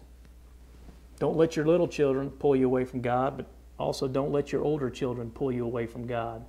don't 1.19 1.37
let 1.37 1.57
your 1.57 1.67
little 1.67 1.87
children 1.87 2.31
pull 2.31 2.57
you 2.57 2.67
away 2.67 2.87
from 2.87 3.03
God, 3.03 3.37
but 3.37 3.47
also 3.79 4.09
don't 4.09 4.33
let 4.33 4.51
your 4.51 4.65
older 4.65 4.89
children 4.89 5.31
pull 5.31 5.53
you 5.53 5.65
away 5.65 5.87
from 5.87 6.07
God. 6.07 6.43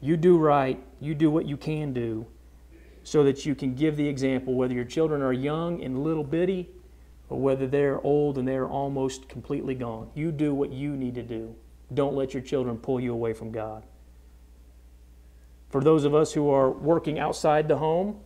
You 0.00 0.18
do 0.18 0.36
right, 0.36 0.82
you 1.00 1.14
do 1.14 1.30
what 1.30 1.46
you 1.46 1.56
can 1.56 1.94
do 1.94 2.26
so 3.04 3.24
that 3.24 3.46
you 3.46 3.54
can 3.54 3.74
give 3.74 3.96
the 3.96 4.06
example, 4.06 4.54
whether 4.54 4.74
your 4.74 4.84
children 4.84 5.22
are 5.22 5.32
young 5.32 5.82
and 5.82 6.04
little 6.04 6.24
bitty 6.24 6.68
or 7.32 7.40
whether 7.40 7.66
they're 7.66 7.98
old 8.02 8.36
and 8.36 8.46
they're 8.46 8.68
almost 8.68 9.26
completely 9.26 9.74
gone. 9.74 10.10
You 10.14 10.30
do 10.30 10.52
what 10.52 10.70
you 10.70 10.96
need 10.96 11.14
to 11.14 11.22
do. 11.22 11.54
Don't 11.94 12.14
let 12.14 12.34
your 12.34 12.42
children 12.42 12.76
pull 12.76 13.00
you 13.00 13.12
away 13.12 13.32
from 13.32 13.50
God. 13.50 13.84
For 15.70 15.82
those 15.82 16.04
of 16.04 16.14
us 16.14 16.34
who 16.34 16.50
are 16.50 16.70
working 16.70 17.18
outside 17.18 17.68
the 17.68 17.78
home, 17.78 18.20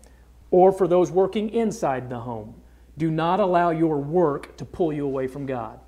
or 0.51 0.73
for 0.73 0.88
those 0.88 1.12
working 1.12 1.51
inside 1.51 2.11
the 2.11 2.19
home, 2.19 2.55
do 2.99 3.09
not 3.11 3.38
allow 3.38 3.71
your 3.71 3.99
work 3.99 4.57
to 4.57 4.64
pull 4.64 4.92
you 4.92 5.05
away 5.05 5.29
from 5.29 5.47
God. 5.47 5.79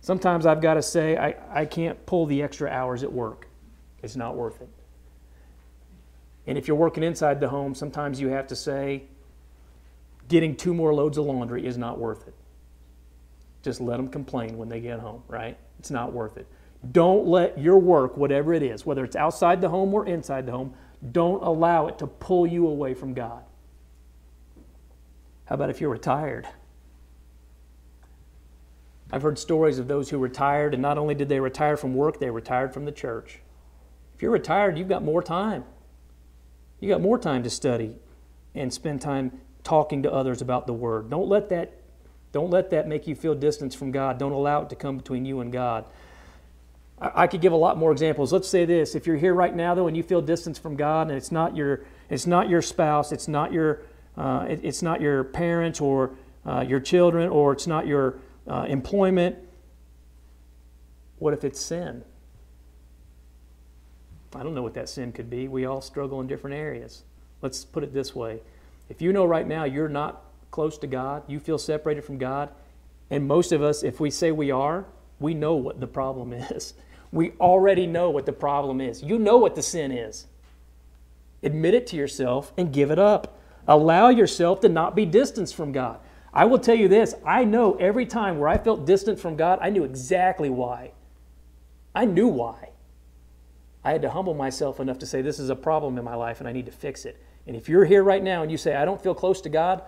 Sometimes 0.00 0.46
I've 0.46 0.60
got 0.60 0.74
to 0.74 0.82
say, 0.82 1.16
I, 1.16 1.36
I 1.60 1.64
can't 1.64 2.04
pull 2.06 2.26
the 2.26 2.42
extra 2.42 2.68
hours 2.68 3.04
at 3.04 3.12
work. 3.12 3.46
It's 4.02 4.16
not 4.16 4.34
worth 4.34 4.60
it. 4.60 4.68
And 6.48 6.58
if 6.58 6.66
you're 6.66 6.76
working 6.76 7.04
inside 7.04 7.38
the 7.38 7.48
home, 7.48 7.72
sometimes 7.72 8.20
you 8.20 8.28
have 8.28 8.48
to 8.48 8.56
say, 8.56 9.04
getting 10.32 10.56
two 10.56 10.72
more 10.72 10.94
loads 10.94 11.18
of 11.18 11.26
laundry 11.26 11.64
is 11.64 11.76
not 11.76 11.98
worth 11.98 12.26
it. 12.26 12.34
Just 13.62 13.82
let 13.82 13.98
them 13.98 14.08
complain 14.08 14.56
when 14.56 14.68
they 14.68 14.80
get 14.80 14.98
home, 14.98 15.22
right? 15.28 15.58
It's 15.78 15.90
not 15.90 16.12
worth 16.12 16.38
it. 16.38 16.48
Don't 16.90 17.26
let 17.26 17.58
your 17.58 17.78
work, 17.78 18.16
whatever 18.16 18.54
it 18.54 18.62
is, 18.62 18.86
whether 18.86 19.04
it's 19.04 19.14
outside 19.14 19.60
the 19.60 19.68
home 19.68 19.92
or 19.92 20.06
inside 20.06 20.46
the 20.46 20.52
home, 20.52 20.74
don't 21.12 21.42
allow 21.42 21.86
it 21.86 21.98
to 21.98 22.06
pull 22.06 22.46
you 22.46 22.66
away 22.66 22.94
from 22.94 23.12
God. 23.12 23.44
How 25.44 25.54
about 25.54 25.68
if 25.68 25.82
you're 25.82 25.90
retired? 25.90 26.48
I've 29.12 29.22
heard 29.22 29.38
stories 29.38 29.78
of 29.78 29.86
those 29.86 30.08
who 30.08 30.16
retired, 30.16 30.72
and 30.72 30.82
not 30.82 30.96
only 30.96 31.14
did 31.14 31.28
they 31.28 31.40
retire 31.40 31.76
from 31.76 31.94
work, 31.94 32.18
they 32.18 32.30
retired 32.30 32.72
from 32.72 32.86
the 32.86 32.92
church. 32.92 33.40
If 34.14 34.22
you're 34.22 34.30
retired, 34.30 34.78
you've 34.78 34.88
got 34.88 35.04
more 35.04 35.22
time. 35.22 35.64
You've 36.80 36.90
got 36.90 37.02
more 37.02 37.18
time 37.18 37.42
to 37.42 37.50
study 37.50 37.96
and 38.54 38.72
spend 38.72 39.02
time 39.02 39.38
talking 39.64 40.02
to 40.02 40.12
others 40.12 40.42
about 40.42 40.66
the 40.66 40.72
word. 40.72 41.10
Don't 41.10 41.28
let 41.28 41.48
that 41.50 41.72
don't 42.32 42.50
let 42.50 42.70
that 42.70 42.88
make 42.88 43.06
you 43.06 43.14
feel 43.14 43.34
distance 43.34 43.74
from 43.74 43.92
God. 43.92 44.18
Don't 44.18 44.32
allow 44.32 44.62
it 44.62 44.70
to 44.70 44.76
come 44.76 44.96
between 44.96 45.26
you 45.26 45.40
and 45.40 45.52
God. 45.52 45.84
I, 46.98 47.24
I 47.24 47.26
could 47.26 47.42
give 47.42 47.52
a 47.52 47.56
lot 47.56 47.76
more 47.76 47.92
examples. 47.92 48.32
Let's 48.32 48.48
say 48.48 48.64
this: 48.64 48.94
if 48.94 49.06
you're 49.06 49.16
here 49.16 49.34
right 49.34 49.54
now, 49.54 49.74
though, 49.74 49.86
and 49.86 49.96
you 49.96 50.02
feel 50.02 50.22
distance 50.22 50.58
from 50.58 50.74
God, 50.74 51.08
and 51.08 51.16
it's 51.16 51.30
not 51.30 51.54
your, 51.54 51.84
it's 52.08 52.26
not 52.26 52.48
your 52.48 52.62
spouse, 52.62 53.12
it's 53.12 53.28
not 53.28 53.52
your, 53.52 53.82
uh, 54.16 54.46
it, 54.48 54.60
it's 54.62 54.82
not 54.82 55.00
your 55.00 55.24
parents 55.24 55.80
or 55.80 56.12
uh, 56.46 56.64
your 56.66 56.80
children, 56.80 57.28
or 57.28 57.52
it's 57.52 57.66
not 57.66 57.86
your 57.86 58.18
uh, 58.48 58.64
employment. 58.66 59.36
What 61.18 61.34
if 61.34 61.44
it's 61.44 61.60
sin? 61.60 62.02
I 64.34 64.42
don't 64.42 64.54
know 64.54 64.62
what 64.62 64.74
that 64.74 64.88
sin 64.88 65.12
could 65.12 65.28
be. 65.28 65.46
We 65.46 65.66
all 65.66 65.82
struggle 65.82 66.20
in 66.22 66.26
different 66.26 66.56
areas. 66.56 67.02
Let's 67.42 67.66
put 67.66 67.84
it 67.84 67.92
this 67.92 68.14
way. 68.14 68.40
If 68.92 69.00
you 69.00 69.10
know 69.10 69.24
right 69.24 69.48
now 69.48 69.64
you're 69.64 69.88
not 69.88 70.22
close 70.50 70.76
to 70.76 70.86
God, 70.86 71.22
you 71.26 71.40
feel 71.40 71.56
separated 71.56 72.04
from 72.04 72.18
God, 72.18 72.50
and 73.08 73.26
most 73.26 73.50
of 73.50 73.62
us, 73.62 73.82
if 73.82 74.00
we 74.00 74.10
say 74.10 74.32
we 74.32 74.50
are, 74.50 74.84
we 75.18 75.32
know 75.32 75.54
what 75.54 75.80
the 75.80 75.86
problem 75.86 76.32
is. 76.34 76.74
We 77.10 77.30
already 77.40 77.86
know 77.86 78.10
what 78.10 78.26
the 78.26 78.34
problem 78.34 78.82
is. 78.82 79.02
You 79.02 79.18
know 79.18 79.38
what 79.38 79.54
the 79.54 79.62
sin 79.62 79.92
is. 79.92 80.26
Admit 81.42 81.72
it 81.72 81.86
to 81.86 81.96
yourself 81.96 82.52
and 82.58 82.70
give 82.70 82.90
it 82.90 82.98
up. 82.98 83.40
Allow 83.66 84.10
yourself 84.10 84.60
to 84.60 84.68
not 84.68 84.94
be 84.94 85.06
distanced 85.06 85.54
from 85.54 85.72
God. 85.72 85.98
I 86.34 86.44
will 86.44 86.58
tell 86.58 86.74
you 86.74 86.88
this 86.88 87.14
I 87.24 87.44
know 87.44 87.76
every 87.76 88.04
time 88.04 88.38
where 88.38 88.50
I 88.50 88.58
felt 88.58 88.84
distant 88.84 89.18
from 89.18 89.36
God, 89.36 89.58
I 89.62 89.70
knew 89.70 89.84
exactly 89.84 90.50
why. 90.50 90.92
I 91.94 92.04
knew 92.04 92.28
why. 92.28 92.72
I 93.82 93.92
had 93.92 94.02
to 94.02 94.10
humble 94.10 94.34
myself 94.34 94.80
enough 94.80 94.98
to 94.98 95.06
say, 95.06 95.22
This 95.22 95.38
is 95.38 95.48
a 95.48 95.56
problem 95.56 95.96
in 95.96 96.04
my 96.04 96.14
life 96.14 96.40
and 96.40 96.48
I 96.48 96.52
need 96.52 96.66
to 96.66 96.72
fix 96.72 97.06
it. 97.06 97.18
And 97.46 97.56
if 97.56 97.68
you're 97.68 97.84
here 97.84 98.04
right 98.04 98.22
now 98.22 98.42
and 98.42 98.50
you 98.50 98.56
say, 98.56 98.74
I 98.74 98.84
don't 98.84 99.02
feel 99.02 99.14
close 99.14 99.40
to 99.42 99.48
God, 99.48 99.82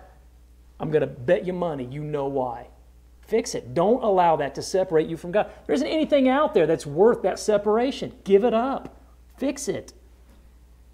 I'm 0.81 0.91
going 0.91 1.03
to 1.03 1.07
bet 1.07 1.47
you 1.47 1.53
money 1.53 1.85
you 1.85 2.03
know 2.03 2.27
why. 2.27 2.69
Fix 3.23 3.55
it. 3.55 3.75
Don't 3.75 4.03
allow 4.03 4.37
that 4.37 4.55
to 4.57 4.63
separate 4.63 5.09
you 5.09 5.17
from 5.17 5.33
God. 5.33 5.51
There 5.67 5.75
isn't 5.75 5.87
anything 5.87 6.29
out 6.29 6.53
there 6.53 6.67
that's 6.67 6.85
worth 6.85 7.23
that 7.23 7.39
separation. 7.39 8.13
Give 8.25 8.45
it 8.45 8.53
up. 8.53 9.01
Fix 9.39 9.69
it. 9.69 9.95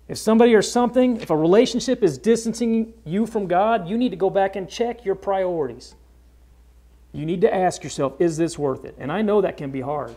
If 0.06 0.18
somebody 0.18 0.54
or 0.54 0.62
something, 0.62 1.20
if 1.20 1.30
a 1.30 1.36
relationship 1.36 2.02
is 2.02 2.18
distancing 2.18 2.94
you 3.04 3.26
from 3.26 3.46
God, 3.46 3.88
you 3.88 3.96
need 3.96 4.10
to 4.10 4.16
go 4.16 4.30
back 4.30 4.56
and 4.56 4.68
check 4.68 5.04
your 5.04 5.14
priorities. 5.14 5.94
You 7.12 7.26
need 7.26 7.40
to 7.40 7.52
ask 7.52 7.82
yourself, 7.82 8.14
is 8.20 8.36
this 8.36 8.58
worth 8.58 8.84
it? 8.84 8.94
And 8.98 9.10
I 9.10 9.22
know 9.22 9.40
that 9.40 9.56
can 9.56 9.70
be 9.70 9.80
hard. 9.80 10.16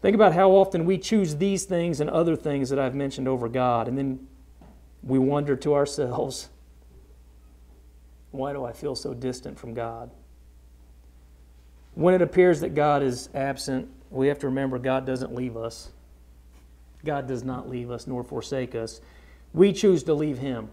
Think 0.00 0.14
about 0.14 0.34
how 0.34 0.50
often 0.50 0.84
we 0.84 0.98
choose 0.98 1.36
these 1.36 1.64
things 1.64 2.00
and 2.00 2.10
other 2.10 2.36
things 2.36 2.70
that 2.70 2.78
I've 2.78 2.94
mentioned 2.94 3.26
over 3.26 3.48
God, 3.48 3.88
and 3.88 3.96
then 3.96 4.26
we 5.04 5.18
wonder 5.18 5.54
to 5.56 5.74
ourselves, 5.74 6.48
why 8.30 8.52
do 8.52 8.64
I 8.64 8.72
feel 8.72 8.94
so 8.94 9.14
distant 9.14 9.58
from 9.58 9.74
God? 9.74 10.10
When 11.94 12.14
it 12.14 12.22
appears 12.22 12.60
that 12.60 12.74
God 12.74 13.02
is 13.02 13.28
absent, 13.34 13.88
we 14.10 14.28
have 14.28 14.38
to 14.40 14.46
remember 14.46 14.78
God 14.78 15.06
doesn't 15.06 15.34
leave 15.34 15.56
us. 15.56 15.90
God 17.04 17.28
does 17.28 17.44
not 17.44 17.68
leave 17.68 17.90
us 17.90 18.06
nor 18.06 18.24
forsake 18.24 18.74
us. 18.74 19.00
We 19.52 19.72
choose 19.72 20.02
to 20.04 20.14
leave 20.14 20.38
Him. 20.38 20.70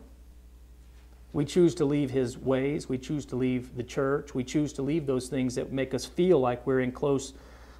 We 1.34 1.46
choose 1.46 1.76
to 1.76 1.86
leave 1.86 2.10
His 2.10 2.38
ways. 2.38 2.90
We 2.90 2.98
choose 2.98 3.26
to 3.28 3.36
leave 3.36 3.76
the 3.76 3.84
church. 3.84 4.34
We 4.34 4.44
choose 4.44 4.74
to 4.74 4.82
leave 4.82 5.06
those 5.06 5.28
things 5.28 5.56
that 5.56 5.72
make 5.72 5.94
us 5.94 6.06
feel 6.06 6.40
like 6.40 6.66
we're 6.66 6.80
in 6.80 6.92
close 6.92 7.34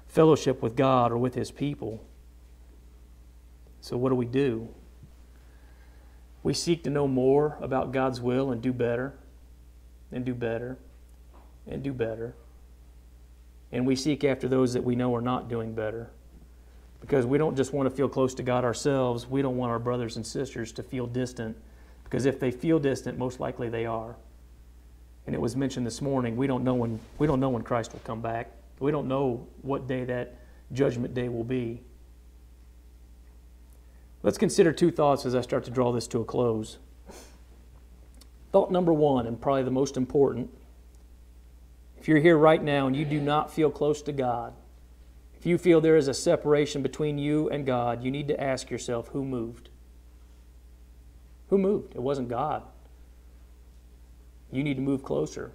fellowship 0.06 0.62
with 0.62 0.76
God 0.76 1.10
or 1.10 1.18
with 1.18 1.34
His 1.34 1.50
people. 1.50 2.04
So, 3.80 3.96
what 3.96 4.10
do 4.10 4.14
we 4.14 4.26
do? 4.26 4.68
We 6.42 6.54
seek 6.54 6.82
to 6.84 6.90
know 6.90 7.06
more 7.06 7.56
about 7.60 7.92
God's 7.92 8.20
will 8.20 8.50
and 8.50 8.60
do 8.60 8.72
better, 8.72 9.14
and 10.10 10.24
do 10.24 10.34
better, 10.34 10.78
and 11.66 11.82
do 11.82 11.92
better. 11.92 12.34
And 13.70 13.86
we 13.86 13.96
seek 13.96 14.24
after 14.24 14.48
those 14.48 14.72
that 14.74 14.84
we 14.84 14.96
know 14.96 15.14
are 15.14 15.20
not 15.20 15.48
doing 15.48 15.72
better. 15.74 16.10
Because 17.00 17.26
we 17.26 17.38
don't 17.38 17.56
just 17.56 17.72
want 17.72 17.88
to 17.88 17.94
feel 17.94 18.08
close 18.08 18.34
to 18.34 18.42
God 18.42 18.64
ourselves, 18.64 19.26
we 19.26 19.42
don't 19.42 19.56
want 19.56 19.70
our 19.70 19.78
brothers 19.78 20.16
and 20.16 20.26
sisters 20.26 20.72
to 20.72 20.82
feel 20.82 21.06
distant. 21.06 21.56
Because 22.04 22.26
if 22.26 22.38
they 22.38 22.50
feel 22.50 22.78
distant, 22.78 23.18
most 23.18 23.40
likely 23.40 23.68
they 23.68 23.86
are. 23.86 24.16
And 25.26 25.34
it 25.34 25.40
was 25.40 25.56
mentioned 25.56 25.86
this 25.86 26.02
morning, 26.02 26.36
we 26.36 26.46
don't 26.46 26.64
know 26.64 26.74
when, 26.74 27.00
we 27.18 27.26
don't 27.26 27.40
know 27.40 27.48
when 27.48 27.62
Christ 27.62 27.92
will 27.92 28.00
come 28.00 28.20
back. 28.20 28.50
We 28.80 28.90
don't 28.90 29.08
know 29.08 29.46
what 29.62 29.86
day 29.86 30.04
that 30.04 30.36
judgment 30.72 31.14
day 31.14 31.28
will 31.28 31.44
be. 31.44 31.80
Let's 34.22 34.38
consider 34.38 34.72
two 34.72 34.90
thoughts 34.90 35.26
as 35.26 35.34
I 35.34 35.40
start 35.40 35.64
to 35.64 35.70
draw 35.70 35.92
this 35.92 36.06
to 36.08 36.20
a 36.20 36.24
close. 36.24 36.78
Thought 38.52 38.70
number 38.70 38.92
one, 38.92 39.26
and 39.26 39.40
probably 39.40 39.62
the 39.62 39.70
most 39.70 39.96
important 39.96 40.50
if 42.02 42.08
you're 42.08 42.18
here 42.18 42.36
right 42.36 42.60
now 42.60 42.88
and 42.88 42.96
you 42.96 43.04
do 43.04 43.20
not 43.20 43.54
feel 43.54 43.70
close 43.70 44.02
to 44.02 44.10
God, 44.10 44.54
if 45.38 45.46
you 45.46 45.56
feel 45.56 45.80
there 45.80 45.96
is 45.96 46.08
a 46.08 46.14
separation 46.14 46.82
between 46.82 47.16
you 47.16 47.48
and 47.48 47.64
God, 47.64 48.02
you 48.02 48.10
need 48.10 48.26
to 48.26 48.40
ask 48.40 48.72
yourself 48.72 49.06
who 49.10 49.24
moved? 49.24 49.68
Who 51.50 51.58
moved? 51.58 51.94
It 51.94 52.02
wasn't 52.02 52.28
God. 52.28 52.64
You 54.50 54.64
need 54.64 54.74
to 54.74 54.82
move 54.82 55.04
closer. 55.04 55.52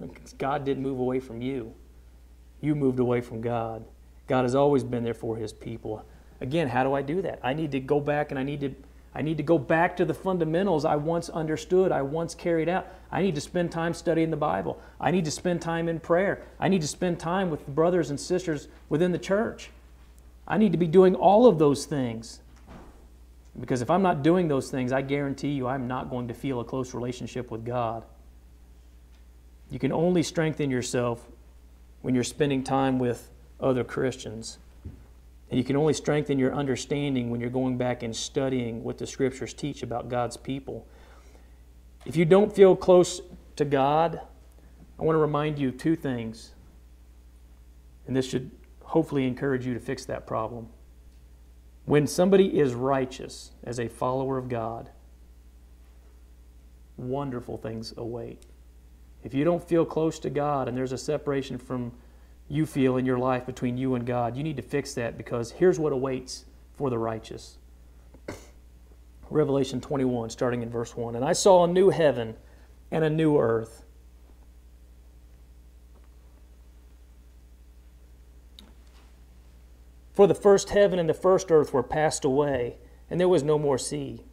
God 0.38 0.64
didn't 0.64 0.82
move 0.82 0.98
away 0.98 1.20
from 1.20 1.42
you. 1.42 1.74
You 2.62 2.74
moved 2.74 2.98
away 2.98 3.20
from 3.20 3.42
God. 3.42 3.84
God 4.28 4.44
has 4.44 4.54
always 4.54 4.82
been 4.82 5.04
there 5.04 5.12
for 5.12 5.36
his 5.36 5.52
people. 5.52 6.06
Again, 6.40 6.68
how 6.68 6.84
do 6.84 6.92
I 6.92 7.02
do 7.02 7.22
that? 7.22 7.40
I 7.42 7.54
need 7.54 7.72
to 7.72 7.80
go 7.80 8.00
back 8.00 8.30
and 8.30 8.38
I 8.38 8.42
need 8.42 8.60
to 8.60 8.74
I 9.16 9.22
need 9.22 9.38
to 9.38 9.42
go 9.42 9.56
back 9.56 9.96
to 9.96 10.04
the 10.04 10.12
fundamentals 10.12 10.84
I 10.84 10.96
once 10.96 11.30
understood, 11.30 11.90
I 11.90 12.02
once 12.02 12.34
carried 12.34 12.68
out. 12.68 12.86
I 13.10 13.22
need 13.22 13.34
to 13.36 13.40
spend 13.40 13.72
time 13.72 13.94
studying 13.94 14.30
the 14.30 14.36
Bible. 14.36 14.78
I 15.00 15.10
need 15.10 15.24
to 15.24 15.30
spend 15.30 15.62
time 15.62 15.88
in 15.88 16.00
prayer. 16.00 16.42
I 16.60 16.68
need 16.68 16.82
to 16.82 16.86
spend 16.86 17.18
time 17.18 17.48
with 17.48 17.66
brothers 17.66 18.10
and 18.10 18.20
sisters 18.20 18.68
within 18.90 19.12
the 19.12 19.18
church. 19.18 19.70
I 20.46 20.58
need 20.58 20.72
to 20.72 20.78
be 20.78 20.86
doing 20.86 21.14
all 21.14 21.46
of 21.46 21.58
those 21.58 21.86
things. 21.86 22.40
Because 23.58 23.80
if 23.80 23.88
I'm 23.88 24.02
not 24.02 24.22
doing 24.22 24.48
those 24.48 24.70
things, 24.70 24.92
I 24.92 25.00
guarantee 25.00 25.52
you 25.52 25.66
I'm 25.66 25.88
not 25.88 26.10
going 26.10 26.28
to 26.28 26.34
feel 26.34 26.60
a 26.60 26.64
close 26.64 26.92
relationship 26.92 27.50
with 27.50 27.64
God. 27.64 28.04
You 29.70 29.78
can 29.78 29.92
only 29.92 30.22
strengthen 30.22 30.70
yourself 30.70 31.26
when 32.02 32.14
you're 32.14 32.22
spending 32.22 32.62
time 32.62 32.98
with 32.98 33.30
other 33.60 33.82
Christians. 33.82 34.58
And 35.50 35.58
you 35.58 35.64
can 35.64 35.76
only 35.76 35.92
strengthen 35.92 36.38
your 36.38 36.54
understanding 36.54 37.30
when 37.30 37.40
you're 37.40 37.50
going 37.50 37.78
back 37.78 38.02
and 38.02 38.14
studying 38.14 38.82
what 38.82 38.98
the 38.98 39.06
scriptures 39.06 39.54
teach 39.54 39.82
about 39.82 40.08
God's 40.08 40.36
people. 40.36 40.86
If 42.04 42.16
you 42.16 42.24
don't 42.24 42.54
feel 42.54 42.74
close 42.74 43.20
to 43.56 43.64
God, 43.64 44.20
I 44.98 45.02
want 45.02 45.14
to 45.14 45.20
remind 45.20 45.58
you 45.58 45.68
of 45.68 45.78
two 45.78 45.94
things. 45.94 46.52
And 48.06 48.16
this 48.16 48.28
should 48.28 48.50
hopefully 48.82 49.26
encourage 49.26 49.66
you 49.66 49.74
to 49.74 49.80
fix 49.80 50.04
that 50.06 50.26
problem. 50.26 50.68
When 51.84 52.06
somebody 52.06 52.58
is 52.58 52.74
righteous 52.74 53.52
as 53.62 53.78
a 53.78 53.88
follower 53.88 54.38
of 54.38 54.48
God, 54.48 54.90
wonderful 56.96 57.56
things 57.56 57.94
await. 57.96 58.42
If 59.22 59.34
you 59.34 59.44
don't 59.44 59.62
feel 59.62 59.84
close 59.84 60.18
to 60.20 60.30
God 60.30 60.68
and 60.68 60.76
there's 60.76 60.92
a 60.92 60.98
separation 60.98 61.58
from 61.58 61.92
you 62.48 62.66
feel 62.66 62.96
in 62.96 63.06
your 63.06 63.18
life 63.18 63.46
between 63.46 63.76
you 63.76 63.94
and 63.94 64.06
God, 64.06 64.36
you 64.36 64.42
need 64.42 64.56
to 64.56 64.62
fix 64.62 64.94
that 64.94 65.16
because 65.16 65.52
here's 65.52 65.78
what 65.78 65.92
awaits 65.92 66.44
for 66.74 66.90
the 66.90 66.98
righteous. 66.98 67.58
Revelation 69.30 69.80
21, 69.80 70.30
starting 70.30 70.62
in 70.62 70.70
verse 70.70 70.96
1. 70.96 71.16
And 71.16 71.24
I 71.24 71.32
saw 71.32 71.64
a 71.64 71.68
new 71.68 71.90
heaven 71.90 72.36
and 72.90 73.04
a 73.04 73.10
new 73.10 73.38
earth. 73.38 73.82
For 80.12 80.26
the 80.26 80.34
first 80.34 80.70
heaven 80.70 80.98
and 80.98 81.08
the 81.08 81.14
first 81.14 81.50
earth 81.50 81.74
were 81.74 81.82
passed 81.82 82.24
away, 82.24 82.76
and 83.10 83.20
there 83.20 83.28
was 83.28 83.42
no 83.42 83.58
more 83.58 83.76
sea. 83.76 84.24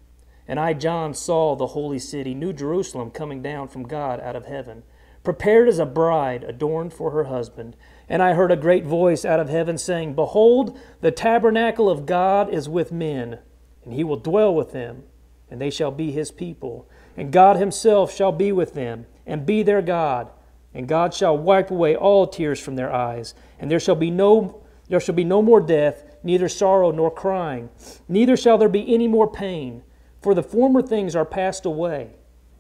And 0.48 0.60
I, 0.60 0.74
John, 0.74 1.14
saw 1.14 1.56
the 1.56 1.68
holy 1.68 2.00
city, 2.00 2.34
New 2.34 2.54
Jerusalem, 2.54 3.12
coming 3.12 3.42
down 3.42 3.68
from 3.68 3.84
God 3.84 4.20
out 4.20 4.36
of 4.36 4.46
heaven, 4.46 4.84
prepared 5.24 5.68
as 5.68 5.80
a 5.80 5.86
bride 5.86 6.44
adorned 6.44 6.94
for 6.94 7.12
her 7.12 7.26
husband. 7.26 7.76
And 8.10 8.22
I 8.22 8.34
heard 8.34 8.52
a 8.52 8.58
great 8.58 8.86
voice 8.86 9.26
out 9.26 9.40
of 9.40 9.50
heaven 9.50 9.78
saying, 9.78 10.14
Behold, 10.16 10.78
the 11.02 11.12
tabernacle 11.12 11.90
of 11.90 12.06
God 12.06 12.54
is 12.54 12.68
with 12.68 12.92
men, 12.92 13.40
and 13.84 13.94
he 13.94 14.04
will 14.04 14.18
dwell 14.18 14.54
with 14.54 14.72
them, 14.72 15.04
and 15.50 15.62
they 15.62 15.70
shall 15.70 15.92
be 15.92 16.12
his 16.12 16.32
people. 16.32 16.90
And 17.16 17.32
God 17.32 17.58
himself 17.58 18.14
shall 18.14 18.32
be 18.32 18.52
with 18.52 18.74
them, 18.74 19.06
and 19.26 19.46
be 19.46 19.64
their 19.64 19.82
God. 19.82 20.32
And 20.74 20.88
God 20.88 21.14
shall 21.14 21.38
wipe 21.38 21.72
away 21.72 21.96
all 21.96 22.28
tears 22.28 22.60
from 22.60 22.76
their 22.76 22.92
eyes, 22.92 23.36
and 23.60 23.70
there 23.70 23.80
shall 23.80 23.96
be 23.96 24.12
no 24.12 24.60
there 24.90 25.00
shall 25.00 25.16
be 25.16 25.24
no 25.24 25.42
more 25.42 25.62
death, 25.62 26.04
neither 26.24 26.50
sorrow 26.50 26.92
nor 26.92 27.10
crying, 27.10 27.70
neither 28.08 28.36
shall 28.36 28.58
there 28.58 28.70
be 28.70 28.94
any 28.94 29.08
more 29.08 29.32
pain, 29.32 29.82
for 30.22 30.36
the 30.36 30.44
former 30.44 30.82
things 30.82 31.16
are 31.16 31.26
passed 31.26 31.66
away. 31.66 32.16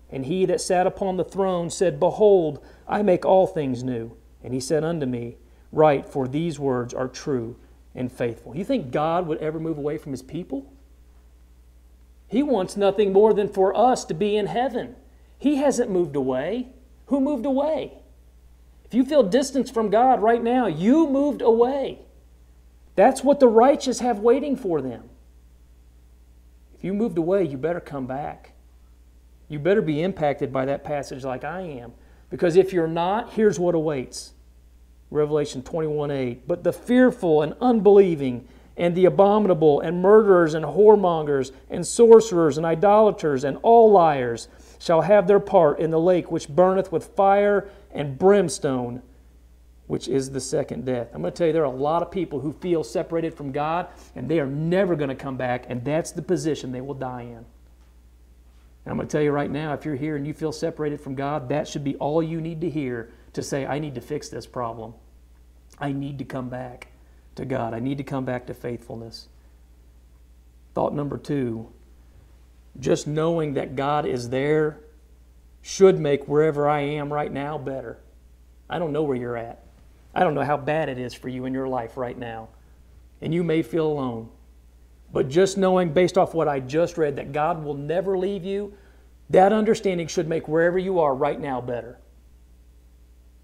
And 0.09 0.25
he 0.25 0.45
that 0.45 0.61
sat 0.61 0.87
upon 0.87 1.17
the 1.17 1.23
throne 1.23 1.69
said, 1.69 1.99
Behold, 1.99 2.63
I 2.87 3.01
make 3.01 3.25
all 3.25 3.45
things 3.45 3.83
new. 3.83 4.15
And 4.43 4.53
he 4.53 4.59
said 4.59 4.83
unto 4.83 5.05
me, 5.05 5.37
Write, 5.71 6.05
for 6.07 6.27
these 6.27 6.59
words 6.59 6.93
are 6.93 7.07
true 7.07 7.55
and 7.95 8.11
faithful. 8.11 8.55
You 8.55 8.63
think 8.63 8.91
God 8.91 9.27
would 9.27 9.39
ever 9.39 9.59
move 9.59 9.77
away 9.77 9.97
from 9.97 10.11
his 10.11 10.21
people? 10.21 10.71
He 12.27 12.43
wants 12.43 12.77
nothing 12.77 13.13
more 13.13 13.33
than 13.33 13.47
for 13.47 13.75
us 13.77 14.05
to 14.05 14.13
be 14.13 14.35
in 14.35 14.47
heaven. 14.47 14.95
He 15.37 15.57
hasn't 15.57 15.91
moved 15.91 16.15
away. 16.15 16.69
Who 17.07 17.19
moved 17.19 17.45
away? 17.45 17.93
If 18.85 18.93
you 18.93 19.05
feel 19.05 19.23
distance 19.23 19.71
from 19.71 19.89
God 19.89 20.21
right 20.21 20.43
now, 20.43 20.67
you 20.67 21.07
moved 21.07 21.41
away. 21.41 21.99
That's 22.95 23.23
what 23.23 23.39
the 23.39 23.47
righteous 23.47 23.99
have 23.99 24.19
waiting 24.19 24.55
for 24.55 24.81
them. 24.81 25.09
If 26.75 26.83
you 26.83 26.93
moved 26.93 27.17
away, 27.17 27.43
you 27.43 27.57
better 27.57 27.79
come 27.79 28.05
back. 28.05 28.53
You 29.47 29.59
better 29.59 29.81
be 29.81 30.01
impacted 30.01 30.51
by 30.51 30.65
that 30.65 30.83
passage 30.83 31.23
like 31.23 31.43
I 31.43 31.61
am. 31.61 31.93
Because 32.29 32.55
if 32.55 32.73
you're 32.73 32.87
not, 32.87 33.33
here's 33.33 33.59
what 33.59 33.75
awaits 33.75 34.32
Revelation 35.13 35.61
21 35.61 36.11
8. 36.11 36.47
But 36.47 36.63
the 36.63 36.73
fearful 36.73 37.41
and 37.41 37.55
unbelieving, 37.61 38.47
and 38.75 38.95
the 38.95 39.05
abominable, 39.05 39.81
and 39.81 40.01
murderers, 40.01 40.55
and 40.55 40.65
whoremongers, 40.65 41.51
and 41.69 41.85
sorcerers, 41.85 42.57
and 42.57 42.65
idolaters, 42.65 43.43
and 43.43 43.57
all 43.61 43.91
liars 43.91 44.47
shall 44.79 45.01
have 45.01 45.27
their 45.27 45.39
part 45.39 45.79
in 45.79 45.91
the 45.91 45.99
lake 45.99 46.31
which 46.31 46.49
burneth 46.49 46.91
with 46.91 47.05
fire 47.15 47.69
and 47.91 48.17
brimstone, 48.17 49.01
which 49.87 50.07
is 50.07 50.31
the 50.31 50.41
second 50.41 50.85
death. 50.85 51.09
I'm 51.13 51.21
going 51.21 51.31
to 51.31 51.37
tell 51.37 51.47
you, 51.47 51.53
there 51.53 51.61
are 51.61 51.65
a 51.65 51.69
lot 51.69 52.01
of 52.01 52.09
people 52.09 52.39
who 52.39 52.51
feel 52.51 52.83
separated 52.83 53.33
from 53.33 53.51
God, 53.51 53.87
and 54.15 54.27
they 54.27 54.39
are 54.39 54.47
never 54.47 54.95
going 54.95 55.09
to 55.09 55.15
come 55.15 55.37
back, 55.37 55.65
and 55.69 55.85
that's 55.85 56.11
the 56.11 56.21
position 56.23 56.71
they 56.71 56.81
will 56.81 56.95
die 56.95 57.21
in. 57.21 57.45
And 58.85 58.91
I'm 58.91 58.95
going 58.97 59.07
to 59.07 59.11
tell 59.11 59.21
you 59.21 59.31
right 59.31 59.51
now, 59.51 59.73
if 59.73 59.85
you're 59.85 59.95
here 59.95 60.15
and 60.15 60.25
you 60.25 60.33
feel 60.33 60.51
separated 60.51 60.99
from 60.99 61.15
God, 61.15 61.47
that 61.49 61.67
should 61.67 61.83
be 61.83 61.95
all 61.97 62.21
you 62.21 62.41
need 62.41 62.59
to 62.61 62.69
hear 62.69 63.09
to 63.33 63.41
say, 63.41 63.65
I 63.65 63.79
need 63.79 63.95
to 63.95 64.01
fix 64.01 64.29
this 64.29 64.45
problem. 64.45 64.93
I 65.79 65.91
need 65.91 66.19
to 66.19 66.25
come 66.25 66.49
back 66.49 66.87
to 67.35 67.45
God. 67.45 67.73
I 67.73 67.79
need 67.79 67.97
to 67.97 68.03
come 68.03 68.25
back 68.25 68.45
to 68.47 68.53
faithfulness. 68.53 69.27
Thought 70.73 70.93
number 70.93 71.17
two 71.17 71.71
just 72.79 73.07
knowing 73.07 73.53
that 73.53 73.75
God 73.75 74.05
is 74.05 74.29
there 74.29 74.79
should 75.61 75.99
make 75.99 76.27
wherever 76.27 76.67
I 76.67 76.81
am 76.81 77.13
right 77.13 77.31
now 77.31 77.57
better. 77.57 77.99
I 78.69 78.79
don't 78.79 78.91
know 78.91 79.03
where 79.03 79.15
you're 79.15 79.37
at. 79.37 79.63
I 80.15 80.21
don't 80.23 80.33
know 80.33 80.43
how 80.43 80.57
bad 80.57 80.89
it 80.89 80.97
is 80.97 81.13
for 81.13 81.29
you 81.29 81.45
in 81.45 81.53
your 81.53 81.67
life 81.67 81.97
right 81.97 82.17
now. 82.17 82.49
And 83.21 83.33
you 83.33 83.43
may 83.43 83.61
feel 83.61 83.87
alone. 83.87 84.29
But 85.11 85.29
just 85.29 85.57
knowing, 85.57 85.93
based 85.93 86.17
off 86.17 86.33
what 86.33 86.47
I 86.47 86.59
just 86.59 86.97
read, 86.97 87.15
that 87.17 87.31
God 87.31 87.63
will 87.63 87.75
never 87.75 88.17
leave 88.17 88.43
you, 88.43 88.73
that 89.29 89.53
understanding 89.53 90.07
should 90.07 90.27
make 90.27 90.47
wherever 90.47 90.79
you 90.79 90.99
are 90.99 91.13
right 91.13 91.39
now 91.39 91.61
better. 91.61 91.99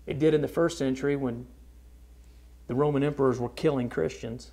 It 0.10 0.18
did 0.18 0.34
in 0.34 0.42
the 0.42 0.48
first 0.48 0.80
century 0.80 1.16
when 1.16 1.46
the 2.66 2.74
Roman 2.74 3.04
emperors 3.04 3.40
were 3.40 3.50
killing 3.50 3.90
Christians. 3.90 4.50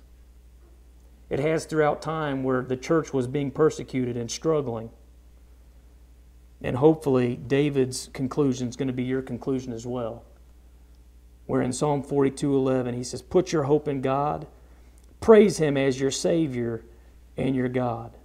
It 1.31 1.39
has 1.39 1.65
throughout 1.65 1.99
time 1.99 2.43
where 2.43 2.61
the 2.61 2.77
church 2.77 3.11
was 3.11 3.25
being 3.25 3.49
persecuted 3.49 4.15
and 4.15 4.29
struggling. 4.29 4.91
And 6.61 6.77
hopefully, 6.77 7.37
David's 7.37 8.11
conclusion 8.13 8.67
is 8.67 8.75
going 8.75 8.87
to 8.87 8.93
be 8.93 9.03
your 9.03 9.23
conclusion 9.23 9.73
as 9.73 9.87
well. 9.87 10.23
Where 11.47 11.63
in 11.63 11.73
Psalm 11.73 12.03
42:11 12.03 12.93
he 12.93 13.03
says, 13.03 13.23
"Put 13.23 13.51
your 13.51 13.63
hope 13.63 13.87
in 13.87 14.01
God, 14.01 14.45
praise 15.21 15.57
him 15.57 15.75
as 15.75 15.99
your 15.99 16.11
savior 16.11 16.83
and 17.35 17.55
your 17.55 17.69
God. 17.69 18.15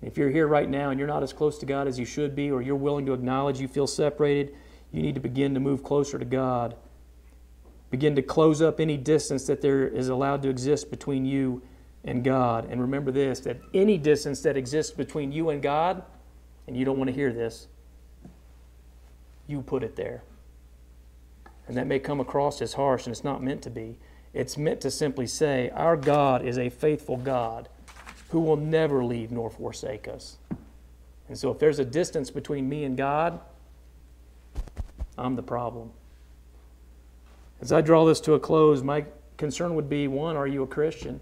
If 0.00 0.16
you're 0.16 0.30
here 0.30 0.46
right 0.46 0.68
now 0.68 0.88
and 0.88 0.98
you're 0.98 1.08
not 1.08 1.22
as 1.22 1.34
close 1.34 1.58
to 1.58 1.66
God 1.66 1.86
as 1.86 1.98
you 1.98 2.06
should 2.06 2.34
be, 2.34 2.50
or 2.50 2.62
you're 2.62 2.74
willing 2.74 3.04
to 3.04 3.12
acknowledge 3.12 3.60
you 3.60 3.68
feel 3.68 3.86
separated, 3.86 4.54
you 4.92 5.02
need 5.02 5.14
to 5.14 5.20
begin 5.20 5.54
to 5.54 5.60
move 5.60 5.82
closer 5.82 6.18
to 6.18 6.24
God. 6.24 6.76
Begin 7.90 8.16
to 8.16 8.22
close 8.22 8.60
up 8.60 8.80
any 8.80 8.96
distance 8.96 9.46
that 9.46 9.60
there 9.60 9.86
is 9.86 10.08
allowed 10.08 10.42
to 10.42 10.48
exist 10.48 10.90
between 10.90 11.24
you 11.24 11.62
and 12.04 12.24
God. 12.24 12.66
And 12.70 12.80
remember 12.80 13.10
this 13.10 13.40
that 13.40 13.58
any 13.74 13.98
distance 13.98 14.40
that 14.42 14.56
exists 14.56 14.92
between 14.92 15.32
you 15.32 15.50
and 15.50 15.62
God, 15.62 16.02
and 16.66 16.76
you 16.76 16.84
don't 16.84 16.98
want 16.98 17.08
to 17.08 17.14
hear 17.14 17.32
this, 17.32 17.68
you 19.46 19.62
put 19.62 19.82
it 19.82 19.96
there. 19.96 20.22
And 21.68 21.76
that 21.76 21.86
may 21.86 21.98
come 21.98 22.20
across 22.20 22.62
as 22.62 22.74
harsh, 22.74 23.06
and 23.06 23.12
it's 23.12 23.24
not 23.24 23.42
meant 23.42 23.62
to 23.62 23.70
be. 23.70 23.98
It's 24.32 24.56
meant 24.56 24.80
to 24.82 24.90
simply 24.90 25.26
say, 25.26 25.70
Our 25.70 25.96
God 25.96 26.44
is 26.44 26.58
a 26.58 26.68
faithful 26.68 27.16
God 27.16 27.68
who 28.30 28.40
will 28.40 28.56
never 28.56 29.04
leave 29.04 29.30
nor 29.30 29.50
forsake 29.50 30.08
us. 30.08 30.38
And 31.28 31.36
so 31.36 31.50
if 31.50 31.58
there's 31.58 31.78
a 31.78 31.84
distance 31.84 32.30
between 32.30 32.68
me 32.68 32.84
and 32.84 32.96
God, 32.96 33.40
I'm 35.18 35.36
the 35.36 35.42
problem. 35.42 35.90
As 37.60 37.72
I 37.72 37.80
draw 37.80 38.04
this 38.04 38.20
to 38.20 38.34
a 38.34 38.40
close, 38.40 38.82
my 38.82 39.06
concern 39.36 39.74
would 39.74 39.88
be 39.88 40.08
one, 40.08 40.36
are 40.36 40.46
you 40.46 40.62
a 40.62 40.66
Christian? 40.66 41.20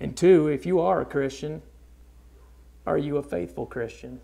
And 0.00 0.16
two, 0.16 0.48
if 0.48 0.66
you 0.66 0.80
are 0.80 1.00
a 1.00 1.04
Christian, 1.04 1.62
are 2.86 2.98
you 2.98 3.16
a 3.16 3.22
faithful 3.22 3.66
Christian? 3.66 4.20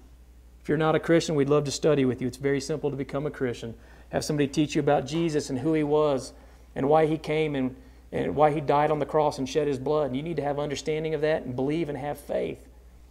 If 0.62 0.68
you're 0.68 0.78
not 0.78 0.94
a 0.94 1.00
Christian, 1.00 1.34
we'd 1.34 1.48
love 1.48 1.64
to 1.64 1.70
study 1.70 2.04
with 2.04 2.20
you. 2.20 2.28
It's 2.28 2.36
very 2.36 2.60
simple 2.60 2.90
to 2.90 2.96
become 2.96 3.26
a 3.26 3.30
Christian. 3.30 3.74
Have 4.10 4.24
somebody 4.24 4.46
teach 4.46 4.74
you 4.74 4.80
about 4.80 5.06
Jesus 5.06 5.50
and 5.50 5.58
who 5.58 5.72
he 5.72 5.82
was 5.82 6.32
and 6.74 6.88
why 6.88 7.06
he 7.06 7.16
came 7.16 7.54
and 7.54 7.74
and 8.12 8.34
why 8.34 8.52
he 8.52 8.60
died 8.60 8.90
on 8.90 8.98
the 8.98 9.06
cross 9.06 9.38
and 9.38 9.48
shed 9.48 9.68
his 9.68 9.78
blood. 9.78 10.06
And 10.06 10.16
you 10.16 10.22
need 10.22 10.36
to 10.36 10.42
have 10.42 10.58
understanding 10.58 11.14
of 11.14 11.20
that 11.20 11.42
and 11.42 11.54
believe 11.54 11.88
and 11.88 11.96
have 11.96 12.18
faith. 12.18 12.58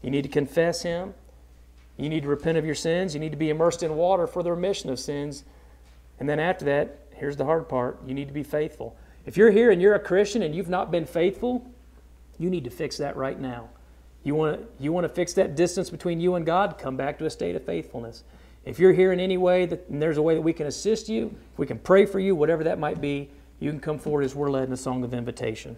You 0.01 0.11
need 0.11 0.23
to 0.23 0.29
confess 0.29 0.81
him. 0.81 1.13
You 1.99 2.07
need 2.07 2.23
to 2.23 2.29
repent 2.29 2.57
of 2.57 2.65
your 2.65 2.75
sins. 2.75 3.13
You 3.13 3.19
need 3.19 3.31
to 3.31 3.37
be 3.37 3.49
immersed 3.49 3.83
in 3.83 3.95
water 3.95 4.25
for 4.25 4.41
the 4.41 4.51
remission 4.51 4.89
of 4.89 4.99
sins. 4.99 5.43
And 6.19 6.29
then 6.29 6.39
after 6.39 6.63
that, 6.65 6.99
here's 7.13 7.35
the 7.35 7.43
hard 7.43 7.67
part 7.67 7.99
you 8.07 8.13
need 8.13 8.29
to 8.29 8.33
be 8.33 8.43
faithful. 8.43 8.95
If 9.25 9.35
you're 9.35 9.51
here 9.51 9.69
and 9.69 9.81
you're 9.81 9.95
a 9.95 9.99
Christian 9.99 10.41
and 10.41 10.55
you've 10.55 10.69
not 10.69 10.91
been 10.91 11.05
faithful, 11.05 11.69
you 12.39 12.49
need 12.49 12.63
to 12.63 12.69
fix 12.69 12.97
that 12.97 13.17
right 13.17 13.37
now. 13.37 13.69
You 14.23 14.33
want 14.33 14.59
to, 14.59 14.83
you 14.83 14.93
want 14.93 15.05
to 15.05 15.13
fix 15.13 15.33
that 15.33 15.55
distance 15.55 15.89
between 15.89 16.21
you 16.21 16.35
and 16.35 16.45
God? 16.45 16.77
Come 16.77 16.95
back 16.95 17.19
to 17.19 17.25
a 17.25 17.29
state 17.29 17.55
of 17.55 17.65
faithfulness. 17.65 18.23
If 18.63 18.79
you're 18.79 18.93
here 18.93 19.11
in 19.11 19.19
any 19.19 19.37
way 19.37 19.65
that 19.65 19.85
there's 19.89 20.17
a 20.17 20.21
way 20.21 20.35
that 20.35 20.41
we 20.41 20.53
can 20.53 20.67
assist 20.67 21.09
you, 21.09 21.35
we 21.57 21.67
can 21.67 21.79
pray 21.79 22.05
for 22.05 22.19
you, 22.19 22.33
whatever 22.33 22.63
that 22.63 22.79
might 22.79 23.01
be, 23.01 23.29
you 23.59 23.71
can 23.71 23.79
come 23.79 23.99
forward 23.99 24.23
as 24.23 24.35
we're 24.35 24.49
led 24.49 24.67
in 24.67 24.73
a 24.73 24.77
song 24.77 25.03
of 25.03 25.13
invitation. 25.13 25.75